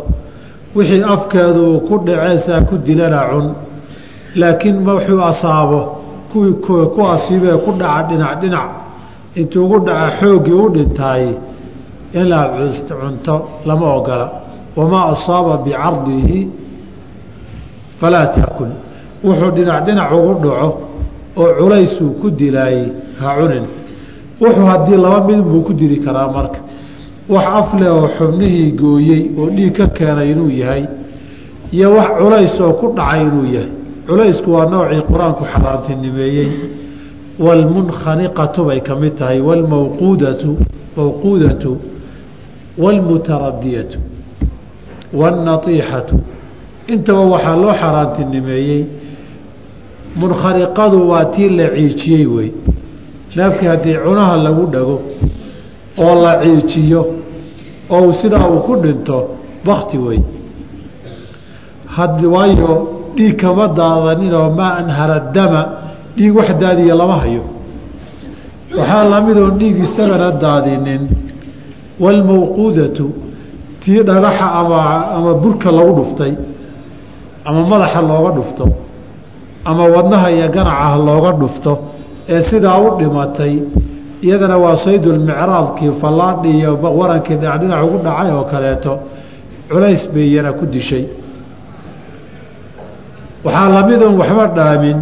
wixii 0.76 1.04
afkeedu 1.15 1.62
uu 1.71 1.80
ku 1.88 1.95
dhaceesaa 2.08 2.62
ku 2.69 2.76
dilana 2.88 3.21
cun. 3.32 3.47
Laakiin 4.39 4.78
wuxuu 4.88 5.21
asaabo 5.32 5.80
ku 6.95 7.02
asiibee 7.15 7.58
ku 7.65 7.71
dhaca 7.82 8.02
dhinac 8.10 8.34
dhinac. 8.41 8.69
Intuu 9.39 9.63
ugu 9.65 9.78
dhaca 9.88 10.08
xooggii 10.19 10.58
u 10.63 10.69
dhintaay 10.76 11.23
inaad 12.13 12.52
cunto 13.02 13.36
lama 13.67 13.88
ogola. 13.97 14.28
Wamaa 14.78 15.06
asaaba 15.13 15.54
bicardihi 15.65 16.39
falaa 18.00 18.28
taakul. 18.36 18.71
Wuxuu 19.26 19.52
dhinac 19.58 19.80
dhinac 19.86 20.10
ugu 20.17 20.34
dhaco 20.43 20.69
oo 21.41 21.50
culaysuu 21.60 22.12
ku 22.21 22.28
dilaayey 22.39 22.86
ha 23.19 23.28
cunin 23.38 23.65
wuxuu 24.41 24.65
haddii 24.71 24.97
laba 25.04 25.19
midunbuu 25.28 25.62
ku 25.67 25.73
dili 25.73 25.97
karaa 26.06 26.28
marka. 26.32 26.60
Wax 27.30 27.45
af 27.60 27.69
leh 27.80 27.91
oo 27.95 28.08
xubnihii 28.17 28.71
gooyey 28.82 29.21
oo 29.39 29.50
dhiig 29.56 29.73
ka 29.78 29.88
keenay 29.88 30.32
inuu 30.32 30.50
yahay 30.62 30.84
iyo 31.73 31.88
wax 31.97 32.10
culays 32.19 32.60
oo 32.62 32.73
ku 32.80 32.86
dhacay 32.97 33.21
inuu 33.28 33.45
yahay. 33.56 33.71
Culaysku 34.08 34.50
waa 34.56 34.65
noocii 34.71 35.02
qur'aanku 35.12 35.43
xaaraantinimeeyey 35.52 36.50
waalmunkhaniqatu 37.45 38.65
bay 38.65 38.80
ka 38.88 38.95
mid 38.95 39.13
tahay 39.19 39.39
wlmawquudatu 39.47 40.50
mawquudatu 40.97 41.71
waalmutaradiyatu 42.78 44.00
waannatiixatu 45.19 46.15
intaba 46.93 47.21
waxaa 47.34 47.56
loo 47.63 47.73
xaaraantinimeeyey 47.82 48.82
munkhaniqadu 50.19 51.10
waa 51.10 51.26
tii 51.26 51.50
la 51.50 51.67
ciijiyey 51.76 52.26
wey 52.36 52.50
neefkii 53.38 53.67
haddii 53.73 53.97
cunaha 54.06 54.36
lagu 54.45 54.63
dhago 54.73 54.97
oo 56.04 56.13
la 56.23 56.32
ciijiyo 56.43 57.02
oo 57.95 58.13
sidaa 58.19 58.47
uu 58.54 58.60
ku 58.67 58.73
dhinto 58.84 59.17
bakti 59.65 59.97
wey 60.06 60.19
waayo 62.34 62.71
dhiig 63.15 63.36
kama 63.41 63.67
daadaninoo 63.67 64.50
maa 64.60 64.73
anhara 64.82 65.19
dama 65.36 65.62
dhiig 66.17 66.36
wax 66.38 66.50
daadiya 66.62 66.95
lama 66.95 67.17
hayo. 67.23 67.43
Waxaa 68.78 69.04
lamidoon 69.13 69.58
dhiig 69.60 69.78
isagana 69.86 70.32
daadinin 70.43 71.04
waalmawquudatu 72.00 73.06
tii 73.82 74.04
dhagaxa 74.04 74.47
ama 74.60 74.80
ama 75.15 75.32
burka 75.34 75.71
lagu 75.71 75.93
dhuftay 76.00 76.34
ama 77.45 77.62
madaxa 77.71 78.02
looga 78.02 78.32
dhufto 78.38 78.65
ama 79.65 79.84
wadnaha 79.95 80.28
iyo 80.32 80.47
ganacaha 80.56 80.97
looga 81.08 81.32
dhufto 81.41 81.73
ee 82.34 82.42
sidaa 82.50 82.78
u 82.86 82.98
dhimatay 83.00 83.54
iyadana 84.26 84.58
waa 84.63 84.76
saydulmicraadkii 84.86 85.92
fallaadhi 86.02 86.50
iyo 86.60 86.72
warankii 87.00 87.36
dhinac 87.42 87.60
dhinac 87.62 87.82
ugu 87.88 87.98
dhacay 88.06 88.30
oo 88.38 88.44
kaleeto 88.52 88.94
culays 89.72 90.04
bay 90.13 90.26
iyana 90.32 90.52
ku 90.60 90.66
dishay. 90.74 91.06
Waxaa 93.46 93.70
lamidoon 93.76 94.16
waxba 94.22 94.46
dhaamin 94.58 94.98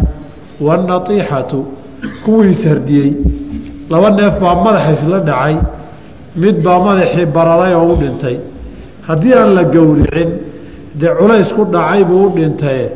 waannatiixatu 0.66 1.58
kuwii 2.24 2.54
sardiyey 2.64 3.10
laba 3.90 4.08
neef 4.18 4.34
baa 4.42 4.54
madaxa 4.64 4.92
isla 4.96 5.18
dhacay 5.28 5.54
mid 6.42 6.56
baa 6.64 6.78
madaxii 6.86 7.26
bararay 7.36 7.72
oo 7.80 7.86
u 7.92 7.96
dhintay. 8.02 8.36
Haddii 9.08 9.34
aan 9.40 9.50
la 9.56 9.64
gowricin 9.74 10.30
dee 11.00 11.12
culays 11.18 11.48
ku 11.56 11.62
dhacay 11.74 12.02
buu 12.08 12.22
u 12.26 12.30
dhintaye 12.36 12.86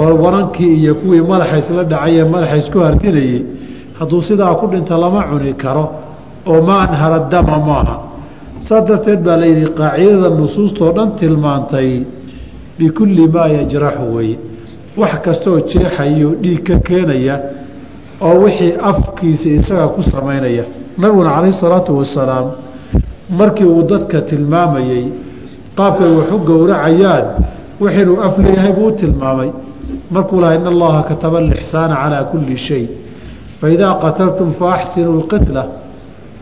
oo 0.00 0.12
warankii 0.22 0.72
iyo 0.80 0.92
kuwii 1.00 1.22
madaxa 1.30 1.56
isla 1.62 1.82
dhacay 1.92 2.12
ee 2.20 2.24
madaxa 2.34 2.56
isku 2.62 2.78
hardinayey 2.86 3.38
hadduu 3.98 4.22
sidaa 4.28 4.54
ku 4.60 4.66
dhinto 4.72 4.94
lama 5.02 5.20
cuni 5.30 5.52
karo 5.62 5.84
oo 6.50 6.60
ma 6.68 6.74
anhara 6.86 7.18
dama 7.32 7.58
maaha. 7.68 7.96
Saas 8.66 8.84
darteed 8.88 9.20
baa 9.26 9.36
layidhi 9.42 9.66
qaacidada 9.78 10.28
nusuustoo 10.40 10.92
dhan 10.96 11.08
tilmaantay 11.18 11.90
bikulli 12.78 13.24
maa 13.34 13.48
yajraxu 13.56 14.06
weye 14.16 14.36
wax 15.00 15.12
kastooo 15.24 15.60
jeexayo 15.70 16.30
dhiig 16.42 16.62
ka 16.68 16.76
keenaya 16.86 17.36
oo 18.26 18.34
wixii 18.44 18.72
afkiisa 18.90 19.48
isaga 19.58 19.86
ku 19.94 20.02
samaynaya. 20.12 20.64
Nabiguna 21.00 21.30
calayhi 21.36 21.52
salaatu 21.62 21.92
wasalaam 21.98 22.46
markii 23.38 23.64
uu 23.74 23.82
dadka 23.90 24.18
tilmaamayey 24.30 25.04
qaabkay 25.78 26.10
wax 26.18 26.30
gowracayaan 26.48 27.24
wixiinuu 27.82 28.18
af 28.26 28.34
leeyahay 28.44 28.72
buu 28.76 28.86
u 28.86 28.92
tilmaamay. 29.00 29.50
Markuu 30.14 30.40
lahaa 30.40 30.54
in 30.58 30.66
allaha 30.72 31.02
kataba 31.10 31.38
alixsaana 31.38 31.94
calaa 32.02 32.24
kulli 32.30 32.56
shay 32.66 32.84
faidaa 33.60 33.94
qataltum 34.04 34.48
faaxsinuu 34.60 35.16
lqitla 35.22 35.62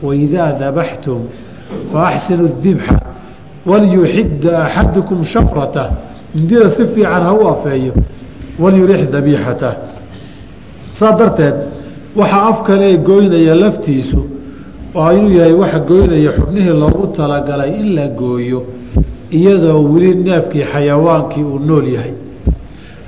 waidaa 0.06 0.52
dabaxtum 0.62 1.20
faaxsinuu 1.92 2.48
dibxa 2.62 2.96
walyuxida 3.70 4.52
axadukum 4.64 5.24
shafratah 5.32 5.86
mindida 6.34 6.68
si 6.76 6.82
fiican 6.94 7.22
ha 7.28 7.32
u 7.34 7.48
afeeyo 7.48 7.92
walyurix 8.62 9.00
dabiixatah 9.14 9.74
saa 10.98 11.12
darteed 11.18 11.56
waxaa 12.16 12.44
afkalee 12.52 12.96
gooynaya 13.08 13.54
laftiisu 13.54 14.20
oo 14.94 15.10
inuu 15.12 15.32
yahay 15.38 15.52
waxa 15.62 15.78
gooynaya 15.90 16.30
xubnihii 16.38 16.74
loogu 16.82 17.06
talagalay 17.16 17.70
in 17.80 17.88
la 17.94 18.06
gooyo 18.20 18.60
iyadoo 19.38 19.80
weli 19.92 20.14
neefkii 20.14 20.64
xayawaankii 20.72 21.44
uu 21.44 21.58
nool 21.58 21.86
yahay 21.94 22.14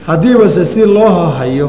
haddiibase 0.06 0.64
si 0.64 0.80
loo 0.96 1.08
hahayo 1.08 1.68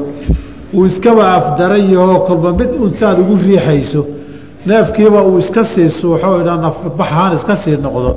uu 0.74 0.86
iskaba 0.86 1.24
afdaran 1.38 1.84
yahoo 1.94 2.20
kolba 2.28 2.50
mid 2.60 2.72
unsaad 2.86 3.18
ugu 3.24 3.36
riixayso 3.46 4.02
neefkiiba 4.68 5.20
uu 5.30 5.38
iska 5.44 5.64
sii 5.64 5.90
suuxo 6.00 6.42
inaan 6.42 6.64
afbaxaan 6.70 7.32
iska 7.38 7.56
sii 7.64 7.78
noqdo. 7.86 8.12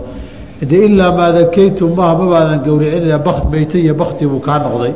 De 0.70 0.76
ilaa 0.86 1.12
maa 1.18 1.30
dakaytum 1.38 1.90
maha 1.96 2.14
mabaadan 2.20 2.58
gowricinaya 2.66 3.18
bakt 3.26 3.44
meyta 3.52 3.76
iyo 3.78 3.94
bakti 4.00 4.24
buu 4.30 4.40
kaa 4.46 4.58
noqday. 4.64 4.92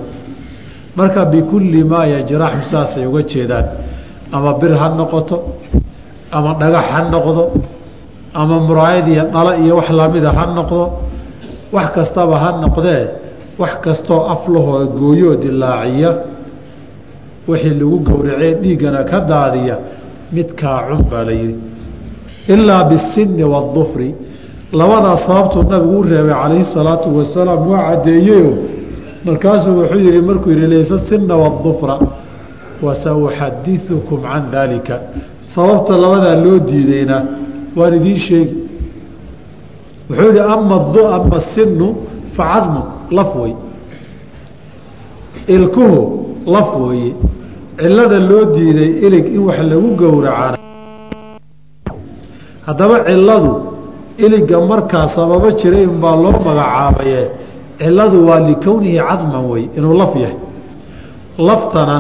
Marka 0.97 1.21
bikulli 1.33 1.81
maa 1.93 2.07
yajraxu 2.15 2.63
saasay 2.71 3.07
uga 3.11 3.23
jeedaan. 3.31 3.67
Ama 4.33 4.51
bir 4.61 4.73
ha 4.81 4.89
noqoto 4.99 5.37
ama 6.37 6.51
dhagax 6.61 6.87
ha 6.93 7.01
noqdo 7.15 7.43
ama 8.41 8.57
muraayad 8.67 9.09
iyo 9.09 9.25
dhalo 9.35 9.53
iyo 9.65 9.73
wax 9.79 9.89
lamida 9.99 10.31
ha 10.37 10.45
noqdo 10.59 10.83
wax 11.73 11.87
kastaba 11.97 12.37
ha 12.43 12.49
noqdee 12.63 13.03
wax 13.61 13.73
kastoo 13.85 14.21
aflahoo 14.35 14.87
gooyoo 15.01 15.35
dilaaciya 15.43 16.11
wixii 17.49 17.75
lagu 17.81 17.99
gowracee 17.99 18.55
dhiiggana 18.63 19.05
ka 19.05 19.21
daadiya 19.21 19.77
midkaa 20.33 20.79
cun 20.89 21.03
baa 21.11 21.25
la 21.25 21.33
yidhi. 21.33 21.57
Ilaa 22.49 22.85
bisinni 22.85 23.45
waadufri 23.45 24.15
labadaas 24.73 25.27
sababtuu 25.27 25.63
nabigu 25.71 25.99
u 25.99 26.03
reebay 26.03 26.35
calayhi 26.43 26.65
salaatu 26.65 27.17
wasalaam 27.19 27.69
waa 27.71 27.83
caddeeyeyo. 27.89 28.53
Markaasuu 29.25 29.79
wuxuu 29.81 29.99
yihi 29.99 30.21
markuu 30.21 30.51
yihi 30.51 30.67
laysa 30.67 30.99
sinna 30.99 31.37
waadufra 31.37 31.99
wasauxadiukum 32.83 34.23
can 34.23 34.45
daalika 34.53 35.01
sababta 35.41 35.97
labadaa 35.97 36.37
loo 36.45 36.59
diidayna 36.59 37.17
waan 37.77 37.95
idiin 37.95 38.19
sheegi. 38.27 38.57
Wuxuu 40.11 40.31
yihi 40.33 40.41
ama 40.55 40.77
ama 41.17 41.41
sinu 41.55 41.89
fa 42.37 42.45
cadmu 42.53 42.83
laf 43.11 43.37
wey 43.37 43.55
ilkuhu 45.47 46.26
laf 46.55 46.69
weeye 46.81 47.13
cilada 47.81 48.19
loo 48.31 48.45
diiday 48.55 48.91
ilig 49.07 49.27
in 49.37 49.43
wax 49.49 49.59
lagu 49.71 49.89
gowracana 50.01 50.59
haddaba 52.67 52.97
ciladu 53.09 53.53
iliga 54.19 54.61
markaa 54.61 55.09
sababo 55.09 55.51
jiray 55.61 55.87
unbaa 55.87 56.17
loo 56.17 56.33
magacaabaye 56.47 57.31
ciladu 57.79 58.19
waa 58.29 58.41
likownihi 58.49 58.99
cadman 59.09 59.45
wey 59.51 59.65
inuu 59.77 59.95
laf 60.01 60.13
yahay. 60.17 60.37
Laftana 61.39 61.97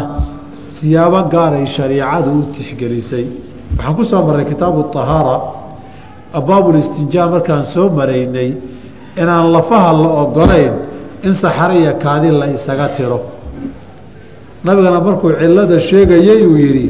siyaabo 0.69 1.21
gaaray 1.33 1.67
shariicadu 1.67 2.31
u 2.39 2.43
tixgelisay. 2.57 3.27
Waxaan 3.77 3.95
ku 3.97 4.05
soo 4.05 4.23
marray 4.27 4.45
kitaabu 4.51 4.81
ahaara 5.03 5.37
abaabulistinjaa 6.39 7.27
markaan 7.35 7.63
soo 7.75 7.91
maraynay 7.91 8.51
inaan 9.23 9.47
lafaha 9.53 9.93
la 10.03 10.09
ogolayn 10.23 10.73
in 11.23 11.35
saxaro 11.35 11.75
iyo 11.75 11.93
kaadi 12.03 12.31
la 12.41 12.47
isaga 12.57 12.89
tiro 12.97 13.21
nabigana 14.67 15.01
markuu 15.07 15.31
cilada 15.41 15.79
sheegayay 15.89 16.41
uu 16.51 16.57
yidhi 16.65 16.87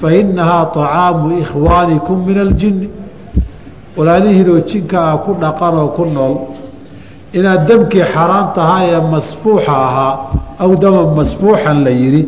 fa 0.00 0.08
innahaa 0.20 0.64
طacaamu 0.76 1.26
ikhwaanikum 1.42 2.16
min 2.26 2.38
aljinni. 2.46 2.88
Walaalihiinoo 3.96 4.60
jinka 4.70 4.98
ah 5.10 5.16
ku 5.24 5.30
dhaqan 5.42 5.74
oo 5.82 5.88
ku 5.96 6.04
nool. 6.14 6.34
Inaad 7.38 7.62
demkii 7.68 8.04
xaaraan 8.14 8.46
tahaa 8.56 8.82
ee 8.92 9.00
masfuuxa 9.14 9.74
ahaa 9.88 10.12
aw 10.64 10.70
daman 10.82 11.08
masfuuxan 11.18 11.78
la 11.86 11.90
yidhi 12.02 12.22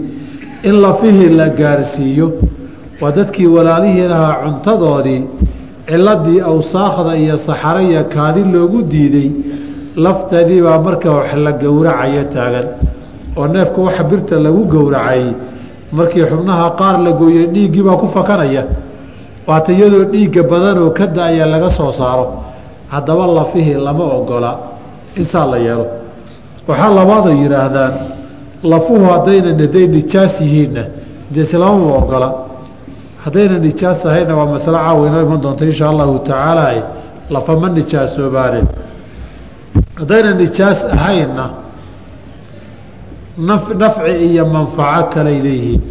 in 0.69 0.75
lafihii 0.85 1.31
la 1.41 1.49
gaarsiiyo 1.61 2.29
waa 3.01 3.13
dadkii 3.19 3.47
walaalihiin 3.57 4.13
ahaa 4.19 4.35
cuntadoodii 4.45 5.21
ciladii 5.91 6.41
awsaakhda 6.51 7.13
iyo 7.23 7.37
saxaro 7.47 7.81
iyo 7.91 8.03
kaadi 8.15 8.43
loogu 8.55 8.79
diiday 8.93 9.29
lafteedii 10.05 10.61
baa 10.67 10.79
marka 10.87 11.09
wax 11.19 11.29
la 11.45 11.53
gowracayo 11.63 12.25
taagan 12.35 12.67
oo 13.37 13.47
neefka 13.47 13.81
waxa 13.81 14.05
birta 14.05 14.37
lagu 14.39 14.65
gowracay. 14.65 15.35
Markii 15.93 16.25
xubnaha 16.31 16.71
qaar 16.79 16.99
la 17.05 17.13
gooyey 17.13 17.47
dhiiggii 17.55 17.83
baa 17.83 17.97
ku 17.97 18.09
fakanaya. 18.09 18.65
Waata 19.47 19.73
iyadoo 19.73 20.05
dhiigga 20.13 20.43
badan 20.43 20.79
oo 20.79 20.91
ka 20.91 21.07
da'aya 21.07 21.47
laga 21.47 21.71
soo 21.71 21.93
saaro. 21.93 22.27
Haddaba 22.89 23.27
lafihii 23.27 23.75
lama 23.75 24.05
ogola. 24.05 24.59
Insaa 25.17 25.47
la 25.47 25.59
yeelo. 25.59 25.87
Waxaa 26.69 26.91
labaada 26.95 27.31
yidhaahdaan 27.31 27.93
lafuhu 28.63 29.05
haddaynan 29.13 29.61
haday 29.61 29.87
nijaas 29.87 30.41
yihiinna. 30.41 30.85
Dee 31.31 31.43
islamama 31.43 31.95
ogola. 32.01 32.29
Haddayna 33.25 33.59
nijaas 33.59 34.07
ahayna 34.07 34.37
waa 34.37 34.47
masalo 34.47 34.79
caawa 34.79 35.07
inoo 35.09 35.23
iman 35.23 35.41
doonta 35.41 35.65
insha 35.65 35.89
allahu 35.89 36.19
tacaala 36.19 36.67
lafa 37.31 37.57
ma 37.57 37.69
nijaasoobaane 37.69 38.61
haddayna 39.99 40.31
nijaas 40.35 40.85
ahaynna 40.85 41.45
nafci 43.39 44.13
iyo 44.29 44.47
manfaco 44.47 45.11
kaley 45.15 45.39
leeyihiin. 45.47 45.83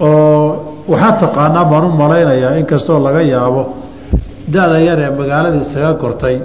Oo 0.00 0.64
waxaa 0.88 1.12
taqaanaa 1.20 1.64
baan 1.70 1.84
u 1.84 1.88
malaynayaa 2.02 2.54
inkastoo 2.60 2.98
laga 3.06 3.22
yaabo 3.32 3.62
da-da 4.52 4.78
yar 4.88 4.98
ee 5.06 5.10
magaalada 5.18 5.56
isaga 5.64 5.92
kortay 6.02 6.36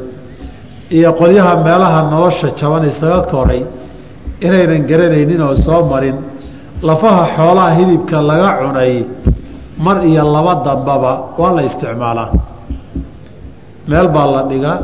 iyo 0.97 1.09
qolyaha 1.19 1.53
meelaha 1.65 1.99
nolosha 2.11 2.47
jaban 2.59 2.83
isaga 2.91 3.21
koray 3.31 3.61
inaynan 4.45 4.83
garanaynin 4.89 5.41
oo 5.47 5.55
soo 5.65 5.81
marin 5.91 6.17
lafaha 6.87 7.23
xoolaha 7.37 7.69
hilibka 7.77 8.17
laga 8.29 8.49
cunay 8.61 8.93
mar 9.85 9.97
iyo 10.09 10.23
laba 10.35 10.53
dambaba 10.65 11.11
waa 11.37 11.51
la 11.55 11.61
isticmaalaa. 11.69 12.29
Meel 13.89 14.07
baa 14.15 14.27
la 14.33 14.41
dhigaa 14.49 14.77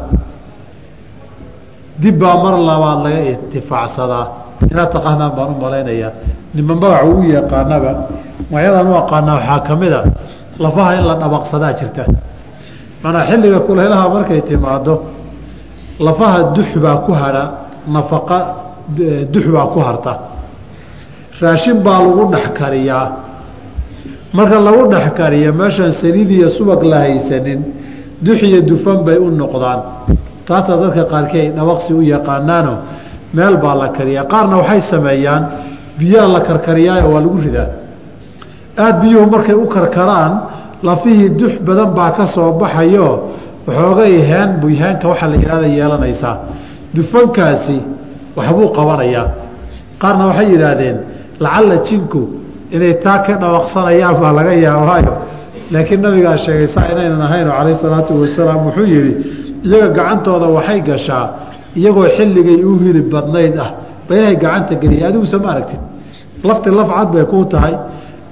dib 2.02 2.16
baa 2.22 2.38
mar 2.44 2.54
labaad 2.70 3.00
laga 3.06 3.20
intifaacsadaa 3.34 4.26
inaad 4.72 4.90
taqaanaan 4.92 5.32
baan 5.38 5.50
u 5.56 5.58
malaynayaa 5.62 6.12
nima 6.54 6.76
magaca 6.76 7.06
u 7.06 7.24
yaqaanaba 7.24 7.92
magacyadaan 8.52 8.88
u 8.88 8.96
aqaanaa 9.04 9.36
waxaa 9.36 9.60
ka 9.68 9.74
a 10.00 10.04
lafaha 10.60 10.96
in 11.00 11.04
la 11.08 11.16
dhabaqsadaa 11.16 11.74
jirta. 11.74 12.06
Manaa 13.04 13.26
xilliga 13.30 13.60
kulaylaha 13.60 14.10
markay 14.10 14.42
timaado 14.42 15.04
lafaha 16.00 16.52
dux 16.56 16.78
baa 16.84 16.98
ku 17.06 17.12
hadha 17.14 17.44
nafaqa 17.88 18.40
dux 19.34 19.46
baa 19.48 19.68
ku 19.74 19.80
harta. 19.80 20.20
Raashin 21.42 21.80
baa 21.84 22.00
lagu 22.04 22.32
dhex 22.32 22.52
kariyaa. 22.60 23.08
Marka 24.34 24.60
lagu 24.60 24.88
dhex 24.92 25.14
kariyo 25.16 25.54
meeshaan 25.54 25.92
saliid 25.92 26.32
iyo 26.32 26.50
subag 26.50 26.84
la 26.84 27.00
haysanin 27.00 27.64
dux 28.22 28.42
iyo 28.44 28.62
dufan 28.62 29.04
bay 29.04 29.18
u 29.18 29.30
noqdaan. 29.32 29.80
Taasaa 30.46 30.78
dadka 30.78 31.04
qaarkii 31.06 31.40
ay 31.40 31.50
dhabaqsi 31.52 31.94
u 31.94 32.02
yaqaanaano 32.02 32.74
meel 33.34 33.56
baa 33.64 33.76
la 33.82 33.88
kariyaa. 33.98 34.26
Qaarna 34.32 34.56
waxay 34.62 34.82
sameeyaan 34.92 35.44
biyaa 36.00 36.28
la 36.34 36.40
karkariyaayo 36.48 37.08
waa 37.14 37.22
lagu 37.26 37.38
ridaa. 37.46 37.68
Aada 38.78 39.00
biyuhu 39.02 39.26
markay 39.34 39.56
u 39.56 39.66
karkaraan 39.76 40.34
lafihii 40.88 41.30
dux 41.40 41.54
badan 41.68 41.90
baa 41.98 42.12
ka 42.18 42.26
soo 42.34 42.52
baxayo 42.62 43.08
waxoogay 43.68 44.14
heen 44.30 44.50
bu 44.62 44.68
heenka 44.82 45.06
waxaa 45.12 45.28
la 45.32 45.36
yihahda 45.42 45.68
yeelanaysaa. 45.78 46.36
Dufankaasi 46.96 47.78
waxbuu 48.38 48.70
qabanayaa. 48.78 49.28
Qaarna 50.02 50.24
waxay 50.30 50.48
yidhaahdeen 50.54 50.98
lacalla 51.44 51.76
jinku 51.88 52.22
inay 52.76 52.94
taa 53.04 53.20
ka 53.26 53.34
dhawaqsanayaan 53.42 54.16
baa 54.22 54.32
laga 54.38 54.54
yaabaayo. 54.68 55.14
Laakiin 55.74 56.02
nabigaa 56.06 56.38
sheegay 56.44 56.68
saa 56.76 56.88
inaynan 56.94 57.22
ahayno 57.28 57.52
calayh 57.58 57.76
salaatu 57.84 58.12
wasalaam 58.22 58.60
wuxuu 58.68 58.88
yidhi 58.94 59.12
iyaga 59.68 59.90
gacantooda 59.98 60.48
waxay 60.58 60.80
gashaa 60.90 61.26
iyagoo 61.76 62.08
xilligay 62.18 62.64
u 62.64 62.78
hilib 62.84 63.10
badnayd 63.14 63.58
ah 63.58 63.70
ba 64.08 64.16
inay 64.18 64.36
gacanta 64.36 64.76
geliya 64.76 65.08
adigusa 65.10 65.38
ma 65.38 65.50
aragtid? 65.54 65.80
Lafti 66.44 66.70
laf 66.72 66.90
cad 66.96 67.12
bay 67.14 67.26
kuu 67.26 67.46
tahay. 67.46 67.76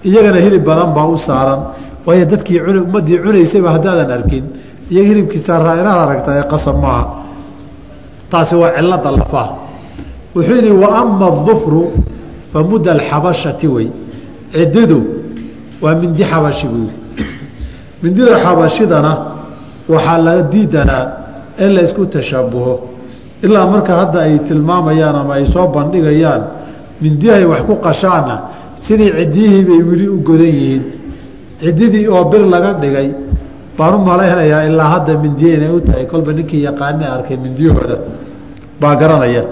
Iyagana 0.03 0.39
hilib 0.45 0.63
badan 0.63 0.93
baa 0.95 1.05
u 1.05 1.17
saaran. 1.17 1.61
Waayo 2.05 2.25
dadkii 2.25 2.59
ummadii 2.61 3.19
cunaysayba 3.23 3.69
haddaadan 3.75 4.11
arkin. 4.11 4.45
Iyaga 4.91 5.07
hilibkiisa 5.09 5.59
raa 5.59 5.75
inaad 5.81 5.99
aragta 6.05 6.31
ee 6.39 6.45
qasab 6.51 6.75
maaha. 6.81 7.05
Taasi 8.31 8.55
waa 8.55 8.71
cilada 8.77 9.11
lafaha 9.11 9.51
wuxuu 10.35 10.55
yidhi 10.55 10.71
wa 10.71 10.87
adufru 11.27 11.81
fa 12.51 12.63
muda 12.63 12.91
alxabashati 12.91 13.67
wey. 13.67 13.89
Cididu 14.53 14.99
waa 15.81 15.95
mindi 15.95 16.23
xabashi 16.23 16.67
buu 16.67 16.87
yidhi. 16.87 17.25
Mindida 18.01 18.33
xabashidana 18.43 19.11
waxaa 19.89 20.17
la 20.17 20.41
diidanaa 20.41 21.05
in 21.59 21.69
la 21.75 21.81
isku 21.81 22.05
tashabuho 22.05 22.96
ilaa 23.45 23.67
marka 23.73 23.93
hadda 24.01 24.19
ay 24.27 24.39
tilmaamayaan 24.47 25.15
ama 25.15 25.33
ay 25.37 25.45
soo 25.45 25.67
bandhigayaan 25.75 26.41
mindiyahay 27.01 27.45
wax 27.45 27.61
ku 27.69 27.75
qashaanna 27.85 28.35
sidii 28.85 29.11
ciddiyihii 29.17 29.63
bay 29.69 29.81
weli 29.89 30.07
u 30.09 30.17
godan 30.27 30.51
yihiin. 30.57 30.83
Ciddidii 31.61 32.07
oo 32.09 32.23
bir 32.31 32.41
laga 32.53 32.73
dhigay 32.81 33.09
baan 33.77 33.93
u 33.95 33.99
malaynayaa 34.09 34.63
ilaa 34.69 34.89
hadda 34.93 35.17
mindiye 35.23 35.53
inay 35.57 35.71
u 35.77 35.79
tahay. 35.81 36.05
Kolba 36.11 36.31
ninkii 36.33 36.61
yaqaane 36.67 37.05
arkay 37.15 37.37
mindiyahooda 37.37 37.97
baa 38.81 38.95
garanaya. 38.95 39.43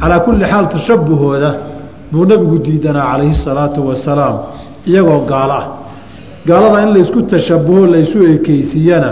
Calaa 0.00 0.20
kulli 0.24 0.44
xaal 0.44 0.66
tashabuhooda 0.74 1.50
buu 2.12 2.24
nabigu 2.24 2.58
diidanaa 2.66 3.06
calayhi 3.12 3.34
salaatu 3.34 3.80
wasalaam 3.88 4.36
iyagoo 4.86 5.20
gaalo 5.30 5.54
ah. 5.60 5.66
Gaalada 6.46 6.82
in 6.84 6.90
laysku 6.96 7.22
tashabuho 7.22 7.86
laysu 7.86 8.18
ekeysiiyana 8.34 9.10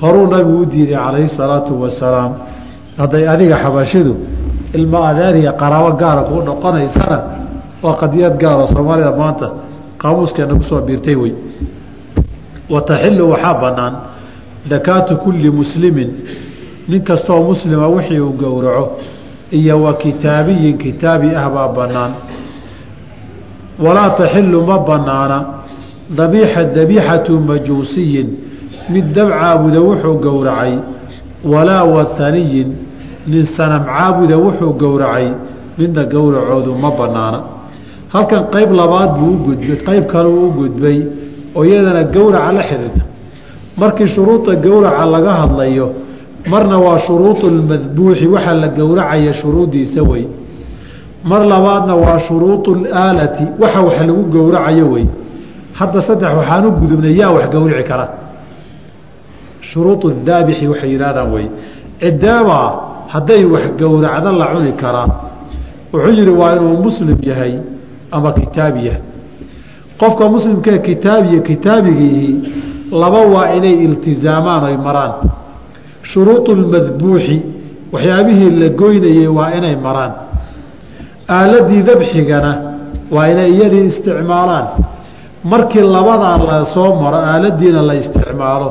horuu 0.00 0.26
nabigu 0.32 0.58
u 0.62 0.66
diiday 0.66 0.96
calayhi 0.96 1.28
salaatu 1.28 1.72
wasalaam 1.82 2.32
hadday 2.98 3.28
adiga 3.28 3.56
xabashidu 3.62 4.16
ilmo 4.74 4.98
adeeriya 5.04 5.52
qaraabo 5.52 5.96
gaara 5.96 6.22
kuu 6.22 6.42
noqonaysana 6.42 7.18
waa 7.82 7.94
qadiyad 8.00 8.36
gaaro 8.38 8.66
soomaalida 8.66 9.12
maanta 9.16 9.52
qaamuuskeena 9.98 10.54
ku 10.54 10.62
soo 10.62 10.80
biirtay 10.80 11.14
wey 11.16 11.34
wa 12.70 12.80
taxilu 12.82 13.30
waxaa 13.30 13.54
bannaan 13.54 13.94
dakaatu 14.70 15.16
kulli 15.16 15.50
muslimin 15.50 16.10
nin 16.88 17.02
kastoo 17.04 17.42
muslima 17.42 17.86
wixii 17.88 18.20
uu 18.20 18.32
gowraco 18.32 18.98
iyo 19.50 19.82
wa 19.82 19.94
kitaabiyin 19.94 20.78
kitaabi 20.78 21.34
ah 21.34 21.50
baa 21.50 21.68
bannaan. 21.68 22.12
Walaa 23.78 24.10
taxilu 24.10 24.62
ma 24.66 24.78
bannaana 24.78 25.46
dabiixa 26.10 26.64
dabiixatu 26.64 27.40
majuusiyin 27.40 28.28
mid 28.90 29.12
dab 29.14 29.28
caabuda 29.30 29.80
wuxuu 29.80 30.14
gowracay 30.20 30.74
walaa 31.44 31.84
wathaniyin 31.84 32.68
nin 33.26 33.44
sanam 33.56 33.84
caabuda 33.84 34.36
wuxuu 34.38 34.72
gowracay 34.82 35.28
midna 35.78 36.04
gowracoodu 36.04 36.74
ma 36.82 36.90
bannaana 36.98 37.40
halkan 38.12 38.44
qayb 38.54 38.70
labaad 38.72 39.10
buu 39.18 39.32
u 39.34 39.38
gudbay 39.46 39.76
qayb 39.88 40.04
kaleu 40.12 40.46
u 40.46 40.50
gudbay 40.58 40.98
oo 41.56 41.64
iyadana 41.64 42.02
gowraca 42.04 42.52
la 42.52 42.62
xidhiirta 42.62 43.02
markii 43.80 44.08
shuruuda 44.08 44.54
gowraca 44.56 45.04
laga 45.06 45.32
hadlayo 45.40 45.86
marna 46.52 46.78
waa 46.78 46.98
shuruudu 46.98 47.46
lmadbuuxi 47.50 48.26
waxaa 48.26 48.54
la 48.54 48.68
gowracaya 48.68 49.32
shuruuddiisa 49.32 50.02
wey. 50.02 50.24
Mar 51.24 51.44
labaadna 51.46 51.94
waa 51.96 52.18
shuruudu 52.18 52.74
laalati 52.74 53.44
waxa 53.58 53.80
wax 53.80 54.00
lagu 54.00 54.22
gowracayo 54.34 54.86
wey. 54.92 55.06
Hadda 55.78 56.02
saddex 56.02 56.32
waxaan 56.34 56.66
u 56.66 56.70
gudubnay 56.80 57.14
yaa 57.20 57.30
wax 57.36 57.50
gowrici 57.54 57.84
kara 57.84 58.08
shuruudu 59.70 60.06
daabixi 60.26 60.64
waxay 60.72 60.90
yidhahdaan 60.94 61.28
wey. 61.34 61.46
Cideebaa 62.02 62.68
hadday 63.14 63.44
wax 63.52 63.64
gowracda 63.80 64.30
la 64.40 64.46
cuni 64.52 64.72
karaa 64.82 65.08
wuxuu 65.92 66.12
yidhi 66.18 66.30
waa 66.40 66.54
inuu 66.56 66.76
muslim 66.86 67.18
yahay 67.30 67.54
ama 68.16 68.32
kitaabi 68.38 68.80
yahay. 68.86 69.02
Qofka 70.00 70.24
muslimkaee 70.34 70.78
kitaabiya 70.88 71.40
kitaabigiihi 71.48 72.28
laba 73.02 73.20
waa 73.34 73.48
inay 73.56 73.74
iltizaamaan 73.86 74.62
oy 74.68 74.76
maraan. 74.86 75.12
Shuruudu 76.10 76.52
lmadbuuxi 76.60 77.36
waxyaabihii 77.92 78.50
la 78.60 78.68
goynayey 78.80 79.26
waa 79.38 79.50
inay 79.58 79.76
maraan. 79.86 80.12
Aaladii 81.36 81.82
dabxigana 81.88 82.52
waa 83.14 83.26
inay 83.32 83.50
iyadii 83.56 83.84
isticmaalaan. 83.90 84.66
Markii 85.44 85.84
labadaa 85.96 86.38
la 86.48 86.64
soo 86.74 86.90
maro 87.02 87.16
aaladiina 87.30 87.82
la 87.88 87.94
isticmaalo 88.02 88.68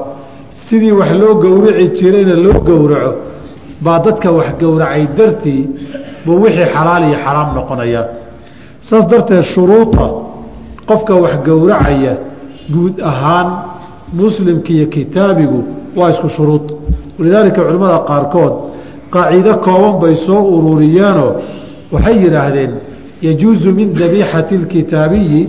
sidii 0.68 0.92
wax 1.00 1.12
loo 1.22 1.34
gowraci 1.44 1.86
jirayna 1.98 2.36
loo 2.46 2.58
gowraco 2.70 3.12
baa 3.86 4.00
dadka 4.06 4.32
wax 4.38 4.48
gowracay 4.62 5.04
dartii 5.18 5.64
buu 6.26 6.42
wixii 6.44 6.68
xalaal 6.76 7.04
iyo 7.10 7.18
xaraam 7.26 7.50
noqonayaa 7.58 8.06
saas 8.88 9.06
darteed 9.12 9.44
shuruuda 9.54 10.06
qofka 10.90 11.14
wax 11.24 11.34
gowracaya 11.48 12.14
guud 12.74 12.96
ahaan 13.12 13.48
muslimka 14.22 14.70
iyo 14.74 14.86
kitaabigu 14.96 15.64
waa 15.96 16.10
isku 16.14 16.30
shuruud. 16.30 16.66
Walidaalika 17.20 17.62
culimmada 17.62 18.00
qaarkood 18.10 18.54
qaaciido 19.14 19.54
kooban 19.66 19.96
bay 20.02 20.16
soo 20.16 20.42
ururiyeenoo 20.58 21.32
waxay 21.92 22.16
yidhaahdeen 22.24 22.72
yajuusu 23.22 23.70
min 23.80 23.94
dabiixati 23.94 24.56
اlkitaabiyi 24.60 25.42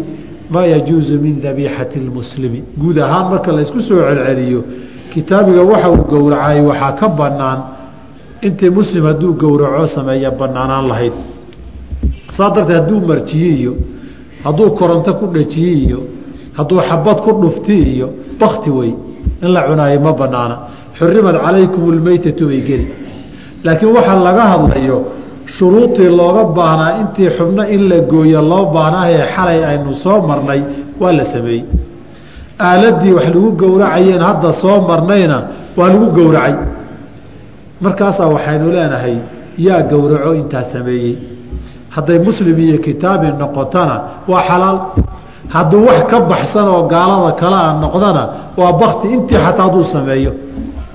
maa 0.51 0.67
yajuusu 0.75 1.15
min 1.25 1.35
dabiixati 1.47 1.99
اlmuslimi 2.05 2.61
guud 2.81 2.99
ahaan 2.99 3.27
marka 3.31 3.53
la 3.53 3.63
isku 3.63 3.81
soo 3.89 4.01
celceliyo 4.09 4.61
kitaabiga 5.13 5.63
waxa 5.71 5.89
uu 5.91 6.05
gowracay 6.11 6.61
waxaa 6.71 6.93
ka 7.01 7.07
bannaan 7.19 7.59
intii 8.47 8.71
muslim 8.79 9.05
hadduu 9.11 9.33
gowraco 9.43 9.87
sameeya 9.87 10.31
bannaanaan 10.41 10.87
lahayd. 10.91 11.13
Saa 12.37 12.51
darteed 12.55 12.77
hadduu 12.81 13.01
marjiye 13.11 13.51
iyo 13.61 13.73
hadduu 14.45 14.71
koronto 14.79 15.11
ku 15.21 15.27
dhajiye 15.35 15.73
iyo 15.85 16.01
hadduu 16.59 16.81
xabad 16.89 17.19
ku 17.25 17.31
dhufti 17.43 17.77
iyo 17.95 18.09
bakti 18.41 18.71
wey 18.71 18.93
in 19.43 19.49
la 19.55 19.63
cunaayo 19.69 20.01
ma 20.01 20.13
banaana 20.13 20.57
xurimad 20.99 21.37
calaykum 21.45 21.83
lmeytatu 21.99 22.47
bay 22.51 22.61
geli. 22.69 22.87
Laakiin 23.65 23.93
waxaa 23.97 24.19
laga 24.27 24.45
hadlayo 24.53 24.99
shuruudii 25.57 26.09
looga 26.19 26.45
baahnaa 26.57 26.91
intii 27.01 27.31
xubno 27.37 27.63
in 27.75 27.83
la 27.91 27.99
gooyo 28.11 28.41
loo 28.51 28.65
baahnaahee 28.75 29.25
xalay 29.35 29.61
aynu 29.71 29.93
soo 29.95 30.19
marnay 30.29 30.61
waa 31.01 31.13
la 31.19 31.25
sameeyey 31.25 31.65
aaladii 32.69 33.13
wax 33.19 33.27
lagu 33.35 33.51
gowracayeen 33.63 34.23
hadda 34.29 34.53
soo 34.53 34.81
marnayna 34.89 35.39
waa 35.79 35.89
lagu 35.93 36.07
gowracay. 36.19 36.55
Markaasaa 37.85 38.29
waxaynu 38.35 38.67
leenahay 38.77 39.17
yaa 39.67 39.83
gowraco 39.91 40.35
intaa 40.35 40.65
sameeyey. 40.73 41.15
Hadday 41.95 42.19
muslim 42.19 42.57
iyo 42.61 42.79
kitaabi 42.87 43.27
noqotona 43.41 43.97
waa 44.31 44.43
xalaal. 44.49 44.79
Hadduu 45.55 45.87
wax 45.89 46.01
ka 46.11 46.21
baxsan 46.31 46.69
oo 46.75 46.83
gaalada 46.93 47.33
kale 47.41 47.57
a 47.57 47.73
noqdana 47.83 48.23
waa 48.61 48.73
bakti 48.81 49.07
intii 49.15 49.39
xataa 49.45 49.65
hadduu 49.67 49.85
sameeyo. 49.95 50.33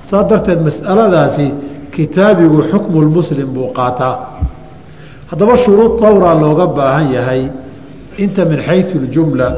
Saa 0.08 0.22
darteed 0.30 0.60
mas'aladaasi 0.66 1.46
kitaabigu 1.94 2.58
xukmulmuslim 2.70 3.48
buu 3.54 3.68
qaataa. 3.78 4.14
Haddaba 5.30 5.54
shuruud 5.62 5.92
dowraa 6.00 6.34
looga 6.42 6.66
baahan 6.76 7.06
yahay 7.16 7.42
inta 8.24 8.44
min 8.50 8.58
xayu 8.66 8.96
ljumla 9.12 9.48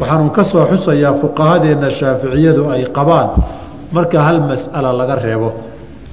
waxaanu 0.00 0.30
ka 0.36 0.42
soo 0.44 0.64
xusayaa 0.70 1.14
fuqahadeenna 1.22 1.90
shaaficiyadu 1.90 2.62
ay 2.74 2.82
qabaan 2.96 3.28
marka 3.92 4.18
hal 4.26 4.38
mas'ala 4.50 4.92
laga 5.00 5.16
reebo. 5.24 5.48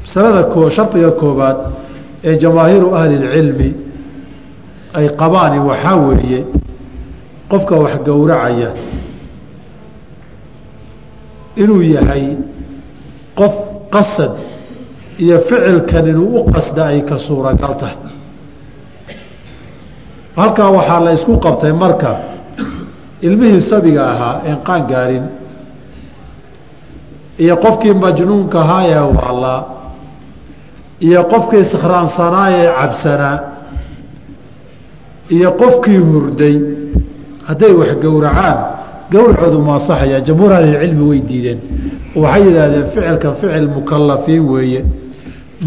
Masalada 0.04 0.42
shardiga 0.76 1.12
koobaad 1.22 1.58
ee 2.24 2.36
jamaahiiru 2.44 2.88
ahlilcilmi 3.00 3.70
ay 4.98 5.08
qabaani 5.22 5.60
waxaa 5.70 5.96
weeye 6.06 6.40
qofka 7.52 7.76
wax 7.84 7.94
gowracaya 8.08 8.70
inuu 11.62 11.82
yahay 11.96 12.26
qof 13.40 13.54
qasad 13.94 14.32
iyo 15.24 15.38
ficilkan 15.48 16.06
inuu 16.12 16.40
u 16.40 16.52
qasda 16.54 16.84
ay 16.92 17.02
ka 17.10 17.18
suuragal 17.18 17.74
tahay. 17.80 17.98
Halkaa 20.36 20.70
waxaa 20.78 21.00
la 21.06 21.12
isku 21.18 21.34
qabtay 21.46 21.74
marka 21.84 22.12
ilmihii 23.22 23.62
sabiga 23.62 24.04
ahaa 24.12 24.42
een 24.46 24.58
qaan 24.64 24.88
gaarin. 24.88 25.24
Iyo 27.40 27.56
qofkii 27.58 27.94
majnuunka 27.94 28.60
ahaa 28.62 28.84
ee 28.88 29.00
waalaa 29.18 29.66
iyo 31.00 31.24
qofkii 31.24 31.64
sikhraansanaa 31.64 32.50
ee 32.52 32.68
cabsanaa 32.80 33.40
iyo 35.30 35.52
qofkii 35.52 35.98
hurday. 35.98 36.56
Hadday 37.48 37.72
wax 37.74 37.92
gowracaan. 38.02 38.58
Gowracoodu 39.12 39.60
ma 39.62 39.76
asaxaya 39.76 40.20
jamhuur 40.22 40.52
ahlilcilmi 40.54 41.04
way 41.10 41.22
diideen. 41.30 41.60
Waxay 42.16 42.44
yidhaahdeen 42.48 42.86
ficilka 42.94 43.32
ficil 43.34 43.68
mukalafiin 43.76 44.44
weeye. 44.52 44.86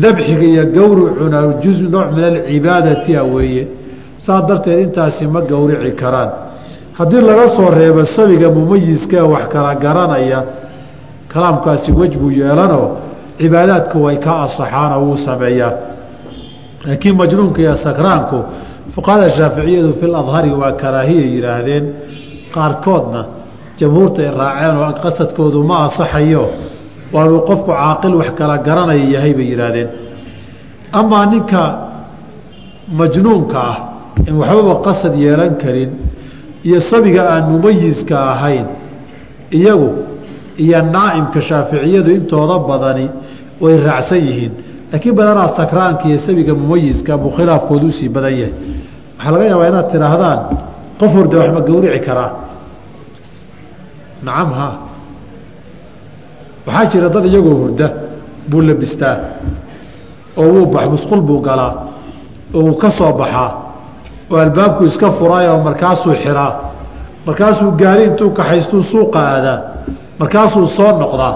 Dabxiga 0.03 0.43
iyo 0.53 0.65
gowracuna 0.77 1.39
juz 1.63 1.81
nooc 1.83 2.09
min 2.17 2.25
alcibaadatia 2.25 3.23
weeye. 3.25 3.69
Saa 4.17 4.41
darteed 4.49 4.81
intaasi 4.81 5.27
ma 5.27 5.41
gowrici 5.41 5.93
karaan 6.01 6.31
haddii 6.99 7.21
laga 7.29 7.47
soo 7.57 7.71
reebo 7.79 8.05
sabiga 8.05 8.49
mumayiskaee 8.57 9.21
wax 9.35 9.45
kala 9.53 9.75
garanaya 9.85 10.41
kalaamkaasi 11.33 11.91
wej 12.01 12.13
buu 12.21 12.31
yeelanoo 12.41 12.87
cibaadaadku 13.39 13.97
way 14.07 14.17
ka 14.25 14.33
asaxaanoo 14.47 15.01
wuu 15.07 15.17
sameeyaa 15.27 15.73
laakiin 16.87 17.17
majnuunka 17.21 17.61
iyo 17.63 17.75
sakraanku 17.87 18.39
fuqahada 18.95 19.31
shaaficiyadu 19.37 19.93
fil 20.01 20.15
adhari 20.23 20.51
waa 20.61 20.73
karaahiya 20.83 21.27
yidhaahdeen. 21.35 21.85
Qaarkoodna 22.55 23.21
jamhuurta 23.79 24.19
ay 24.27 24.31
raaceen 24.41 24.77
oo 24.83 24.93
qasadkoodu 25.05 25.59
ma 25.71 25.77
asaxayo 25.87 26.45
waanuu 27.15 27.41
qofku 27.49 27.71
caaqil 27.81 28.15
wax 28.21 28.31
kala 28.39 28.55
garanaya 28.67 29.05
yahay 29.15 29.33
bay 29.39 29.47
yidhaahdeen. 29.53 29.89
Amaa 30.99 31.27
ninka 31.33 31.63
majnuunka 32.99 33.59
ah 33.71 33.77
in 34.29 34.35
waxbaba 34.41 34.75
qasad 34.87 35.15
yeelan 35.25 35.55
karin 35.63 35.91
iyo 36.69 36.81
sabiga 36.91 37.23
aan 37.33 37.45
mumayiska 37.53 38.17
ahayn 38.33 38.67
iyagu 39.59 39.91
iyo 40.65 40.81
naa'imka 40.95 41.41
shaaficiyadu 41.49 42.11
intooda 42.19 42.57
badani 42.71 43.07
way 43.63 43.75
raacsan 43.87 44.21
yihiin. 44.29 44.53
Laakiin 44.93 45.15
badanaa 45.19 45.49
sakraanka 45.59 46.05
iyo 46.11 46.19
sabiga 46.27 46.53
mumayiska 46.61 47.13
buu 47.23 47.33
khilaafkoodu 47.37 47.87
u 47.87 47.93
sii 47.99 48.09
badan 48.17 48.35
yahay. 48.41 48.53
Waxaa 49.17 49.33
laga 49.33 49.45
yaabaa 49.51 49.69
inaad 49.73 49.89
tidhaahdaan 49.93 50.41
qof 51.01 51.11
hurda 51.15 51.37
wax 51.41 51.51
ma 51.57 51.63
karaa 52.07 52.31
nacam 54.27 54.51
ha 54.59 54.69
waxaa 56.67 56.87
jira 56.93 57.09
dad 57.09 57.25
iyagoo 57.27 57.57
hurda 57.63 57.87
buu 58.51 58.63
labistaa 58.69 59.17
oo 60.37 60.49
wuu 60.55 60.67
bax 60.67 60.89
musqul 60.95 61.21
buu 61.21 61.41
galaa 61.41 61.75
oo 62.55 62.63
uu 62.63 62.75
ka 62.75 62.91
soo 62.91 63.13
baxaa 63.13 63.68
oo 64.31 64.37
albaabku 64.45 64.83
iska 64.91 65.09
furaayoo 65.19 65.59
markaasuu 65.69 66.15
xiraa 66.23 66.53
markaasuu 67.27 67.71
gaari 67.81 68.03
intuu 68.09 68.31
kaxaystuu 68.39 68.83
suuqa 68.91 69.19
aadaa. 69.35 69.59
Markaasuu 70.21 70.67
soo 70.77 70.91
noqdaa. 71.03 71.35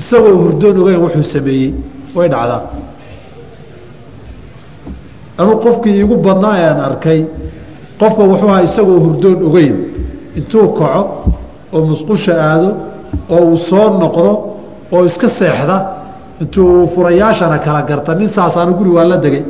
Isagoo 0.00 0.34
hurdoon 0.42 0.76
ogeyn 0.82 1.00
wuxuu 1.04 1.22
sameeyey. 1.34 1.70
Way 2.16 2.28
dhacdaa. 2.32 2.60
Anuu 5.40 5.56
qofkii 5.64 5.94
iigu 6.00 6.16
badnaa 6.26 6.56
aan 6.68 6.80
arkay. 6.88 7.20
Qofka 8.00 8.22
wuxuu 8.30 8.48
ahaa 8.50 8.62
isagoo 8.68 8.98
hurdoon 9.04 9.38
ogeyn. 9.48 9.74
Intuu 10.38 10.66
kaco 10.78 11.02
oo 11.74 11.80
musqusha 11.90 12.32
aado 12.48 12.70
oo 13.34 13.40
uu 13.50 13.56
soo 13.68 13.86
noqdo 14.02 14.30
oo 14.94 15.02
iska 15.08 15.28
seexda 15.38 15.76
intuu 16.42 16.86
furayaashana 16.94 17.58
kala 17.64 17.82
garta. 17.88 18.10
Nin 18.18 18.28
saasaanu 18.36 18.72
guri 18.78 18.90
waa 18.96 19.04
la 19.10 19.16
degay 19.24 19.44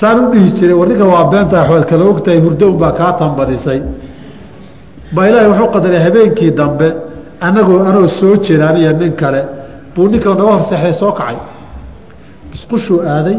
saan 0.00 0.16
u 0.24 0.32
dhihi 0.32 0.48
jiray 0.58 0.74
war 0.80 0.88
ninka 0.88 1.04
waa 1.12 1.24
beenta 1.32 1.56
waxaad 1.62 1.84
kala 1.90 2.04
ogtahay 2.12 2.40
hurdown 2.44 2.74
baa 2.82 2.92
kaa 2.98 3.12
tambadisay 3.20 3.80
baa 5.14 5.26
ilaahay 5.28 5.48
wuxuu 5.52 5.70
qadaray 5.74 6.00
habeenkii 6.06 6.50
dambe 6.60 6.88
anagoo 7.46 7.80
anoo 7.88 8.06
soo 8.18 8.34
jeeda 8.44 8.64
aniyo 8.70 8.92
nin 9.00 9.12
kale. 9.20 9.40
Buu 9.94 10.08
ninka 10.12 10.28
naga 10.30 10.42
horseexday 10.52 10.94
soo 11.00 11.12
kacay. 11.18 11.36
Musqushuu 12.50 12.98
aaday 13.14 13.38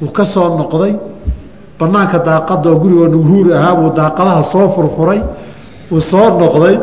wuu 0.00 0.10
ka 0.16 0.24
soo 0.34 0.48
noqday. 0.60 0.94
Banaanka 1.78 2.18
daaqadoo 2.28 2.74
gurigoo 2.82 3.08
nughuur 3.14 3.46
ahaa 3.58 3.74
buu 3.80 3.90
daaqadaha 4.00 4.42
soo 4.52 4.66
furfuray 4.74 5.20
uu 5.92 6.00
soo 6.10 6.26
noqday. 6.40 6.76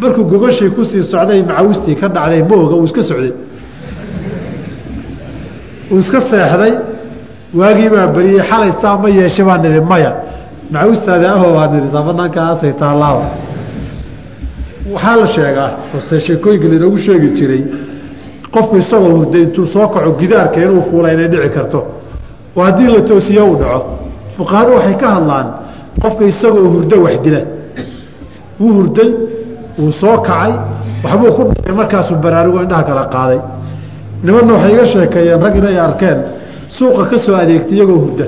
Markuu 0.00 0.24
gogashii 0.32 0.70
ku 0.76 0.82
sii 0.90 1.02
socday 1.12 1.40
macawistii 1.48 1.96
ka 2.00 2.06
dhacday 2.14 2.42
ma 2.48 2.54
oga 2.64 2.74
uu 2.80 2.84
iska 2.88 3.02
socday. 3.10 3.32
Uu 5.92 5.98
iska 6.04 6.20
seexday 6.30 6.72
waagii 7.58 7.88
baa 7.88 8.06
beriyey 8.06 8.42
xalay 8.50 8.72
saa 8.82 8.96
ma 9.02 9.08
yeeshe 9.08 9.42
baa 9.44 9.58
nidhi 9.58 9.80
maya 9.80 10.12
macawistaadi 10.70 11.26
aho 11.26 11.46
waa 11.56 11.66
nidhi 11.72 11.88
saa 11.92 12.02
banaankaasay 12.08 12.72
waxaa 14.92 15.16
la 15.16 15.26
sheegaa 15.26 15.70
ose 15.96 16.20
sheekooyinka 16.20 16.68
lainoogu 16.68 16.98
sheegi 16.98 17.28
jiray 17.38 17.64
qofku 18.54 18.76
isagoo 18.76 19.16
hurday 19.18 19.42
intuu 19.42 19.66
soo 19.66 19.88
kaco 19.88 20.10
gidaarka 20.20 20.60
inuu 20.64 20.82
fuula 20.82 21.12
inay 21.12 21.28
dhici 21.28 21.50
karto. 21.50 21.80
Oo 22.56 22.62
haddii 22.62 22.86
la 22.94 23.00
toosiyo 23.00 23.46
uu 23.50 23.56
dhaco. 23.56 23.80
Fuqahadu 24.36 24.70
waxay 24.76 24.96
ka 24.96 25.08
hadlaan 25.16 25.46
qofka 26.02 26.24
isagoo 26.24 26.68
hurdo 26.74 26.96
wax 27.04 27.20
dila. 27.24 27.40
Wuu 28.60 28.72
hurday 28.78 29.10
wuu 29.78 29.92
soo 29.92 30.16
kacay 30.18 30.52
waxbuu 31.04 31.32
ku 31.36 31.42
dhintay 31.48 31.74
markaasuu 31.80 32.16
baraarugo 32.16 32.62
indhaha 32.62 32.82
kala 32.82 33.04
qaaday. 33.14 33.40
Nimanna 34.22 34.52
waxay 34.54 34.72
iga 34.72 34.86
sheekeeyeen 34.86 35.42
rag 35.42 35.56
inay 35.56 35.78
arkeen 35.78 36.18
suuqa 36.68 37.04
ka 37.10 37.18
soo 37.18 37.34
adeegtay 37.34 37.76
iyagoo 37.76 37.98
hurda. 37.98 38.26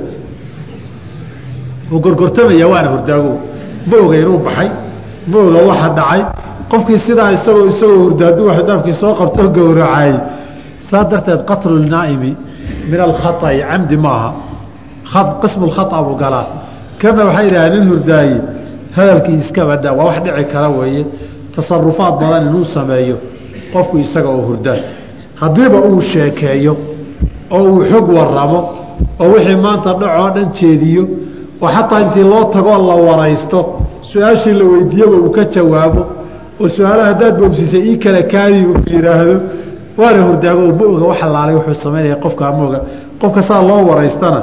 Gorgortamaya 1.90 2.68
waana 2.68 2.88
hurdaago 2.88 3.40
ma 3.86 3.96
oga 3.96 4.16
inuu 4.16 4.38
baxay. 4.38 4.70
Ma 5.26 5.38
oga 5.38 5.60
waxa 5.68 5.88
dhacay. 5.88 6.22
Qofkii 6.68 6.98
sidaa 6.98 7.32
isagoo 7.32 7.66
isagoo 7.68 7.98
hurda 8.04 8.26
hadduu 8.26 8.46
wax 8.46 8.64
dhaafkii 8.66 8.92
soo 8.92 9.14
qabto 9.14 9.48
gowracay. 9.54 10.12
Saa 10.80 11.04
darteed 11.04 11.44
qatlu 11.44 11.78
naa'imi 11.78 12.36
min 12.90 13.00
alkhaai 13.00 13.60
camdi 13.60 13.96
maaha. 13.96 14.34
Qismu 15.42 15.66
lkhaa 15.66 16.02
buu 16.02 16.16
galaa. 16.16 16.46
Kana 16.98 17.24
waxay 17.24 17.44
yidhahdeen 17.46 17.80
nin 17.80 17.88
hurdaaye 17.90 18.36
hadalkii 18.96 19.36
iska 19.40 19.64
badaa 19.64 19.92
waa 19.92 20.04
wax 20.04 20.22
dhici 20.22 20.44
kara 20.52 20.68
weeye. 20.68 21.06
Tasarufaad 21.56 22.14
badan 22.20 22.46
inuu 22.48 22.64
sameeyo. 22.64 23.16
Qofku 23.72 23.98
isaga 23.98 24.28
oo 24.28 24.42
hurda. 24.48 24.76
Haddiiba 25.34 25.78
uu 25.88 26.00
sheekeeyo 26.00 26.76
oo 27.50 27.62
uu 27.72 27.82
xog 27.90 28.06
waramo 28.18 28.60
oo 29.20 29.28
wixii 29.34 29.56
maanta 29.64 29.90
dhacoo 30.00 30.30
dhan 30.34 30.48
jeediyo 30.58 31.02
oo 31.62 31.68
xataa 31.76 32.00
intii 32.04 32.24
loo 32.32 32.44
tagoo 32.54 32.78
la 32.88 32.94
waraysto 33.08 33.58
su'aashii 34.10 34.54
la 34.60 34.64
weydiiyaba 34.72 35.16
uu 35.24 35.30
ka 35.36 35.42
jawaabo 35.54 36.02
oo 36.60 36.68
su'aalaha 36.76 37.08
haddaad 37.12 37.34
boobsiisay 37.40 37.82
ii 37.90 37.96
kala 38.04 38.22
kaadi 38.32 38.58
yidhaahdo 38.94 39.36
waana 40.00 40.20
hurdaago 40.26 40.60
ma 40.78 40.84
oga 40.94 41.06
wax 41.10 41.20
alaalay 41.26 41.54
wuxuu 41.58 41.74
samaynaya 41.84 42.16
qofkaa 42.24 42.52
ma 42.56 42.62
oga 42.68 42.80
qofka 43.20 43.42
saa 43.48 43.62
loo 43.68 43.80
waraystana 43.90 44.40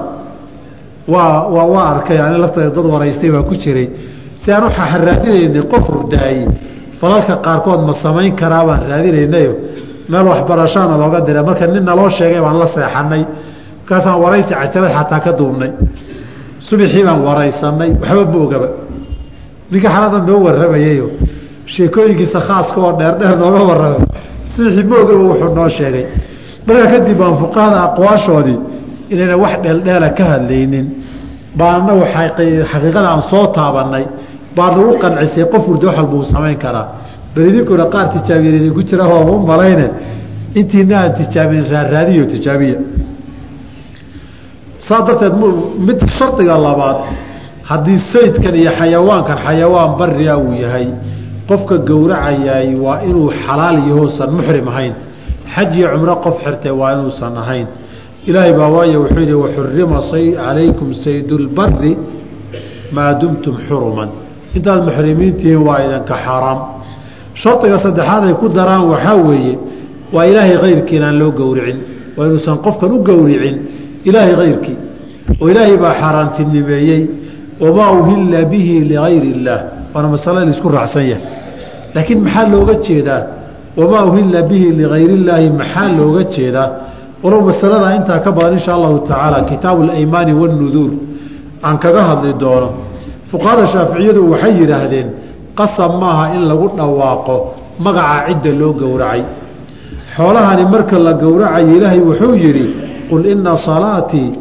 waa 1.14 1.48
waa 1.56 1.66
waa 1.74 1.86
arkay 1.94 2.18
ani 2.26 2.38
lafteeda 2.44 2.70
dad 2.76 2.86
waraystay 2.94 3.30
baa 3.36 3.44
ku 3.50 3.56
jiray. 3.64 3.88
Si 4.42 4.52
aan 4.52 4.64
waxaa 4.68 4.98
raadinaynay 5.08 5.64
qof 5.74 5.84
hurdaaye 5.90 6.44
falalka 7.00 7.36
qaarkood 7.46 7.82
ma 7.88 7.94
samayn 8.04 8.32
karaa 8.42 8.64
baan 8.68 8.82
raadinaynayo 8.92 9.52
meel 10.10 10.26
waxbarashaana 10.28 10.98
looga 10.98 11.22
dira. 11.22 11.44
Marka 11.44 11.68
nin 11.68 11.84
naloo 11.84 12.10
sheegay 12.10 12.42
baan 12.42 12.58
la 12.60 12.68
seexanay 12.68 13.24
markaasaan 13.82 14.20
waraysi 14.24 14.54
cajabad 14.54 14.92
xataa 14.98 15.20
ka 15.26 15.32
duubnay. 15.40 15.72
Subixii 16.60 17.04
baan 17.04 17.22
waraysanay. 17.28 17.90
Waxba 18.02 18.26
ma 18.26 18.38
ogaba. 18.46 18.68
Ninka 19.72 19.90
xalada 19.90 20.20
noo 20.28 20.40
warramayayo 20.46 21.08
sheekooyinkiisa 21.66 22.40
khaaska 22.48 22.80
oo 22.82 22.94
dheerdheer 23.00 23.38
nooga 23.38 23.62
warramay 23.70 24.08
subixii 24.54 24.84
ma 24.84 24.96
wuxuu 24.98 25.56
noo 25.56 25.70
sheegay. 25.70 26.06
Markaa 26.68 26.88
kadib 26.92 27.18
baan 27.18 27.36
fuqahada 27.42 27.78
aqwaashoodii 27.88 28.60
inayna 29.10 29.36
wax 29.44 29.54
dheeldheela 29.64 30.10
ka 30.18 30.24
hadlaynin. 30.32 30.88
Baana 31.56 31.94
xaqiiqada 32.14 33.08
aan 33.14 33.22
soo 33.22 33.48
taabanay 33.48 34.06
baa 34.56 34.72
nagu 34.72 34.98
qancisay 35.02 35.46
qof 35.52 35.64
hurda 35.68 35.88
wax 35.88 35.98
walba 35.98 36.16
uu 36.16 36.24
samayn 36.24 36.58
karaa 36.58 36.88
bal 37.36 37.46
idinkuna 37.52 37.86
qaar 37.94 38.08
tijaabiyan 38.16 38.56
idinku 38.60 38.82
jira 38.90 39.04
hooma 39.12 39.32
u 39.32 39.40
malayne. 39.52 39.88
Intiina 40.60 40.96
aan 41.04 41.14
tijaabin 41.20 41.64
raaraadiyo 41.74 42.26
tijaabiya. 42.34 42.78
Saa 44.78 45.02
darteed 45.08 45.34
mid 45.88 46.00
shardiga 46.18 46.58
labaad 46.66 46.98
haddii 47.70 48.00
saydkan 48.14 48.56
iyo 48.56 48.72
xayawaankan 48.80 49.38
xayawaan 49.46 49.92
baria 50.00 50.38
uu 50.38 50.54
yahay 50.64 50.88
qofka 51.50 51.76
gowracayaay 51.90 52.76
waa 52.86 53.00
inuu 53.10 53.30
xalaal 53.44 53.78
yahousan 53.90 54.30
muxrim 54.38 54.68
ahayn. 54.68 54.94
Xaj 55.54 55.72
iyo 55.78 55.88
cumro 55.94 56.16
qof 56.26 56.36
xirtay 56.44 56.72
waa 56.72 56.94
inuusan 56.96 57.38
ahayn. 57.44 57.68
Ilaahay 58.28 58.54
baa 58.60 58.70
waayo 58.76 58.98
wuxuu 59.04 59.20
yidhi 59.20 59.34
waxurima 59.44 60.00
calaykum 60.12 60.94
saydulbari 61.04 61.94
maa 62.96 63.14
dumtum 63.22 63.56
xuruman. 63.68 64.10
Intaad 64.56 64.82
muxrimiintihiin 64.88 65.62
waa 65.68 65.80
idinka 65.86 66.16
xaaraam 66.26 66.60
shardiga 67.42 67.78
saddexaad 67.86 68.24
ay 68.30 68.34
ku 68.42 68.46
daraan 68.58 68.84
waxaa 68.92 69.16
weeye 69.28 69.54
waa 70.16 70.26
ilaahay 70.32 70.58
kayrkii 70.64 70.98
inaan 71.00 71.18
loo 71.22 71.32
gowricin 71.40 71.78
waa 72.18 72.26
inuusan 72.30 72.58
qofkan 72.66 72.92
u 72.96 73.00
gowricin 73.10 73.56
ilaahay 74.08 74.36
kayrkii 74.42 74.78
oo 75.42 75.48
ilaahay 75.52 75.78
baa 75.84 75.94
xaaraantinimeeyey 76.02 77.02
wamaa 77.64 77.92
uhilla 78.00 78.40
bihi 78.52 78.74
ligayri 78.92 79.30
illaah 79.36 79.62
waana 79.94 80.08
masale 80.16 80.40
la 80.46 80.52
isku 80.56 80.70
raacsan 80.78 81.06
yahay. 81.12 81.24
Laakiin 81.96 82.20
maxaa 82.26 82.46
looga 82.54 82.74
jeedaa? 82.88 83.22
Wamaa 83.80 84.04
uhilla 84.10 84.40
bihi 84.50 84.68
ligayri 84.80 85.14
illaahi 85.20 85.50
maxaa 85.60 85.88
looga 86.00 86.24
jeedaa? 86.36 86.70
Walow 87.24 87.42
masaladaa 87.50 87.92
intaa 88.00 88.20
ka 88.26 88.32
badan 88.38 88.54
insha 88.60 88.72
allahu 88.78 88.98
tacaala 89.10 89.40
kitaabu 89.52 89.82
alaymaani 89.88 90.34
wanuduur 90.42 90.92
aan 91.68 91.78
kaga 91.84 92.02
hadli 92.10 92.32
doono. 92.44 92.70
Fuqahada 93.32 93.64
shaaficiyadu 93.74 94.22
waxay 94.32 94.54
yidhaahdeen 94.62 95.08
qasab 95.58 95.92
maaha 96.02 96.36
in 96.36 96.42
lagu 96.50 96.68
dhawaaqo 96.78 97.38
magaca 97.80 98.28
cidda 98.28 98.52
loo 98.60 98.74
gowracay. 98.74 99.24
Xoolahani 100.16 100.66
marka 100.74 100.98
la 101.00 101.14
gowracayo 101.14 101.76
ilaahay 101.78 102.00
wuxuu 102.00 102.36
yidhi 102.44 102.66
qul 103.10 103.26
ina 103.26 103.58
salaatii 103.58 104.32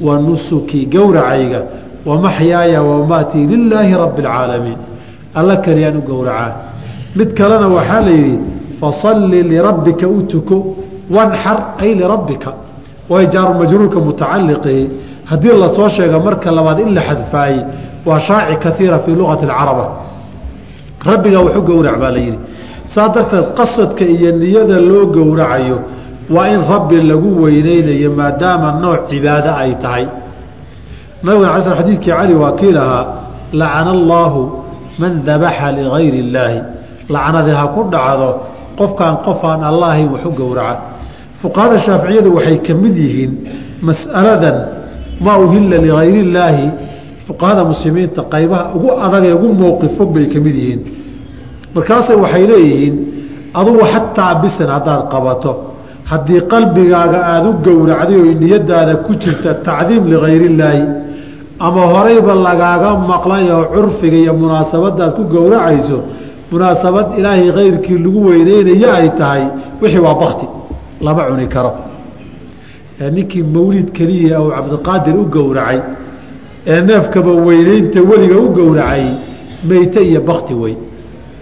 wa 0.00 0.18
nusukii 0.18 0.86
gowracayga 0.86 1.60
wa 2.06 2.16
maxyaaya 2.24 2.82
wamaatii 2.82 3.46
lilaahi 3.46 3.94
rabbi 3.94 4.22
alcaalamiin 4.22 4.78
alla 5.34 5.56
keliyaan 5.56 5.96
u 5.96 6.02
gowracaa 6.02 6.52
mid 7.16 7.34
kalena 7.38 7.68
waxaa 7.68 8.00
la 8.00 8.10
yidhi 8.10 8.38
fasalli 8.80 9.42
lirabbika 9.42 10.06
u 10.08 10.22
tuko 10.32 10.56
wanxar 11.16 11.58
ay 11.82 11.94
lirabbika 12.00 12.50
way 13.10 13.26
jaarumajruurka 13.34 13.98
mutacaliqihi 14.08 14.82
haddii 15.30 15.54
la 15.62 15.68
soo 15.76 15.88
sheega 15.88 16.18
marka 16.26 16.50
labaad 16.50 16.78
in 16.80 16.94
la 16.94 17.02
xadfaayey 17.08 17.60
waa 18.06 18.20
shaaci 18.28 18.56
kaiira 18.64 18.98
fii 19.04 19.14
luqati 19.20 19.44
alcaraba 19.44 19.86
rabbigaa 21.08 21.42
waxu 21.46 21.62
gowrac 21.62 21.96
baa 22.02 22.10
la 22.10 22.20
yidhi. 22.26 22.38
Saa 22.86 23.08
darteed 23.14 23.46
qasadka 23.58 24.04
iyo 24.04 24.30
niyada 24.32 24.80
loo 24.80 25.06
gowracayo 25.06 25.78
waa 26.34 26.48
in 26.54 26.60
rabbi 26.72 26.96
lagu 27.10 27.30
weyneynayo 27.42 28.10
maadaama 28.20 28.68
nooc 28.82 29.08
cibaado 29.10 29.50
ay 29.62 29.74
tahay. 29.82 30.06
Nabigana 31.22 31.54
ala 31.54 31.64
sl 31.64 31.74
xadiidkii 31.80 32.10
cali 32.10 32.34
waa 32.34 32.52
kii 32.60 32.72
lahaa 32.78 33.04
lacana 33.52 33.90
allaahu 33.98 34.40
man 34.98 35.12
dabaxa 35.24 35.72
ligayri 35.72 36.18
illaahi 36.24 36.60
lacnadi 37.14 37.50
ha 37.58 37.64
ku 37.74 37.80
dhacdo 37.92 38.28
qofkaan 38.78 39.16
qofaan 39.26 39.60
allahayn 39.70 40.08
wax 40.14 40.24
u 40.24 40.30
gowraca. 40.40 40.80
Fuqahada 41.40 41.78
shaaficiyadu 41.86 42.28
waxay 42.36 42.58
ka 42.66 42.74
mid 42.74 42.96
yihiin 43.04 43.32
mas'aladan 43.88 44.56
maa 45.24 45.38
uhilla 45.44 45.76
ligayr 45.84 46.16
illaahi 46.24 46.66
fuqahada 47.30 47.62
muslimiinta 47.72 48.22
qaybaha 48.34 48.64
ugu 48.76 48.90
adag 49.06 49.24
ee 49.30 49.34
ugu 49.38 49.48
mowqifog 49.62 50.08
bay 50.14 50.26
ka 50.32 50.38
mid 50.44 50.56
yihiin. 50.62 50.80
Markaase 51.74 52.12
waxay 52.22 52.44
leeyihiin 52.52 52.96
adugu 53.60 53.82
xataa 53.92 54.34
bisan 54.42 54.68
haddaad 54.76 55.02
qabato 55.12 55.52
haddii 56.10 56.40
qalbigaaga 56.52 57.18
aada 57.32 57.48
u 57.50 57.52
gowracday 57.66 58.18
oo 58.22 58.32
niyadaada 58.42 58.94
ku 59.06 59.12
jirta 59.22 59.50
tacdiim 59.66 60.04
ligayr 60.12 60.42
illaahi 60.50 60.82
ama 61.66 61.82
horeyba 61.92 62.32
lagaaga 62.46 62.90
maqlay 63.12 63.44
oo 63.56 63.64
curfiga 63.74 64.18
iyo 64.24 64.32
munaasabadaad 64.42 65.12
ku 65.18 65.22
gowracayso 65.34 65.98
munaasabad 66.52 67.06
ilaahay 67.18 67.48
kayrkii 67.58 67.98
lagu 68.04 68.20
weyneynayo 68.28 68.88
ay 68.98 69.08
tahay 69.20 69.42
wixii 69.82 70.02
waa 70.06 70.16
bakti 70.22 70.46
lama 71.06 71.22
cuni 71.28 71.46
karo. 71.54 71.72
Ninkii 73.14 73.42
mawlid 73.54 73.88
keliya 73.96 74.36
ou 74.42 74.48
cabdiqaadir 74.56 75.14
u 75.22 75.24
gowracay 75.36 75.78
ee 76.66 76.80
neefkaba 76.80 77.32
weyneynta 77.46 78.00
weliga 78.10 78.36
u 78.40 78.48
gowracay 78.58 79.04
meyte 79.68 80.00
iyo 80.04 80.20
bakti 80.20 80.54
wey. 80.54 80.74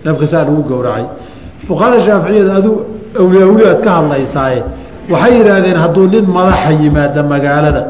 Neefka 0.04 0.26
saa 0.26 0.44
lagu 0.44 0.62
gowracay. 0.62 1.04
Fuqahada 1.66 2.00
shaaficiyada 2.06 2.54
adu 2.60 2.72
awliya 3.20 3.44
awliyaad 3.46 3.80
ka 3.84 3.90
hadlaysaaye 3.96 4.60
waxay 5.10 5.32
yidhaahdeen 5.38 5.76
hadduu 5.84 6.06
nin 6.12 6.24
madaxa 6.36 6.70
yimaada 6.82 7.22
magaalada 7.22 7.82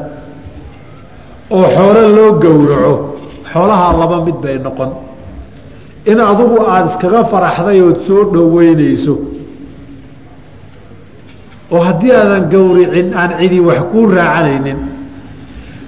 oo 1.51 1.67
xoolo 1.77 2.03
loo 2.17 2.31
gowraco 2.43 2.95
xoolahaa 3.53 3.93
laba 4.01 4.17
mid 4.27 4.37
bay 4.45 4.59
noqon. 4.67 4.91
In 6.11 6.19
adugu 6.21 6.59
aada 6.73 6.87
iskaga 6.91 7.25
faraxday 7.33 7.81
ood 7.89 7.99
soo 8.07 8.23
dhoweynayso 8.35 9.15
oo 11.75 11.81
haddii 11.89 12.13
aadan 12.21 12.45
gowricin 12.53 13.09
aan 13.21 13.31
cidi 13.39 13.61
wax 13.61 13.81
kuu 13.93 14.07
raacanaynin 14.17 14.79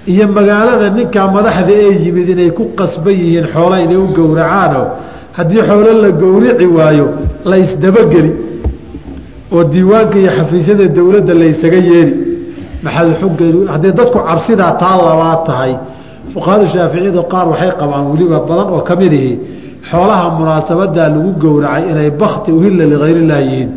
iyo 0.07 0.27
magaalada 0.27 0.89
ninkaa 0.89 1.27
madaxda 1.35 1.73
ee 1.83 1.93
yimid 2.03 2.29
inay 2.29 2.51
ku 2.57 2.63
qasban 2.79 3.13
yihiin 3.13 3.45
xoola 3.53 3.75
inay 3.85 3.97
u 3.97 4.07
gowracaano 4.17 4.81
haddii 5.37 5.61
xoolo 5.69 5.91
la 6.03 6.09
gowrici 6.21 6.65
waayo 6.77 7.07
la 7.49 7.55
isdabageli 7.63 8.31
oo 9.53 9.63
diiwaanka 9.63 10.17
iyo 10.19 10.31
xafiisyada 10.37 10.85
dowladda 10.97 11.33
la 11.33 11.45
ysaga 11.53 11.77
yeeli. 11.89 12.13
Maxaad 12.83 13.07
haddii 13.73 13.91
dadku 13.99 14.19
cabsidaa 14.27 14.71
taa 14.81 14.97
labaad 15.07 15.41
tahay 15.45 15.73
fuqahada 16.33 16.65
shaaficiyadu 16.73 17.21
qaar 17.31 17.45
waxay 17.51 17.71
qabaan 17.79 18.03
weliba 18.11 18.39
badan 18.49 18.67
oo 18.75 18.81
ka 18.87 18.95
mid 18.95 19.13
ihi 19.13 19.33
xoolaha 19.89 20.25
munaasabadaa 20.39 21.09
lagu 21.15 21.31
gowracay 21.43 21.83
inay 21.91 22.09
bakti 22.21 22.49
uhilla 22.57 22.85
ligayr 22.91 23.17
illaahi 23.23 23.45
yihiin. 23.51 23.69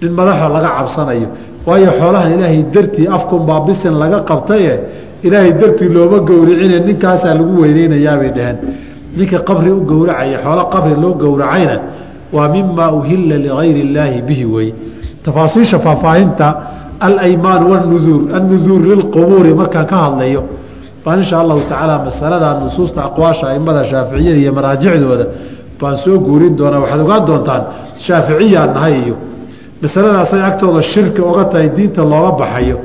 Nin 0.00 0.12
madaxoo 0.18 0.48
laga 0.56 0.70
cabsanayo 0.78 1.28
waayo 1.66 1.90
xoolahan 2.00 2.30
ilaahay 2.36 2.62
dartii 2.74 3.06
afkunbaa 3.16 3.60
bisin 3.66 3.94
laga 4.02 4.18
qabtaye 4.30 4.72
ilaahay 5.26 5.52
dartii 5.60 5.88
looma 5.96 6.18
gowricine 6.28 6.78
ninkaasaa 6.88 7.34
lagu 7.38 7.54
weyneynayaabay 7.62 8.30
dhaheen. 8.36 8.56
Ninka 9.16 9.38
qabri 9.48 9.70
u 9.70 9.80
gowracaya 9.90 10.38
xoolo 10.44 10.62
qabri 10.74 10.94
loo 11.02 11.12
gowracayna 11.22 11.76
waa 12.36 12.48
mimaa 12.54 12.90
uhilla 12.98 13.36
ligayri 13.44 13.80
illaahi 13.86 14.22
bihi 14.28 14.44
wey. 14.54 14.68
Tafaasiisha 15.24 15.78
faahfaahinta 15.84 16.46
alaymaan 17.06 17.62
wnuduur 17.70 18.22
annuduur 18.36 18.80
lilqubuuri 18.90 19.52
markaan 19.60 19.86
ka 19.90 19.96
hadlayo 20.04 20.42
baan 21.04 21.18
insha 21.22 21.36
allahu 21.42 21.60
tacaala 21.70 21.94
masalada 22.06 22.48
nusuusta 22.62 23.00
aqwaasha 23.08 23.44
aimada 23.52 23.82
shaaficiyada 23.90 24.38
iyo 24.42 24.52
maraajicdooda 24.58 25.26
baan 25.80 25.96
soo 26.04 26.16
guurin 26.26 26.52
doonaa. 26.58 26.80
Waxaad 26.84 27.00
ogaan 27.06 27.22
doontaan 27.28 27.62
shaaficiyaan 28.06 28.70
nahay 28.76 28.94
iyo 29.04 29.14
masaladaasay 29.82 30.42
agtooda 30.48 30.82
shirki 30.82 31.20
oga 31.30 31.44
tahay 31.52 31.68
diinta 31.76 32.02
looga 32.12 32.30
baxayo 32.40 32.76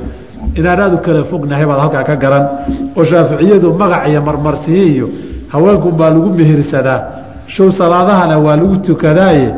inaan 0.58 0.80
aad 0.84 0.94
u 0.94 0.98
kala 1.04 1.24
fognahay 1.30 1.66
baad 1.70 1.80
halkaa 1.84 2.04
ka 2.08 2.16
garan. 2.22 2.44
Oo 2.96 3.04
shaaficiyadu 3.10 3.68
magac 3.80 4.02
iyo 4.10 4.20
marmarsiye 4.28 4.84
iyo 4.94 5.06
haweenkunbaa 5.52 6.10
lagu 6.14 6.28
mehirsadaa 6.38 6.98
show 7.54 7.68
salaadahana 7.78 8.36
waa 8.44 8.56
lagu 8.60 8.76
tukadaaye 8.86 9.48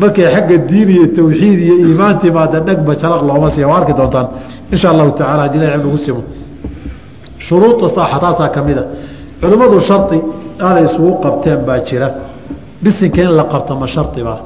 markay 0.00 0.26
xagga 0.34 0.56
diin 0.70 0.88
iyo 0.96 1.06
tawxiid 1.16 1.58
iyo 1.66 1.74
iimaan 1.84 2.18
timaada 2.22 2.58
dhegba 2.66 2.92
jalaq 3.02 3.20
looma 3.28 3.48
siiya 3.54 3.66
waa 3.70 3.78
arki 3.80 3.92
doontaan. 3.98 4.26
Insha 4.72 4.86
allahu 4.92 5.10
tacala 5.18 5.42
haddii 5.44 5.58
ilahi 5.60 5.76
nagu 5.78 5.98
simo. 6.04 6.22
Shuruuda 7.46 7.86
saaxa 7.96 8.18
taasaa 8.24 8.48
ka 8.54 8.60
mid 8.66 8.78
a. 8.78 8.84
Culimmadu 9.40 9.76
shardi 9.88 10.18
aaday 10.66 10.84
isugu 10.88 11.12
qabteen 11.24 11.60
baa 11.68 11.78
jira. 11.88 12.08
Bisinka 12.82 13.20
in 13.22 13.32
la 13.38 13.44
qabto 13.52 13.72
ma 13.80 13.86
shardibaa 13.94 14.38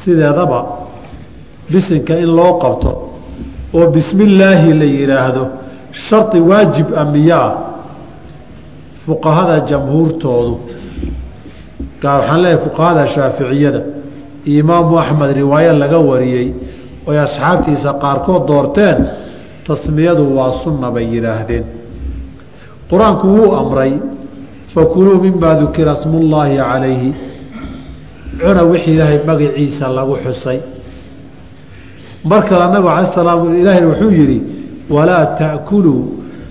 sideedaba 0.00 0.58
bisinka 1.72 2.14
in 2.24 2.30
loo 2.38 2.52
qabto 2.62 2.90
oo 3.74 3.86
bismi 3.94 4.24
illaahi 4.24 4.72
la 4.80 4.84
yidhaahdo 4.84 5.44
shardi 5.92 6.40
waajib 6.50 6.86
a 6.96 7.04
miyaa 7.14 7.50
fuqahada 9.06 9.56
jamhuurtoodu 9.70 10.54
waxaan 12.04 12.40
leeyahay 12.42 12.58
fuqahada 12.64 13.02
shaaficiyada 13.14 13.80
imaamu 14.58 14.98
axmed 15.02 15.30
riwaayo 15.40 15.72
laga 15.82 15.98
wariyey 16.10 16.48
oy 17.08 17.18
asxaabtiisa 17.26 17.90
qaarkood 18.02 18.42
doorteen 18.50 18.98
tasmiyadu 19.66 20.24
waa 20.36 20.52
sunna 20.62 20.88
bay 20.94 21.06
yidhaahdeen 21.14 21.64
qur'aanku 22.90 23.26
wuu 23.36 23.50
amray 23.62 23.92
fakuluu 24.74 25.16
mimaa 25.24 25.54
dukira 25.60 25.94
smullaahi 26.02 26.56
calayhi 26.56 27.10
cuna 28.40 28.62
wixii 28.70 28.94
ilaahay 28.94 29.18
magaciisa 29.30 29.84
lagu 29.98 30.14
xusay 30.24 30.58
mar 32.24 32.42
kale 32.48 32.72
nabigu 32.72 32.88
ala 32.88 33.06
salaam 33.06 33.56
ilaahayna 33.60 33.88
wuxuu 33.88 34.10
yidhi 34.10 34.42
walaa 34.90 35.26
ta'kuluu 35.38 36.02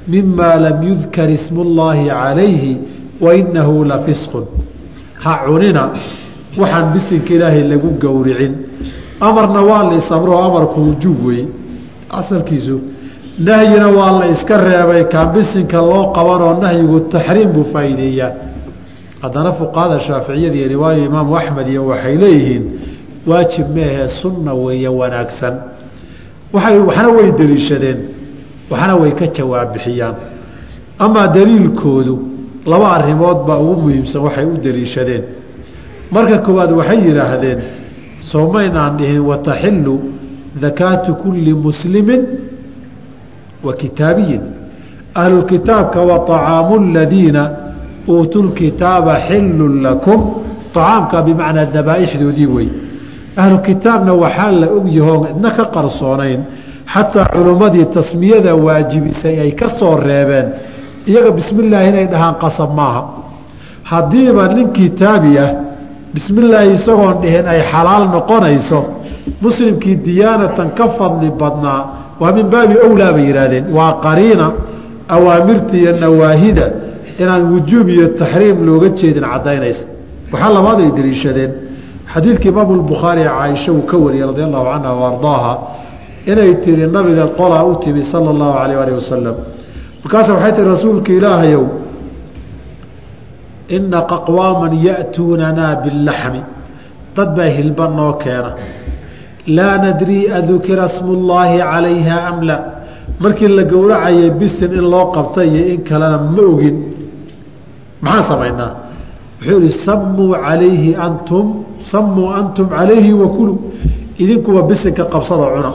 mimaa 0.08 0.56
lam 0.56 0.84
yudkar 0.84 1.30
ismullaahi 1.30 2.10
calayhi 2.10 2.78
wainahu 3.22 3.84
la 3.86 4.00
fisqun. 4.00 4.46
Ha 5.24 5.46
cunina 5.46 5.92
waxaan 6.58 6.94
bisinka 6.94 7.34
ilaahay 7.34 7.64
lagu 7.64 7.90
gowricin. 8.02 8.54
Amarna 9.22 9.62
waa 9.62 9.84
la 9.92 9.98
isamroo 9.98 10.38
amarku 10.48 10.80
wujuub 10.82 11.26
wey 11.26 11.46
asalkiisu 12.10 12.80
nahyina 13.40 13.88
waa 13.88 14.20
la 14.20 14.26
iska 14.32 14.58
reebay 14.58 15.04
kaan 15.06 15.34
bisinka 15.34 15.78
loo 15.78 16.12
qabanoo 16.16 16.60
nahyigu 16.62 17.00
taxriim 17.12 17.52
buu 17.54 17.66
faa'iideeyaa. 17.74 18.32
Haddana 19.22 19.52
fuqahada 19.54 20.00
shaaficiyada 20.00 20.56
iyo 20.56 20.68
riwaayo 20.68 21.06
imaamu 21.06 21.38
axmed 21.38 21.68
iyo 21.68 21.86
waxay 21.86 22.16
leeyihiin 22.18 22.64
waajib 23.28 23.68
meahee 23.76 24.08
sunna 24.08 24.54
weeye 24.54 24.88
wanaagsan. 24.88 25.54
Waxna 26.54 27.10
way 27.10 27.32
deliishadeen 27.32 27.98
waxna 28.70 28.96
way 28.96 29.12
ka 29.12 29.28
jawaab 29.28 29.74
bixiyaan. 29.74 30.16
Amaa 31.00 31.28
daliilkoodu 31.28 32.16
laba 32.66 32.92
arrimood 32.98 33.46
baa 33.48 33.58
ugu 33.60 33.82
muhiimsan 33.82 34.22
waxay 34.22 34.46
u 34.46 34.58
deliishadeen. 34.58 35.24
Marka 36.12 36.38
koowaad 36.40 36.72
waxay 36.72 37.00
yidhaahdeen 37.08 37.60
soomaynaan 38.20 38.98
dhihin 38.98 39.20
wataxilu 39.20 40.00
dakaatu 40.62 41.16
kulli 41.16 41.54
muslimin 41.54 42.22
wa 43.64 43.74
kitaabiyin. 43.74 44.42
Ahlulkitaabka 45.16 46.02
wa 46.02 46.20
طacaamu 46.20 46.94
ladiina 46.94 47.52
uutuu 48.08 48.44
lkitaaba 48.44 49.20
xilun 49.28 49.82
lakum. 49.82 50.20
Acaamka 50.70 51.22
bimacnaa 51.22 51.66
dabaa'ixdoodii 51.66 52.46
wey 52.46 52.70
ahlukitaabna 53.42 54.14
waxaa 54.24 54.52
la 54.62 54.68
ogyahoon 54.78 55.24
idna 55.34 55.50
ka 55.58 55.66
qarsoonayn 55.76 56.42
xataa 56.94 57.26
culummadii 57.36 57.86
tasmiyada 57.96 58.52
waajibisay 58.66 59.36
ay 59.46 59.52
ka 59.60 59.68
soo 59.80 59.96
reebeen 60.08 60.48
iyaga 61.12 61.32
bismi 61.38 61.60
illaahi 61.66 61.88
inay 61.92 62.08
dhahaan 62.14 62.36
qasab 62.44 62.72
maaha. 62.80 63.02
Haddiiba 63.92 64.44
nin 64.56 64.68
kitaabi 64.78 65.32
ah 65.46 65.50
bismi 66.14 66.40
illaahi 66.44 66.70
isagoon 66.78 67.16
dhihin 67.24 67.46
ay 67.54 67.62
xalaal 67.72 68.04
noqonayso 68.16 68.80
muslimkii 69.44 69.96
diyaanatan 70.08 70.70
ka 70.78 70.86
fadli 70.98 71.30
badnaa 71.42 71.82
waa 72.22 72.32
min 72.38 72.46
baabi 72.54 72.76
owlaa 72.88 73.12
bay 73.16 73.26
yidhaahdeen. 73.30 73.66
Waa 73.78 73.92
qariina 74.06 74.48
awaamirta 75.16 75.74
iyo 75.82 75.92
nawaahida 76.04 76.66
inaan 77.22 77.44
wujuub 77.54 77.88
iyo 77.96 78.08
taxriim 78.20 78.58
looga 78.68 78.90
jeedin 79.00 79.24
caddaynaysa 79.34 79.86
waxaa 80.32 80.52
labaad 80.58 80.80
ay 80.86 80.92
deliishadeen 80.98 81.52
xadiidka 82.14 82.46
imaamu 82.50 82.74
lbukhaari 82.82 83.24
caaisha 83.24 83.72
uu 83.72 83.82
ka 83.90 83.98
wariyey 83.98 84.26
radi 84.32 84.42
allahu 84.48 84.66
canha 84.72 84.92
wa 84.94 85.60
inay 86.26 86.56
tiri 86.64 86.88
nabiga 86.88 87.28
qolaa 87.40 87.64
u 87.66 87.76
timi 87.84 88.04
sala 88.04 88.30
allahu 88.36 88.58
alayh 88.64 88.78
alih 88.84 88.94
wasalam 89.02 89.36
markaasa 90.04 90.34
waxay 90.34 90.52
tihi 90.56 90.68
rasuulka 90.68 91.12
ilaahayow 91.14 91.66
ina 93.78 94.00
aqwaaman 94.18 94.74
ya'tuunanaa 94.88 95.74
biاllaxmi 95.84 96.42
dad 97.16 97.30
baa 97.38 97.50
hilba 97.58 97.86
noo 98.00 98.14
keena. 98.24 98.52
Laa 99.58 99.78
nadrii 99.86 100.30
adukira 100.40 100.88
smu 100.98 101.14
llaahi 101.30 101.58
calayha 101.72 102.16
am 102.30 102.38
la. 102.50 102.58
Markii 103.20 103.48
la 103.48 103.64
gowracayay 103.64 104.30
bisin 104.40 104.72
in 104.80 104.86
loo 104.94 105.06
qabta 105.16 105.46
iyo 105.46 105.62
in 105.74 105.82
kalena 105.90 106.18
ma 106.18 106.42
ogin. 106.52 106.78
Maxaan 108.02 108.24
samaynaa 108.32 108.72
wuxuu 109.40 109.60
ihi 109.62 109.72
sammuu 109.86 110.32
calayhi 110.46 110.96
antum 111.08 111.46
sammuu 111.84 112.28
antum 112.40 112.68
calayhi 112.70 113.14
wakuluu 113.14 113.58
idinkuba 114.24 114.62
bisinka 114.70 115.04
qabsada 115.14 115.46
cuna. 115.56 115.72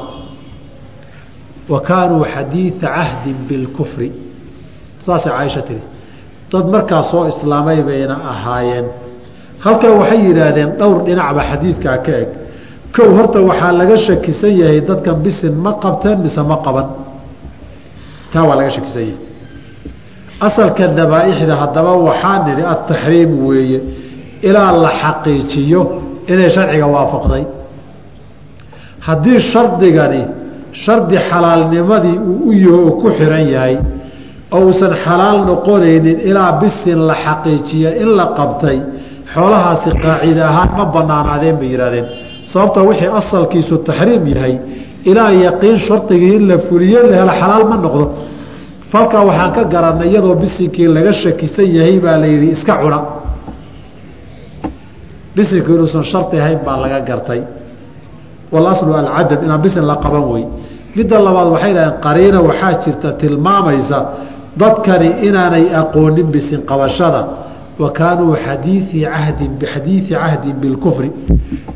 Wa 1.72 1.80
kaanuu 1.80 2.24
xadiida 2.34 2.88
cahdin 2.96 3.36
bilkufri 3.48 4.12
saasay 5.04 5.32
caaisha 5.32 5.62
tiri 5.68 5.82
dad 6.52 6.66
markaa 6.74 7.02
soo 7.10 7.24
islaamay 7.32 7.82
bayna 7.88 8.14
ahaayeen. 8.32 8.86
Halkan 9.64 9.92
waxay 10.00 10.20
yidhaahdeen 10.28 10.70
dhowr 10.80 10.98
dhinacba 11.06 11.42
xadiidkaa 11.50 11.98
ka 12.06 12.12
eg. 12.22 12.28
Kow 12.96 13.08
horta 13.16 13.38
waxaa 13.48 13.72
laga 13.80 13.96
shakisan 14.06 14.52
yahay 14.60 14.80
dadkan 14.88 15.16
bisin 15.24 15.54
ma 15.64 15.72
qabteen 15.82 16.18
mise 16.24 16.42
ma 16.50 16.56
qaban. 16.64 16.86
Taa 18.32 18.44
waa 18.48 18.56
laga 18.60 18.70
shakisan 18.76 19.02
yahay 19.08 19.34
asalka 20.41 20.89
dabaaixda 20.89 21.55
haddaba 21.62 21.93
waxaa 22.07 22.39
nidhi 22.47 22.62
ataxriim 22.74 23.47
weeye 23.47 23.80
ilaa 24.49 24.72
la 24.85 24.91
xaqiijiyo 25.03 25.82
inay 26.32 26.51
sharciga 26.57 26.87
waafaqday. 26.95 27.45
Haddii 29.07 29.41
shardigani 29.53 30.22
shardi 30.72 31.16
xalaalnimadii 31.30 32.18
uu 32.18 32.49
u 32.49 32.53
yaho 32.53 32.78
oo 32.87 32.91
ku 33.01 33.09
xiran 33.18 33.47
yahay 33.55 33.76
oo 34.53 34.61
uusan 34.66 34.93
xalaal 35.05 35.39
noqonaynin 35.51 36.18
ilaa 36.30 36.53
bisin 36.61 36.99
la 37.09 37.14
xaqiijiya 37.24 37.91
in 38.03 38.09
la 38.18 38.26
qabtay 38.39 38.78
xoolahaasi 39.35 39.91
qaacida 40.03 40.43
ahaan 40.51 40.70
ma 40.78 40.85
banaanaadeen 40.95 41.57
bay 41.61 41.68
yidhahdeen 41.74 42.07
sababta 42.53 42.80
wixii 42.89 43.11
asalkiisu 43.20 43.74
taxriim 43.89 44.24
yahay 44.35 44.55
ilaa 45.11 45.30
yaqiin 45.47 45.78
shardigii 45.87 46.35
in 46.39 46.45
la 46.51 46.59
fuliyo 46.66 47.01
la 47.11 47.16
helo 47.20 47.32
xalaal 47.41 47.64
ma 47.70 47.76
noqdo 47.85 48.05
falkaa 48.95 49.24
waxaan 49.28 49.53
ka 49.57 49.62
garanay 49.72 50.09
iyadoo 50.11 50.34
bisinkii 50.42 50.86
laga 50.97 51.12
shakisan 51.22 51.66
yahay 51.76 51.97
baa 52.05 52.16
la 52.22 52.26
yidhi 52.32 52.49
iska 52.57 52.74
cuna. 52.82 52.99
Bisinku 55.36 55.70
inuusan 55.74 56.05
shardi 56.12 56.36
ahayn 56.42 56.61
baa 56.66 56.76
laga 56.82 57.01
gartay. 57.09 57.40
Walaslu 58.53 58.92
alcadad 59.01 59.40
inaan 59.47 59.61
bisin 59.64 59.84
la 59.90 59.97
qaban 60.05 60.24
wey. 60.32 60.45
Midda 60.97 61.18
labaad 61.26 61.49
waxay 61.55 61.72
dhahdeen 61.74 62.01
qariina 62.07 62.38
waxaa 62.49 62.72
jirta 62.84 63.09
tilmaamaysa 63.20 63.99
dadkani 64.61 65.09
inaanay 65.28 65.66
aqoonin 65.80 66.28
bisin 66.34 66.61
qabashada. 66.70 67.22
Wa 67.82 67.90
kaanuu 67.99 68.36
xadiii 68.45 69.03
cahdin 69.14 69.53
bixadiidi 69.61 70.14
cahdin 70.14 70.55
bilkufri 70.62 71.11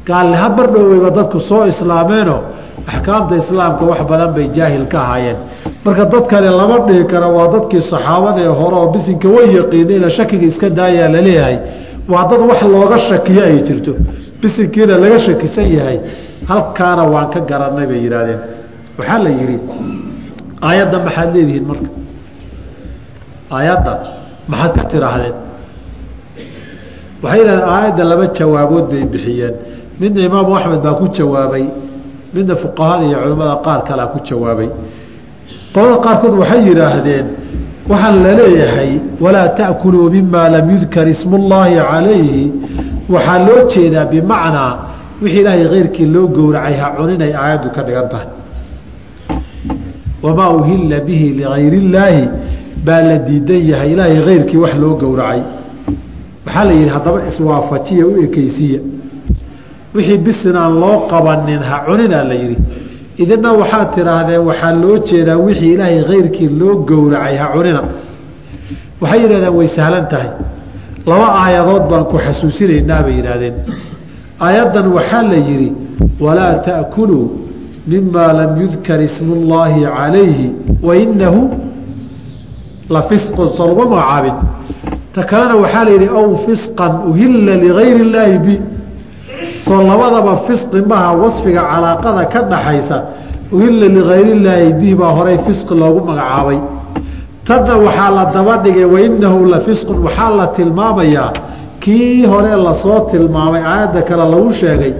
gaalniha 0.08 0.48
bardhoweyba 0.56 1.10
dadku 1.18 1.38
soo 1.48 1.64
islaameenoo 1.72 2.40
axkaamta 2.86 3.34
islaamka 3.42 3.84
wax 3.90 4.00
badan 4.10 4.30
bay 4.36 4.46
jaahil 4.56 4.84
ka 4.92 4.98
ahaayeen. 5.04 5.36
Marka 5.84 6.04
dadkani 6.12 6.48
lama 6.60 6.76
dhihi 6.86 7.04
kara 7.12 7.28
waa 7.36 7.48
dadkii 7.54 7.82
saxaabada 7.92 8.40
ee 8.42 8.52
hore 8.60 8.76
oo 8.80 8.88
bisinka 8.94 9.28
way 9.34 9.46
yaqiinayna 9.58 10.08
shakiga 10.16 10.46
iska 10.50 10.68
daayaa 10.78 11.08
la 11.14 11.20
leeyahay 11.26 11.56
waa 12.12 12.24
dad 12.30 12.40
wax 12.50 12.60
looga 12.72 12.98
shakiyo 13.08 13.42
ay 13.44 13.58
jirto. 13.66 13.92
Bisinkiina 14.40 14.94
laga 15.02 15.18
shakisan 15.26 15.66
yahay. 15.76 15.98
Halkaana 16.50 17.02
waan 17.12 17.28
ka 17.34 17.40
garanay 17.50 17.86
bay 17.90 18.00
yidhaahdeen. 18.04 18.40
Waxaa 18.98 19.18
la 19.24 19.30
yidhi 19.38 19.56
aayadda 20.68 20.98
maxaad 21.06 21.28
leedihiin 21.34 21.64
marka? 21.70 21.88
Aayadda 23.56 23.92
maxaad 24.50 24.72
ka 24.78 24.82
tiraahdeen 24.92 25.34
waxay 27.22 27.38
yidhahdeen 27.40 27.68
aayadda 27.74 28.04
laba 28.10 28.26
jawaabood 28.38 28.86
bay 28.92 29.04
bixiyeen. 29.12 29.54
Midna 30.00 30.20
imaamu 30.28 30.52
axmed 30.58 30.80
baa 30.86 30.94
ku 31.00 31.06
jawaabay 31.18 31.64
midna 32.34 32.54
fuqahada 32.62 33.04
iyo 33.08 33.16
culimmada 33.22 33.56
qaar 33.66 33.80
kalea 33.88 34.06
ku 34.12 34.18
jawaabay. 34.28 34.68
Qolada 35.74 35.96
qaarkood 36.04 36.34
waxay 36.40 36.60
yidhaahdeen 36.68 37.26
waxaan 37.90 38.16
la 38.24 38.32
leeyahay 38.40 38.92
walaa 39.24 39.48
ta'kuluu 39.60 40.10
mima 40.10 40.48
lam 40.54 40.66
yudkar 40.74 41.06
ismullaahi 41.14 41.74
calayhi. 41.90 42.52
Waxaa 43.14 43.38
loo 43.46 43.60
jeedaa 43.72 44.04
bimacnaa 44.12 44.72
wixii 45.22 45.40
ilaahay 45.40 45.68
keyrkii 45.74 46.06
loo 46.14 46.26
gowracay 46.36 46.74
ha 46.80 46.86
cuninay 46.96 47.32
aayaddu 47.42 47.68
ka 47.76 47.82
dhigan 47.86 48.08
tahay. 48.12 48.28
Wamaa 50.22 50.50
uhilla 50.58 51.00
bihi 51.00 51.28
ligayr 51.38 51.74
illaahi 51.74 52.24
baa 52.86 53.02
la 53.08 53.16
diidan 53.18 53.62
yahay 53.70 53.90
ilaahay 53.92 54.20
keyrkii 54.28 54.56
wax 54.64 54.74
loo 54.82 54.94
gowracay. 55.02 55.40
Waxaa 56.46 56.64
la 56.64 56.72
yidhi 56.72 56.88
haddaba 56.96 57.18
iswaafajiya 57.30 58.04
u 58.06 58.12
ekeysiya 58.24 58.80
wixii 59.94 60.18
bisinaan 60.18 60.72
loo 60.82 60.96
qabanin 61.10 61.62
ha 61.68 61.76
cuninaa 61.86 62.24
la 62.30 62.34
yidhi. 62.42 62.56
Idina 63.22 63.52
waxaad 63.60 63.88
tidhaahdeen 63.96 64.42
waxaa 64.48 64.72
loo 64.82 64.96
jeedaa 65.08 65.38
wixii 65.46 65.72
ilaahay 65.74 66.02
keyrkii 66.10 66.48
loo 66.60 66.74
gowracay 66.88 67.36
ha 67.42 67.46
cunina. 67.54 67.82
Waxay 69.00 69.20
yidhahdeen 69.24 69.54
way 69.58 69.68
sahlan 69.76 70.06
tahay. 70.12 70.30
Laba 71.10 71.26
aayadood 71.42 71.84
baan 71.90 72.04
ku 72.10 72.16
xasuusinaynaa 72.24 73.02
bay 73.06 73.14
yidhaahdeen. 73.18 73.54
Aayaddan 74.46 74.86
waxaa 74.96 75.22
la 75.32 75.38
yidhi 75.48 75.72
walaa 76.24 76.54
ta'kuluu 76.68 77.26
mima 77.86 78.32
lam 78.40 78.60
yudkar 78.62 79.00
ismu 79.08 79.34
llaahi 79.50 79.80
calayhi 79.96 80.52
wainahu 80.82 81.40
la 82.94 83.02
fisqun. 83.10 83.48
Soo 83.56 83.66
laguma 83.70 83.96
magacaabin 83.96 84.36
ta 85.14 85.22
kalena 85.30 85.56
waxaa 85.56 85.84
la 85.84 85.90
yidhi 85.96 86.08
aw 86.20 86.28
fisqan 86.46 86.92
uhilla 87.10 87.52
ligayri 87.64 88.00
illaahi 88.06 88.38
bi 88.46 88.54
soo 89.68 89.80
labadaba 89.90 90.32
fisqi 90.46 90.80
maha 90.90 91.10
wasfiga 91.22 91.62
calaaqada 91.70 92.22
ka 92.32 92.40
dhaxaysa 92.52 92.96
uhilla 93.56 93.86
ligayr 93.96 94.26
illaahi 94.36 94.72
bihi 94.80 94.94
baa 95.00 95.12
horay 95.18 95.38
fisqi 95.46 95.74
loogu 95.82 96.00
magacaabay. 96.08 96.58
Tanna 97.46 97.74
waxaa 97.84 98.10
la 98.16 98.24
daba 98.34 98.54
dhigay 98.64 98.84
wainahu 98.94 99.38
la 99.52 99.58
fisqun 99.66 99.98
waxaa 100.06 100.30
la 100.38 100.46
tilmaamayaa 100.56 101.32
kii 101.80 102.26
hore 102.32 102.52
la 102.66 102.74
soo 102.82 103.00
tilmaamay 103.10 103.62
aayadda 103.72 104.00
kale 104.08 104.24
lagu 104.34 104.50
sheegay 104.60 104.92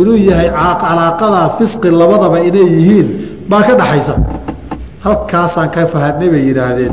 inuu 0.00 0.16
yahay 0.30 0.48
calaaqadaa 0.82 1.48
fisqi 1.58 1.88
labadaba 2.00 2.38
inay 2.48 2.66
yihiin 2.76 3.06
baa 3.50 3.62
ka 3.68 3.74
dhaxaysa. 3.80 4.14
Halkaasaan 5.04 5.68
ka 5.74 5.80
fahanay 5.92 6.28
bay 6.32 6.42
yidhaahdeen 6.48 6.92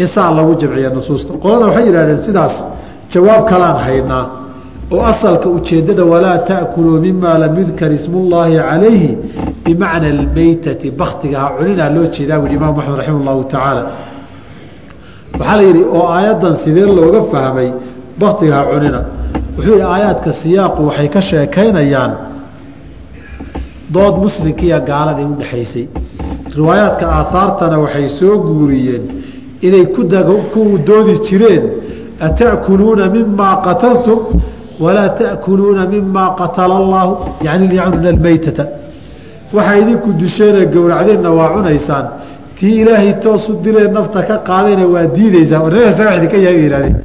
in 0.00 0.06
saa 0.14 0.30
lagu 0.38 0.52
jamciya 0.60 0.90
nusuusta. 0.96 1.32
Qolada 1.42 1.66
waxay 1.68 1.84
yidhahdeen 1.88 2.20
sidaas 2.26 2.54
jawaab 3.12 3.42
kalaan 3.50 3.78
haynaa 3.86 4.24
oo 4.90 5.02
asalka 5.12 5.48
ujeeddada 5.48 6.04
walaa 6.04 6.38
ta'kuluu 6.38 7.00
mima 7.00 7.38
lam 7.38 7.54
yudkar 7.60 7.92
ismullaahi 7.92 8.56
calayhi 8.68 9.18
bimacna 9.64 10.08
almeytati 10.16 10.90
baktiga 10.90 11.36
ha 11.42 11.48
cuninaa 11.58 11.90
loo 11.96 12.06
jeedaa 12.16 12.38
wui 12.42 12.52
imaam 12.58 12.78
axmed 12.78 12.96
raximah 13.00 13.24
llahu 13.28 13.44
tacaala. 13.52 13.82
Waxaa 15.38 15.56
la 15.56 15.62
yidhi 15.68 15.82
oo 15.96 16.06
aayaddan 16.16 16.54
sidee 16.62 16.86
looga 16.98 17.20
fahmay 17.32 17.68
baktiga 18.22 18.54
ha 18.58 18.64
cunina? 18.72 19.00
Wuxuu 19.56 19.72
yidhi 19.72 19.86
aayaadka 19.94 20.30
siyaaqu 20.42 20.80
waxay 20.88 21.08
ka 21.14 21.20
sheekaynayaan 21.30 22.12
dood 23.94 24.14
muslimkiiyo 24.24 24.78
gaaladii 24.90 25.26
u 25.32 25.34
dhexaysay 25.40 25.86
riwaayaadka 26.58 27.04
aahaartana 27.18 27.76
waxay 27.84 28.08
soo 28.18 28.34
guuriyeen 28.48 29.04
inay 29.66 29.84
ku 29.94 30.02
doodi 30.88 31.14
jireen 31.26 31.64
ata'kuluuna 32.26 33.04
mimaa 33.14 33.54
qataltum 33.66 34.18
walaa 34.84 35.08
ta'kuluuna 35.20 35.82
mimaa 35.92 36.30
qatala 36.40 36.74
allaahu 36.82 37.12
yani 37.46 37.64
yacnuna 37.80 38.08
almeytata 38.14 38.64
waxaa 39.56 39.76
idinku 39.82 40.08
disheenee 40.20 40.66
gowracdeenna 40.74 41.30
waa 41.38 41.48
cunaysaan. 41.54 42.06
Tii 42.58 42.74
ilaahay 42.82 43.12
toosu 43.24 43.50
dilee 43.64 43.88
nafta 43.96 44.20
ka 44.28 44.36
qaadayna 44.48 44.84
waa 44.94 45.06
diidaysaa 45.16 45.60
warsaga 45.64 46.10
idinka 46.18 46.36
yihahdeen 46.44 46.96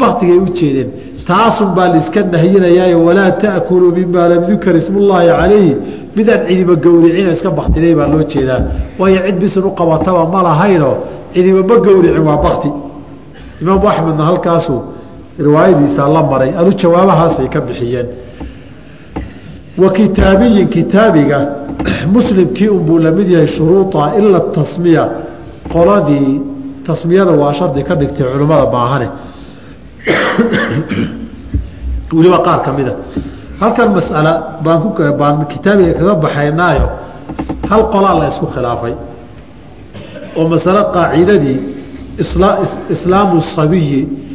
baktigay 0.00 0.38
u 0.44 0.48
jeedeen. 0.58 0.88
Taasun 1.28 1.70
baa 1.76 1.88
laiska 1.94 2.20
nahyinayaayo 2.34 2.98
walaa 3.08 3.30
ta'kuluu 3.42 3.92
mimaa 3.98 4.26
lam 4.32 4.42
yudkar 4.50 4.74
ismullaahi 4.82 5.28
calayhi. 5.40 5.72
Midaan 6.16 6.40
cidiba 6.48 6.74
gowricino 6.84 7.30
iska 7.36 7.50
baktiday 7.58 7.94
baa 7.98 8.08
loo 8.12 8.22
jeedaa. 8.32 8.60
Waayo 8.98 9.20
cid 9.26 9.36
bisin 9.42 9.64
u 9.68 9.70
qabataba 9.80 10.22
ma 10.34 10.40
lahaynoo 10.48 10.96
cidiba 11.34 11.60
ma 11.70 11.76
gowricin 11.86 12.22
waa 12.28 12.38
bakti 12.46 12.68
imaamu 13.62 13.86
axmedna 13.92 14.24
halkaasuu 14.30 14.80
riwaayadiisa 15.38 16.08
la 16.08 16.22
maray 16.22 16.54
adu 16.56 16.72
jawaabahaasay 16.72 17.48
ka 17.48 17.60
bixiyeen. 17.60 18.06
Wa 19.78 19.90
kitaabiyin 19.92 20.68
kitaabiga 20.68 21.48
muslimkii 22.16 22.68
unbuu 22.68 22.98
la 22.98 23.10
mid 23.10 23.30
yahay 23.30 23.46
shuruuda 23.48 24.12
ila 24.18 24.40
tasmiya. 24.40 25.08
Qoladii 25.72 26.40
tasmiyada 26.86 27.30
waa 27.32 27.52
shardi 27.52 27.82
ka 27.84 27.94
dhigtay 27.94 28.26
culimmada 28.32 28.66
baahane. 28.66 29.08
Weliba 32.12 32.38
qaar 32.38 32.62
ka 32.62 32.72
mida 32.72 32.94
halkan 33.60 33.90
masala 33.92 34.58
baan 34.64 34.80
ku 34.80 34.88
baan 35.18 35.46
kitaabiga 35.48 35.92
kaga 35.98 36.14
baxaynaayo 36.14 36.88
hal 37.68 37.82
qolaa 37.92 38.18
la 38.20 38.28
isku 38.28 38.46
khilaafay. 38.46 38.94
Oo 40.36 40.48
masale 40.48 40.80
qaacidadii 40.94 41.58
islaamu 42.90 43.42
sabiyi 43.42 44.25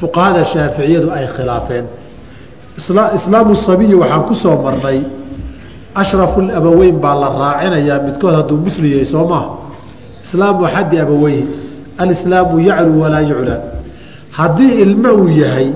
fuqahada 0.00 0.44
shaaficiyadu 0.44 1.10
ay 1.10 1.26
khilaafeen. 1.36 1.86
Islaamu 3.18 3.54
sabiyi 3.54 3.94
waxaan 3.94 4.22
ku 4.28 4.34
soo 4.34 4.56
marnay 4.62 5.00
ashrafu 5.94 6.40
abaweyn 6.40 7.00
baa 7.00 7.14
la 7.14 7.28
raacinayaa 7.38 8.02
midkood 8.06 8.34
hadduu 8.34 8.56
musli 8.58 8.92
yahay 8.92 9.04
soo 9.04 9.26
maha 9.26 9.48
islaamu 10.24 10.66
axadi 10.66 10.98
abaweyhi 11.00 11.44
alislaamu 11.98 12.60
yaclu 12.60 13.00
walaa 13.00 13.20
yuclaa 13.20 13.60
haddii 14.30 14.72
ilmo 14.84 15.12
uu 15.14 15.28
yahay 15.28 15.70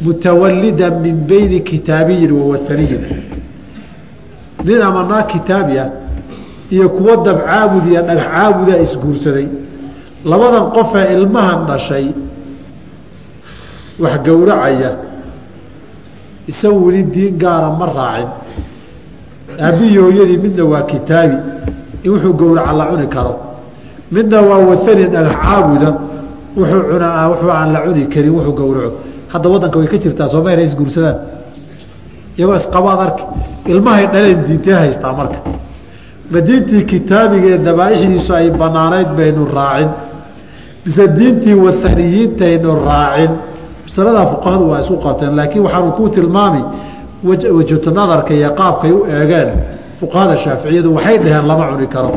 mutawalida 0.00 0.90
min 0.90 1.26
beyni 1.26 1.60
kitaabiyin 1.60 2.32
wa 2.32 2.44
waaniyin 2.46 3.04
nin 4.64 4.82
ama 4.82 5.02
naag 5.08 5.26
kitaabi 5.26 5.78
ah 5.78 5.90
iyo 6.70 6.88
kuwo 6.88 7.16
dab 7.24 7.38
caabud 7.46 7.86
iyo 7.92 8.02
dhagax 8.02 8.26
caabuda 8.32 8.78
isguursaday 8.78 9.46
labadan 10.24 10.70
qofee 10.76 11.12
ilmahan 11.12 11.66
dhashay 11.66 12.06
wax 14.02 14.14
gowracaya 14.26 14.90
isagu 16.50 16.78
weli 16.86 17.02
diin 17.14 17.38
gaara 17.38 17.70
ma 17.78 17.86
raacin. 17.86 18.28
Aabbihi 19.60 19.96
hooyadii 19.98 20.38
midna 20.44 20.64
waa 20.72 20.82
kitaabi 20.82 21.36
in 22.04 22.10
wuxuu 22.12 22.32
gowraca 22.40 22.72
la 22.72 22.84
cuni 22.90 23.06
karo. 23.08 23.34
Midna 24.12 24.40
waa 24.42 24.58
waani 24.68 25.04
dhagax 25.14 25.36
caabuda 25.44 25.90
wuxuu 26.56 26.82
cunaa 26.90 27.28
wuxuu 27.30 27.50
aan 27.50 27.72
la 27.72 27.80
cuni 27.86 28.06
karin 28.12 28.32
wuxuu 28.36 28.52
gowraco. 28.60 28.96
Hadda 29.32 29.48
waddanka 29.48 29.78
way 29.78 29.88
ka 29.92 29.96
jirtaa 29.98 30.28
sooma 30.28 30.52
inay 30.52 30.66
isguursadaan? 30.70 31.16
Iyagoo 32.38 32.56
isqabaad 32.62 33.00
arki 33.06 33.24
ilmahay 33.72 34.06
dhaleen 34.12 34.40
diintee 34.46 34.74
haystaa 34.74 35.12
marka. 35.12 35.38
Ma 36.30 36.40
diintii 36.40 36.82
kitaabigee 36.92 37.58
dabaaixdiisu 37.66 38.32
ay 38.34 38.50
banaanayd 38.50 39.10
baynu 39.18 39.42
raacin 39.56 39.90
mise 40.84 41.04
diintii 41.18 41.54
waaniyiintaynu 41.64 42.70
raacin 42.88 43.30
masaladaa 43.94 44.26
fuqahadu 44.26 44.64
waa 44.70 44.80
isku 44.80 44.96
qabteen 45.06 45.36
laakiin 45.38 45.62
waxaanu 45.64 45.92
ku 45.98 46.08
tilmaami 46.14 46.62
wajhatu 47.56 47.90
nadarka 47.98 48.34
iyo 48.34 48.50
qaabkay 48.60 48.92
u 48.92 49.06
eegeen 49.16 49.50
fuqahada 50.00 50.36
shaaficiyadu 50.44 50.94
waxay 50.96 51.18
dhaheen 51.18 51.46
lama 51.50 51.64
cuni 51.70 51.86
karo. 51.94 52.10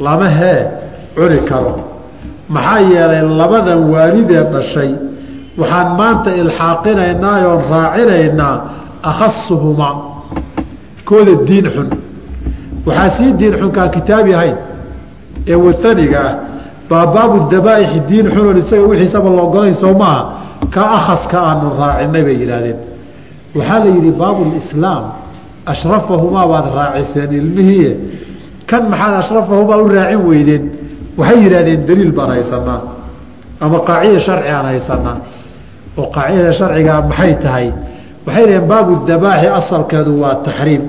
Lama 0.00 0.28
hee 0.38 0.62
cuni 1.16 1.38
karo. 1.48 1.72
Maxaa 2.48 2.80
yeelay 2.92 3.22
labadan 3.40 3.80
waalidee 3.92 4.44
dhashay 4.54 4.90
waxaan 5.60 5.88
maanta 5.98 6.30
ilxaaqinaynaa 6.40 7.38
oon 7.50 7.62
raacinaynaa 7.70 8.54
akhasuhumaa 9.10 9.94
kooda 11.08 11.34
diin 11.48 11.66
xun. 11.74 11.88
Waxaa 12.86 13.10
sii 13.16 13.32
diin 13.38 13.54
xunkaan 13.60 13.90
kitaabi 13.96 14.30
ahayn 14.34 14.56
ee 15.50 15.54
waaniga 15.64 16.20
ah 16.28 16.34
baa 16.90 17.06
baabu 17.14 17.36
dabaaixi 17.52 17.98
diin 18.08 18.26
xunon 18.34 18.56
isaga 18.62 18.82
wixiisaba 18.90 19.28
la 19.36 19.42
ogolayn 19.42 19.74
soo 19.82 19.94
maaha. 20.02 20.22
Ka 20.74 20.82
akhaska 20.98 21.38
aanu 21.48 21.66
raacinay 21.80 22.22
bay 22.26 22.36
yidhaahdeen. 22.42 22.78
Waxaa 23.56 23.78
la 23.84 23.90
yidhi 23.96 24.10
baabulislaam 24.20 25.02
ashrafahumaa 25.72 26.46
baad 26.52 26.66
raaciseen 26.78 27.30
ilmihiie 27.40 27.92
kan 28.70 28.82
maxaad 28.90 29.14
ashrafahumaa 29.22 29.78
u 29.84 29.88
raacin 29.96 30.20
weydeen? 30.28 30.64
Waxay 31.18 31.38
yidhahdeen 31.44 31.80
daliil 31.88 32.12
baan 32.18 32.30
haysanaa 32.34 32.80
ama 33.64 33.78
qaacida 33.88 34.20
sharci 34.26 34.48
aan 34.56 34.66
haysanaa. 34.70 35.18
Oo 35.98 36.06
qaacidada 36.14 36.52
sharcigaa 36.60 37.00
maxay 37.10 37.34
tahay? 37.44 37.68
Waxay 38.26 38.44
dhaheen 38.46 38.66
baabu 38.72 38.92
dabaaxi 39.10 39.46
asalkeedu 39.60 40.12
waa 40.22 40.34
taxriim. 40.46 40.82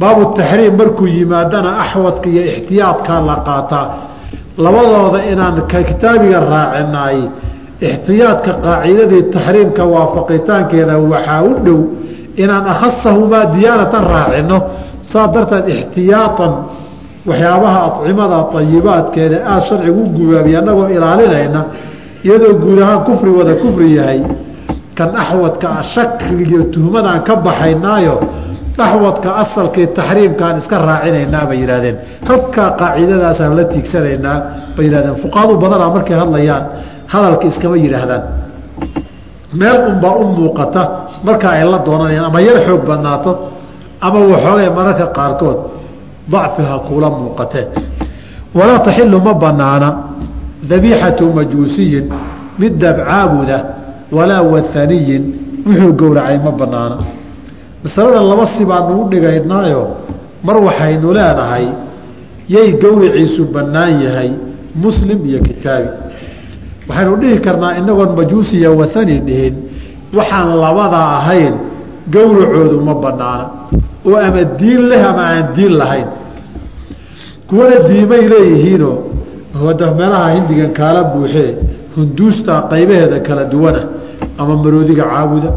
Baabu 0.00 0.22
taxriim 0.38 0.74
markuu 0.80 1.06
yimaadana 1.16 1.70
axwadka 1.84 2.26
iyo 2.32 2.42
ixtiyaadkaa 2.50 3.20
la 3.28 3.36
qaataa 3.48 3.86
labadooda 4.64 5.18
inaan 5.32 5.56
kitaabiga 5.88 6.40
raacinaay 6.52 7.18
ixtiyaadka 7.88 8.52
qaacidadii 8.64 9.22
taxriimka 9.34 9.82
waafaqitaankeeda 9.94 10.94
waxaa 11.12 11.42
u 11.50 11.52
dhow 11.66 11.80
inaan 12.42 12.64
akhasahumaa 12.72 13.44
diyaanatan 13.54 14.04
raacino 14.14 14.58
saa 15.10 15.26
darteed 15.34 15.66
ixtiyaatan 15.76 16.52
waxyaabaha 17.28 17.78
acimada 17.88 18.38
ayibaadkeeda 18.60 19.36
aada 19.52 19.64
sharcigu 19.68 20.02
gubaabiya 20.16 20.58
annagoo 20.62 20.88
ilaalinayna 20.96 21.60
iyadoo 22.26 22.54
guud 22.62 22.78
ahaan 22.84 23.00
kufri 23.08 23.30
wada 23.38 23.54
kufri 23.62 23.88
yahay 23.98 24.20
kan 24.98 25.10
axwadka 25.22 25.68
shakligiyo 25.94 26.62
tuhmadaan 26.74 27.20
ka 27.28 27.34
baxaynaayo 27.46 28.14
axwadka 28.88 29.30
asalkii 29.42 29.86
taxriimkaan 29.98 30.58
iska 30.60 30.76
raacinaynaa 30.88 31.44
bay 31.48 31.58
yidhahdeen 31.62 31.96
halkaa 32.28 32.70
qaacidadaasaan 32.80 33.56
la 33.58 33.64
tiigsanaynaa 33.72 34.36
bay 34.76 34.84
yihahdeen 34.86 35.16
fuqahadu 35.22 35.54
badanaa 35.62 35.90
markay 35.96 36.16
hadlayaan 36.22 36.64
hadalka 37.12 37.44
iskama 37.50 37.76
yidhaahdaan. 37.84 38.22
Meel 39.60 39.78
unbaa 39.90 40.14
u 40.22 40.24
muuqata 40.36 40.82
markaa 41.26 41.52
ay 41.58 41.64
la 41.72 41.78
doonanayaan 41.86 42.26
ama 42.30 42.40
yar 42.48 42.58
xoog 42.66 42.82
badnaato 42.88 43.30
ama 44.06 44.18
waxoogay 44.32 44.70
mararka 44.78 45.06
qaarkood 45.18 45.58
dacfiha 46.32 46.78
kuula 46.88 47.08
muuqatee. 47.10 47.64
Walaa 48.54 48.78
taxilu 48.86 49.18
ma 49.26 49.34
banaana 49.34 49.88
dabiixatu 50.70 51.24
majuusiyin 51.36 52.04
mid 52.60 52.72
dabcaabuda 52.82 53.58
walaa 54.16 54.42
waaniyin 54.52 55.22
wuxuu 55.66 55.92
gowracay 56.00 56.38
ma 56.44 56.52
banaana 56.60 56.96
masalada 57.84 58.20
laba 58.20 58.46
si 58.56 58.64
baanu 58.64 59.02
u 59.02 59.08
dhigaynaayo 59.10 59.84
mar 60.44 60.56
waxaynu 60.56 61.12
leenahay 61.12 61.66
yay 62.48 62.72
gowriciisu 62.82 63.44
bannaan 63.54 64.02
yahay 64.02 64.30
muslim 64.74 65.18
iyo 65.26 65.40
kitaabi. 65.40 65.88
Waxaynu 66.88 67.16
dhihi 67.16 67.38
karnaa 67.40 67.76
inagoon 67.80 68.16
majuusiya 68.16 68.70
waani 68.70 69.20
dhihin 69.26 69.54
waxaan 70.16 70.48
labada 70.64 71.00
ahayn 71.18 71.54
gowracoodu 72.12 72.80
ma 72.84 72.94
banaana 72.94 73.46
oo 74.06 74.16
ama 74.16 74.42
diin 74.58 74.82
leh 74.90 75.02
ama 75.10 75.22
aan 75.32 75.46
diin 75.56 75.72
lahayn. 75.80 76.08
Kuwana 77.48 77.76
diimay 77.88 78.28
leeyihiinoo 78.32 78.96
meelaha 79.98 80.28
hindigan 80.34 80.72
kaala 80.78 81.04
buuxee 81.12 81.58
hunduusta 81.96 82.62
qaybaheeda 82.70 83.20
kala 83.20 83.44
duwana 83.44 83.82
ama 84.38 84.56
maroodiga 84.56 85.04
caabuda 85.04 85.50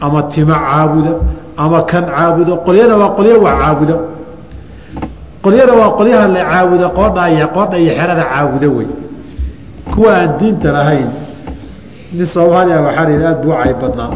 ama 0.00 0.22
tima 0.32 0.54
caabuda 0.54 1.12
ama 1.60 1.84
kan 1.84 2.04
caabuda 2.08 2.56
qolyana 2.66 2.94
waa 2.96 3.10
qolyo 3.16 3.36
wax 3.44 3.56
caabuda 3.62 3.96
qolyana 5.44 5.72
waa 5.80 5.90
qolyaha 5.98 6.26
la 6.28 6.42
caabuda 6.50 6.86
qoodha 6.98 7.46
qoodha 7.54 7.76
iyo 7.78 7.92
xerada 7.98 8.24
caabuda 8.32 8.68
wey. 8.76 8.88
Kuwa 9.92 10.10
aan 10.16 10.30
diinta 10.38 10.72
lahayn 10.72 11.08
nin 12.12 12.26
soomaaliya 12.26 12.80
waxaa 12.80 13.04
la 13.04 13.10
yidhi 13.10 13.24
aad 13.26 13.42
buu 13.42 13.52
cay 13.52 13.74
badnaa. 13.80 14.10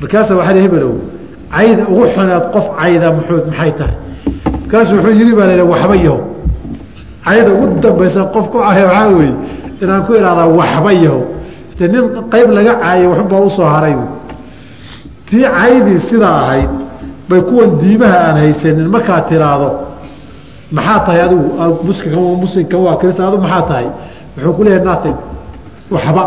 Markaasa 0.00 0.32
waxaa 0.38 0.62
hebelow 0.64 0.94
cayda 1.50 1.82
ugu 1.92 2.06
xuneed 2.14 2.44
qof 2.54 2.66
cayda 2.78 3.06
muxuu 3.16 3.40
maxay 3.50 3.72
tahay? 3.78 3.96
Markaasuu 4.62 4.96
wuxuu 4.96 5.14
yidhi 5.18 5.32
baa 5.38 5.46
la 5.46 5.52
yidhi 5.52 5.66
waxba 5.72 5.96
yahow. 5.96 6.20
Cayda 7.26 7.50
ugu 7.54 7.66
dambaysa 7.82 8.20
qof 8.34 8.46
ku 8.52 8.58
caya 8.58 8.84
waxaa 8.86 9.08
weeye 9.18 9.34
inaan 9.82 10.02
ku 10.06 10.14
ihahdaa 10.14 10.46
waxba 10.60 10.92
yahow. 10.92 11.22
De 11.78 11.88
nin 11.88 12.04
qayb 12.30 12.50
laga 12.50 12.74
caayay 12.82 13.06
waxbaa 13.06 13.40
u 13.46 13.50
soo 13.50 13.66
haray 13.74 13.96
tii 15.34 15.46
caydii 15.58 16.00
sidaa 16.08 16.36
ahayd 16.42 16.70
bay 17.28 17.40
kuwan 17.50 17.70
diimaha 17.82 18.18
aan 18.26 18.36
haysanin 18.44 18.88
markaa 18.94 19.20
tiraahdo 19.30 19.68
maxaa 20.76 21.00
tahay 21.06 21.20
adigu? 21.26 21.46
Muslimka 21.82 22.20
muslimka 22.44 22.76
waa 22.78 22.96
kristan 23.00 23.26
adigu 23.28 23.42
maxaa 23.42 23.62
tahay? 23.70 23.86
Wuxuu 24.36 24.52
ku 24.56 24.62
nothing. 24.64 25.16
Waxba. 25.90 26.24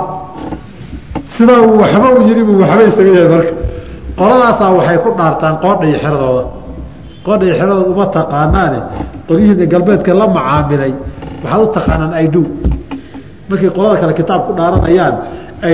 Sidaa 1.35 1.61
uu 1.67 1.79
waxba 1.83 2.07
u 2.17 2.21
yidhi 2.27 2.43
buu 2.43 2.59
waxba 2.61 2.83
isaga 2.83 3.11
yahay 3.15 3.29
marka. 3.35 3.53
Qoladaasaa 4.19 4.71
waxay 4.77 4.97
ku 5.03 5.09
dhaartaan 5.17 5.55
qoodha 5.63 5.85
iyo 5.87 5.97
xeradooda 6.03 6.43
qoodha 7.25 7.45
iyo 7.45 7.55
xeradooda 7.59 7.89
uma 7.95 8.05
taqaanaane. 8.17 8.79
Qolyihiina 9.27 9.65
galbeedka 9.71 10.11
la 10.19 10.27
macaamilay. 10.27 10.93
Waxaad 11.43 11.61
u 11.63 11.67
taqaanaan 11.77 12.13
ido 12.25 12.43
markay 13.49 13.69
qolada 13.75 13.95
kale 14.01 14.13
kitaab 14.19 14.41
ku 14.47 14.51
dhaaranayaan 14.59 15.15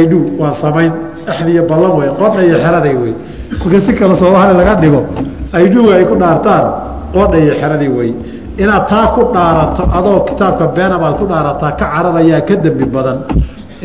ido 0.03 0.19
waa 0.39 0.53
samayn 0.53 1.12
axdiyo 1.31 1.61
ballan 1.71 1.91
wey 1.99 2.09
qoodha 2.19 2.39
iyo 2.47 2.57
xeraday 2.65 2.95
wey 3.03 3.13
marka 3.59 3.77
si 3.85 3.91
kale 3.99 4.15
soomaali 4.21 4.53
laga 4.59 4.73
dhigo 4.81 5.01
iduga 5.65 5.91
ay 5.99 6.05
ku 6.11 6.15
dhaartaan 6.21 6.65
qoodha 7.13 7.37
iyo 7.43 7.53
xeradii 7.61 7.91
wey 7.97 8.11
inaad 8.57 8.83
taa 8.91 9.07
ku 9.15 9.21
dhaarato 9.35 9.83
adoo 9.97 10.19
kitaabka 10.29 10.65
beenamaad 10.75 11.15
ku 11.19 11.25
dhaarataa 11.31 11.71
ka 11.79 11.85
cararayaa 11.93 12.41
ka 12.47 12.55
dembi 12.63 12.85
badan. 12.95 13.17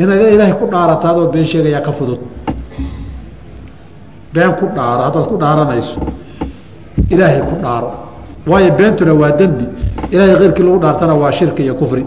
Inaad 0.01 0.21
ilaahay 0.35 0.55
ku 0.61 0.67
dhaarata 0.73 1.07
adoo 1.13 1.27
been 1.33 1.45
sheegayaa 1.51 1.81
ka 1.87 1.93
fudud. 1.99 2.21
Been 4.35 4.53
ku 4.61 4.67
dhaaro 4.77 5.01
haddaad 5.09 5.27
ku 5.31 5.37
dhaaranayso 5.43 5.97
ilaahay 7.13 7.41
ku 7.51 7.57
dhaaro. 7.65 7.91
Waayo 8.51 8.71
beentuna 8.79 9.13
waa 9.21 9.33
dembi. 9.41 9.65
Ilaahay 10.13 10.37
keyrkii 10.41 10.65
lagu 10.67 10.79
dhaartana 10.85 11.15
waa 11.23 11.33
shirki 11.39 11.63
iyo 11.67 11.75
kufri. 11.81 12.05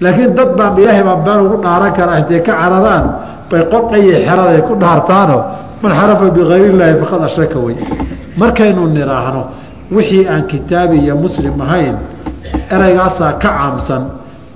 Laakiin 0.00 0.34
dad 0.38 0.50
baan 0.58 0.72
ilaahay 0.80 1.02
baan 1.08 1.20
been 1.26 1.40
ugu 1.46 1.56
dhaaran 1.64 1.92
karaa 1.98 2.16
intay 2.24 2.40
ka 2.46 2.52
cararaan 2.60 3.04
bay 3.50 3.62
qodhayo 3.72 4.12
xeraday 4.26 4.60
ku 4.68 4.74
dhaartaano 4.82 5.36
man 5.82 5.92
xarafa 5.92 6.30
bikayr 6.36 6.64
illaahi 6.72 6.94
faqad 7.02 7.22
ashraka 7.28 7.58
wey 7.58 7.76
markaynu 8.36 8.82
nidhaahno 8.96 9.42
wixii 9.96 10.26
aan 10.28 10.42
kitaabi 10.52 10.96
iyo 11.04 11.14
muslim 11.16 11.60
ahayn 11.60 11.96
eraygaasaa 12.74 13.32
ka 13.32 13.48
caamsan 13.48 14.02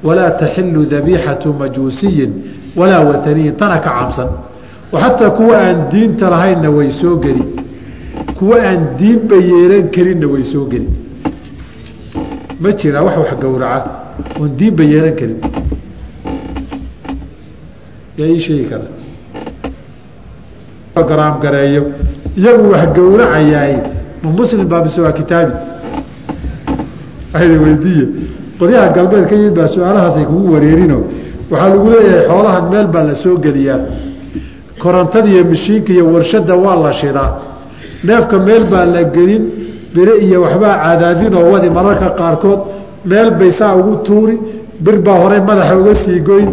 walaa 0.04 0.30
taxilu 0.30 0.84
dabiixatu 0.86 1.52
majuusiyin 1.60 2.32
walaa 2.76 3.00
waaniyin 3.04 3.56
tana 3.56 3.78
ka 3.78 3.90
caamsan. 3.90 4.28
Xataa 4.92 5.30
kuwa 5.30 5.56
aan 5.58 5.88
diinta 5.90 6.30
lahaynna 6.30 6.70
way 6.70 6.90
soo 6.90 7.16
geli 7.16 7.44
kuwa 8.38 8.56
aan 8.62 8.96
diinba 8.98 9.36
yeelan 9.36 9.90
karinna 9.90 10.26
way 10.26 10.44
soo 10.44 10.64
geli. 10.70 10.88
Ma 12.60 12.72
jiraa 12.72 13.02
wax 13.02 13.16
wax 13.18 13.30
gowraca 13.40 13.90
oon 14.40 14.56
diinba 14.56 14.82
yeelan 14.84 15.14
karin 15.20 15.38
yaa 18.18 18.26
ii 18.34 18.40
sheegi 18.40 18.64
kara. 18.70 18.86
Garaam 21.08 21.40
gareeyo. 21.42 21.82
Iyagu 22.36 22.70
wax 22.72 22.86
gowracayaay. 22.96 23.74
Ma 24.22 24.30
muslim 24.30 24.66
baa 24.68 24.82
mise 24.84 25.00
waa 25.00 25.12
kitaabi. 25.12 25.52
Weydiiye. 27.34 28.06
Qolyaha 28.58 28.88
galbeed 28.96 29.26
ka 29.30 29.34
yimid 29.36 29.54
baa 29.58 29.68
su'aalahaasay 29.74 30.24
kugu 30.30 30.52
wareerino. 30.54 30.98
Waxaa 31.50 31.68
lagu 31.72 31.86
leeyahay 31.92 32.26
xoolahan 32.28 32.64
meel 32.70 32.86
baa 32.94 33.02
la 33.08 33.14
soo 33.14 33.36
geliyaa. 33.44 33.80
Korontada 34.82 35.28
iyo 35.28 35.44
mashiinka 35.44 35.92
iyo 35.92 36.04
warshada 36.12 36.54
waa 36.64 36.76
la 36.84 36.92
shidaa. 36.92 37.30
Neefka 38.04 38.38
meel 38.38 38.64
baa 38.72 38.84
la 38.94 39.02
gelin 39.04 39.44
bire 39.94 40.14
iyo 40.26 40.42
waxbaa 40.42 40.74
cadaadinoo 40.84 41.50
wadi 41.52 41.70
mararka 41.70 42.08
qaarkood 42.18 42.60
meel 43.04 43.30
bay 43.38 43.50
saa 43.52 43.74
ugu 43.76 43.96
tuuri 44.06 44.36
bir 44.84 44.96
baa 45.06 45.18
horey 45.22 45.40
madaxa 45.48 45.76
uga 45.80 45.94
sii 45.94 46.20
goyn 46.20 46.48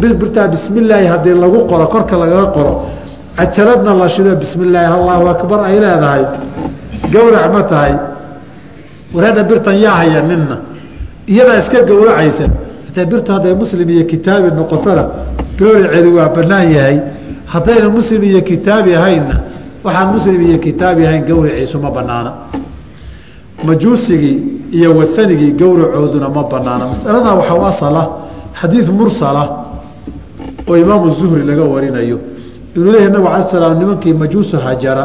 birtaa 0.00 0.48
bismillaahi 0.48 1.06
haddii 1.06 1.34
lagu 1.34 1.66
qoro 1.66 1.86
korka 1.86 2.16
lagaga 2.16 2.46
qoro. 2.52 2.86
Cajaladna 3.36 3.94
la 3.94 4.08
shido 4.08 4.34
bismillaahi 4.36 4.92
allahu 4.92 5.28
akbar 5.28 5.60
ay 5.64 5.80
leedahay. 5.80 6.24
Gowrac 7.12 7.52
ma 7.52 7.62
tahay. 7.62 7.94
Wareedha 9.14 9.42
birtan 9.44 9.76
yaa 9.80 9.94
haya 10.00 10.22
ninna. 10.22 10.56
Iyadaa 11.28 11.58
iska 11.62 11.82
gowracaysa 11.82 12.44
hataa 12.86 13.04
birtu 13.04 13.32
hadday 13.32 13.54
muslim 13.54 13.90
iyo 13.90 14.04
kitaabi 14.04 14.48
noqotona 14.58 15.04
gowraceedu 15.58 16.16
waa 16.16 16.28
banaan 16.28 16.72
yahay. 16.72 17.00
Haddayna 17.46 17.88
muslim 17.90 18.22
iyo 18.24 18.40
kitaabi 18.42 18.94
ahaynna 18.94 19.36
waxaan 19.84 20.08
muslim 20.14 20.40
iyo 20.48 20.58
kitaabi 20.58 21.06
ahayn 21.06 21.24
gowraciisu 21.24 21.78
ma 21.78 21.90
banaana 21.90 22.32
majuusigii 23.64 24.42
iyo 24.72 24.96
wasanigii 24.98 25.52
gowracooduna 25.52 26.28
ma 26.28 26.42
banaana 26.44 26.86
masaladaa 26.88 27.34
waxaa 27.34 27.68
asala 27.68 28.08
xadiid 28.60 28.88
mursala 28.90 29.42
oo 30.68 30.76
imaamu 30.76 31.10
zuhri 31.18 31.42
laga 31.44 31.64
warinayo. 31.64 32.18
Inuu 32.76 32.92
leeyahy 32.92 33.10
nabig 33.12 33.26
ala 33.34 33.48
slam 33.50 33.78
nimankii 33.78 34.12
majuusu 34.12 34.56
hajara 34.56 35.04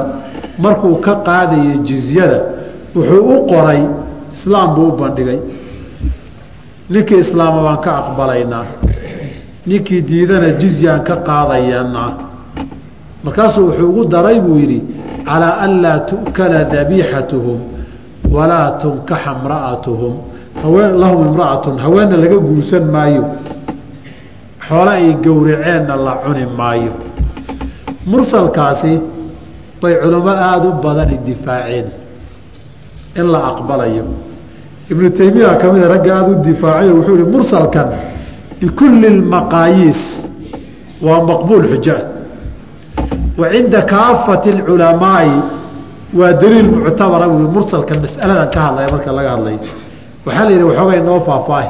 markuu 0.60 0.96
ka 1.06 1.16
qaadayay 1.16 1.78
jizyada 1.88 2.40
wuxuu 2.96 3.24
u 3.34 3.48
qoray 3.48 3.82
islaam 4.34 4.76
buu 4.76 4.88
u 4.88 4.98
bandhigay. 5.00 5.40
Ninkii 6.90 7.20
islaama 7.26 7.62
baan 7.64 7.78
ka 7.86 7.92
aqbalaynaa. 8.02 8.66
Ninkii 9.68 10.02
diidana 10.02 10.50
jizyaan 10.62 11.02
ka 11.08 11.16
qaadayanaa 11.28 12.12
markaasuu 13.24 13.66
wuxuu 13.68 13.90
ugu 13.90 14.06
daray 14.06 14.40
buu 14.42 14.58
yidhi 14.60 14.80
calaa 15.26 15.56
an 15.66 15.82
laa 15.82 16.00
tu'kala 16.10 16.64
dabiixatuhum 16.74 17.60
walaa 18.36 18.72
tunkaxa 18.82 19.32
imra'atuhum. 19.40 20.14
Lahum 21.02 21.22
imra'atun 21.32 21.78
haweenna 21.84 22.18
laga 22.18 22.38
guursan 22.38 22.86
maayo 22.94 23.24
xoole 24.68 24.92
ay 24.92 25.16
gowraceenna 25.24 25.96
la 25.96 26.14
cuni 26.24 26.46
maayo. 26.58 26.94
Mursalkaasi 28.06 29.02
bay 29.82 29.96
culamo 30.02 30.30
aada 30.30 30.68
u 30.70 30.74
badani 30.84 31.18
difaaceen 31.26 31.88
in 33.16 33.32
la 33.32 33.40
aqbalayo. 33.52 34.04
Ibnu 34.92 35.10
taymiya 35.12 35.56
ka 35.58 35.72
mida 35.72 35.88
ragga 35.88 36.12
aada 36.18 36.30
u 36.32 36.36
difaacayo 36.44 36.96
wuxuu 36.96 37.16
ihi 37.16 37.26
mursalkan 37.26 37.88
bikulli 38.60 39.10
lmaqaayiis 39.20 40.02
waa 41.02 41.24
maqbuul 41.24 41.66
xuja. 41.72 41.98
Wa 43.38 43.50
cinda 43.52 43.82
kaafati 43.82 44.50
اculamaai 44.50 45.32
waa 46.14 46.34
daliil 46.34 46.70
muctabara. 46.72 47.28
Bui 47.28 47.48
mursalkan 47.56 48.00
masaladan 48.02 48.50
ka 48.54 48.60
hadlaya 48.62 48.88
marka 48.92 49.12
laga 49.12 49.32
hadlayo. 49.36 49.60
Waxaa 50.26 50.44
la 50.46 50.52
yidhi 50.52 50.64
waxoogay 50.64 51.02
noo 51.02 51.20
faahfaahi 51.20 51.70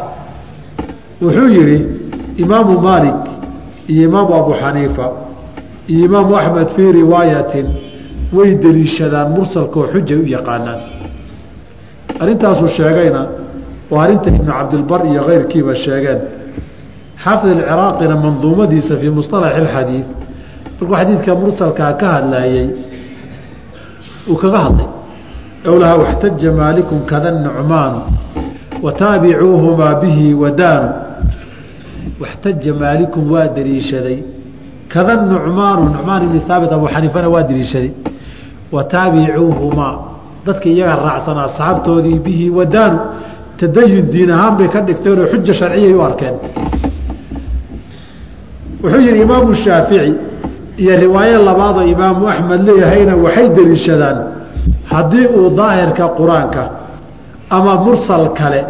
wuxuu 1.22 1.48
yihi 1.58 1.78
imaamu 2.38 2.80
maalik 2.80 3.16
iyo 3.88 4.04
imaamu 4.10 4.34
abu 4.36 4.54
xaniifa 4.54 5.12
iyo 5.88 6.06
imaamu 6.06 6.36
axmed 6.38 6.68
fii 6.76 6.92
riwaayatin 6.92 7.68
way 8.34 8.56
deliishadaan 8.56 9.30
mursalkaoo 9.32 9.88
xujay 9.94 10.18
u 10.18 10.26
yaqaanaan. 10.36 10.82
Arrintaasuu 12.20 12.68
sheegayna 12.68 13.22
waa 13.92 14.04
arrinta 14.04 14.30
ibnu 14.30 14.52
cabdilbar 14.52 15.02
iyo 15.06 15.22
keyrkiiba 15.28 15.76
sheegeen. 15.76 16.20
Xaafid 17.24 17.50
alciraaqina 17.52 18.16
manduumadiisa 18.16 18.98
fii 18.98 19.10
musطalax 19.10 19.54
اxadiid 19.64 20.08
markuu 20.80 20.96
xadiidka 20.96 21.36
mursalkaa 21.36 21.94
ka 21.94 22.08
hadlayey 22.16 22.68
uu 24.30 24.36
kaga 24.36 24.60
hadlay 24.66 24.88
owlaha 25.66 25.96
waxtaja 25.98 26.52
maalikum 26.52 27.06
kada 27.06 27.32
nucmaanu 27.32 28.02
wataabicuuhumaa 28.84 29.96
bihi 30.02 30.34
wadaanu 30.34 30.90
waxtaja 32.22 32.74
maalikum 32.82 33.24
waa 33.32 33.48
deliishaday 33.58 34.20
kada 34.94 35.16
nucmaanu 35.34 35.84
nucmaan 35.96 36.22
ibni 36.28 36.40
haabit 36.48 36.72
abu 36.78 36.88
xaniifana 36.94 37.28
waa 37.30 37.44
deliishaday 37.50 37.92
wataabicuuhumaa 38.76 39.94
dadka 40.46 40.70
iyaga 40.70 40.96
raacsan 41.06 41.38
asxaabtoodii 41.48 42.20
bihi 42.26 42.50
wadaanu 42.50 43.00
tadayun 43.60 44.06
diin 44.14 44.32
ahaan 44.36 44.54
bay 44.58 44.68
ka 44.74 44.80
dhigteenoo 44.88 45.28
xuja 45.32 45.54
sharciyay 45.60 45.94
u 45.94 46.02
arkeen 46.10 46.36
wuxuu 48.84 49.02
yihi 49.08 49.22
imaamu 49.22 49.54
shaafici 49.56 50.14
iyo 50.78 50.94
riwaayo 51.06 51.38
labaadoo 51.46 51.86
imaamu 51.96 52.28
axmed 52.34 52.62
leeyahayna 52.68 53.14
waxay 53.16 53.48
deliishadaan 53.58 54.18
haddii 54.92 55.26
uu 55.38 55.50
daahirka 55.60 56.06
qur'aanka 56.20 56.64
ama 57.50 57.74
mursal 57.86 58.26
kale 58.40 58.62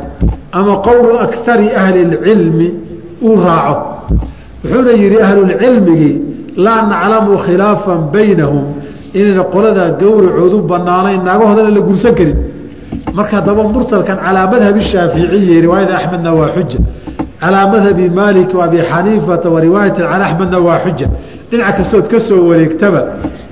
ama 0.51 0.73
qowlu 0.87 1.17
akari 1.25 1.67
ahli 1.81 1.99
اlcilmi 2.07 2.69
uu 3.23 3.35
raaco. 3.45 3.75
Wuxuuna 4.63 4.91
yihi 4.91 5.17
ahlulcilmigii 5.25 6.21
laa 6.65 6.81
naclamu 6.91 7.37
khilaafan 7.45 7.99
baynahum. 8.15 8.65
Inayna 9.13 9.43
qoladaa 9.53 9.91
gowracoodu 10.01 10.57
banaanayn 10.71 11.21
naagahoodana 11.27 11.69
la 11.77 11.81
gursan 11.87 12.13
karin. 12.19 12.37
Marka 13.13 13.37
haddaba 13.37 13.63
mursalkan 13.63 14.17
calaa 14.25 14.47
madhabi 14.53 14.81
shaaficiyi 14.81 15.61
riwaayada 15.65 15.93
axmedna 15.97 16.33
waa 16.39 16.49
xuja 16.55 16.79
calaa 17.41 17.67
madhabi 17.73 18.09
maalik 18.09 18.53
wa 18.53 18.67
xaniifata 18.89 19.49
wa 19.49 19.59
riwaayati 19.61 20.01
can 20.01 20.21
axmedna 20.21 20.59
waa 20.59 20.79
xuja 20.85 21.07
dhinaca 21.49 21.73
kastood 21.77 22.07
ka 22.07 22.19
soo 22.19 22.49
wareegtaba 22.49 23.01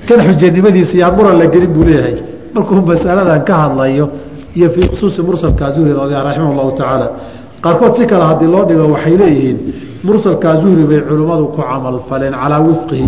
kan 0.08 0.18
xujanimadiisa 0.26 0.96
yaan 1.02 1.14
muran 1.16 1.38
la 1.38 1.46
gelin 1.46 1.72
buu 1.74 1.84
leeyahay. 1.84 2.16
Markuu 2.54 2.82
masaladan 2.92 3.44
ka 3.44 3.54
hadlayo 3.62 4.08
iyo 4.56 4.70
fii 4.70 4.88
khusuusi 4.88 5.22
mursalka 5.22 5.70
zuhri 5.70 5.92
raximah 5.94 6.52
llahu 6.58 6.72
tacaala 6.76 7.06
qaarkood 7.64 7.92
si 7.98 8.04
kale 8.10 8.24
haddii 8.30 8.50
loo 8.54 8.64
dhigo 8.68 8.84
waxay 8.94 9.14
leeyihiin 9.22 9.58
mursalkaa 10.06 10.54
zuhri 10.62 10.84
bay 10.90 11.00
culimmadu 11.08 11.44
ku 11.54 11.60
camal 11.68 11.96
faleen 12.08 12.34
calaa 12.42 12.60
wifqihi 12.68 13.06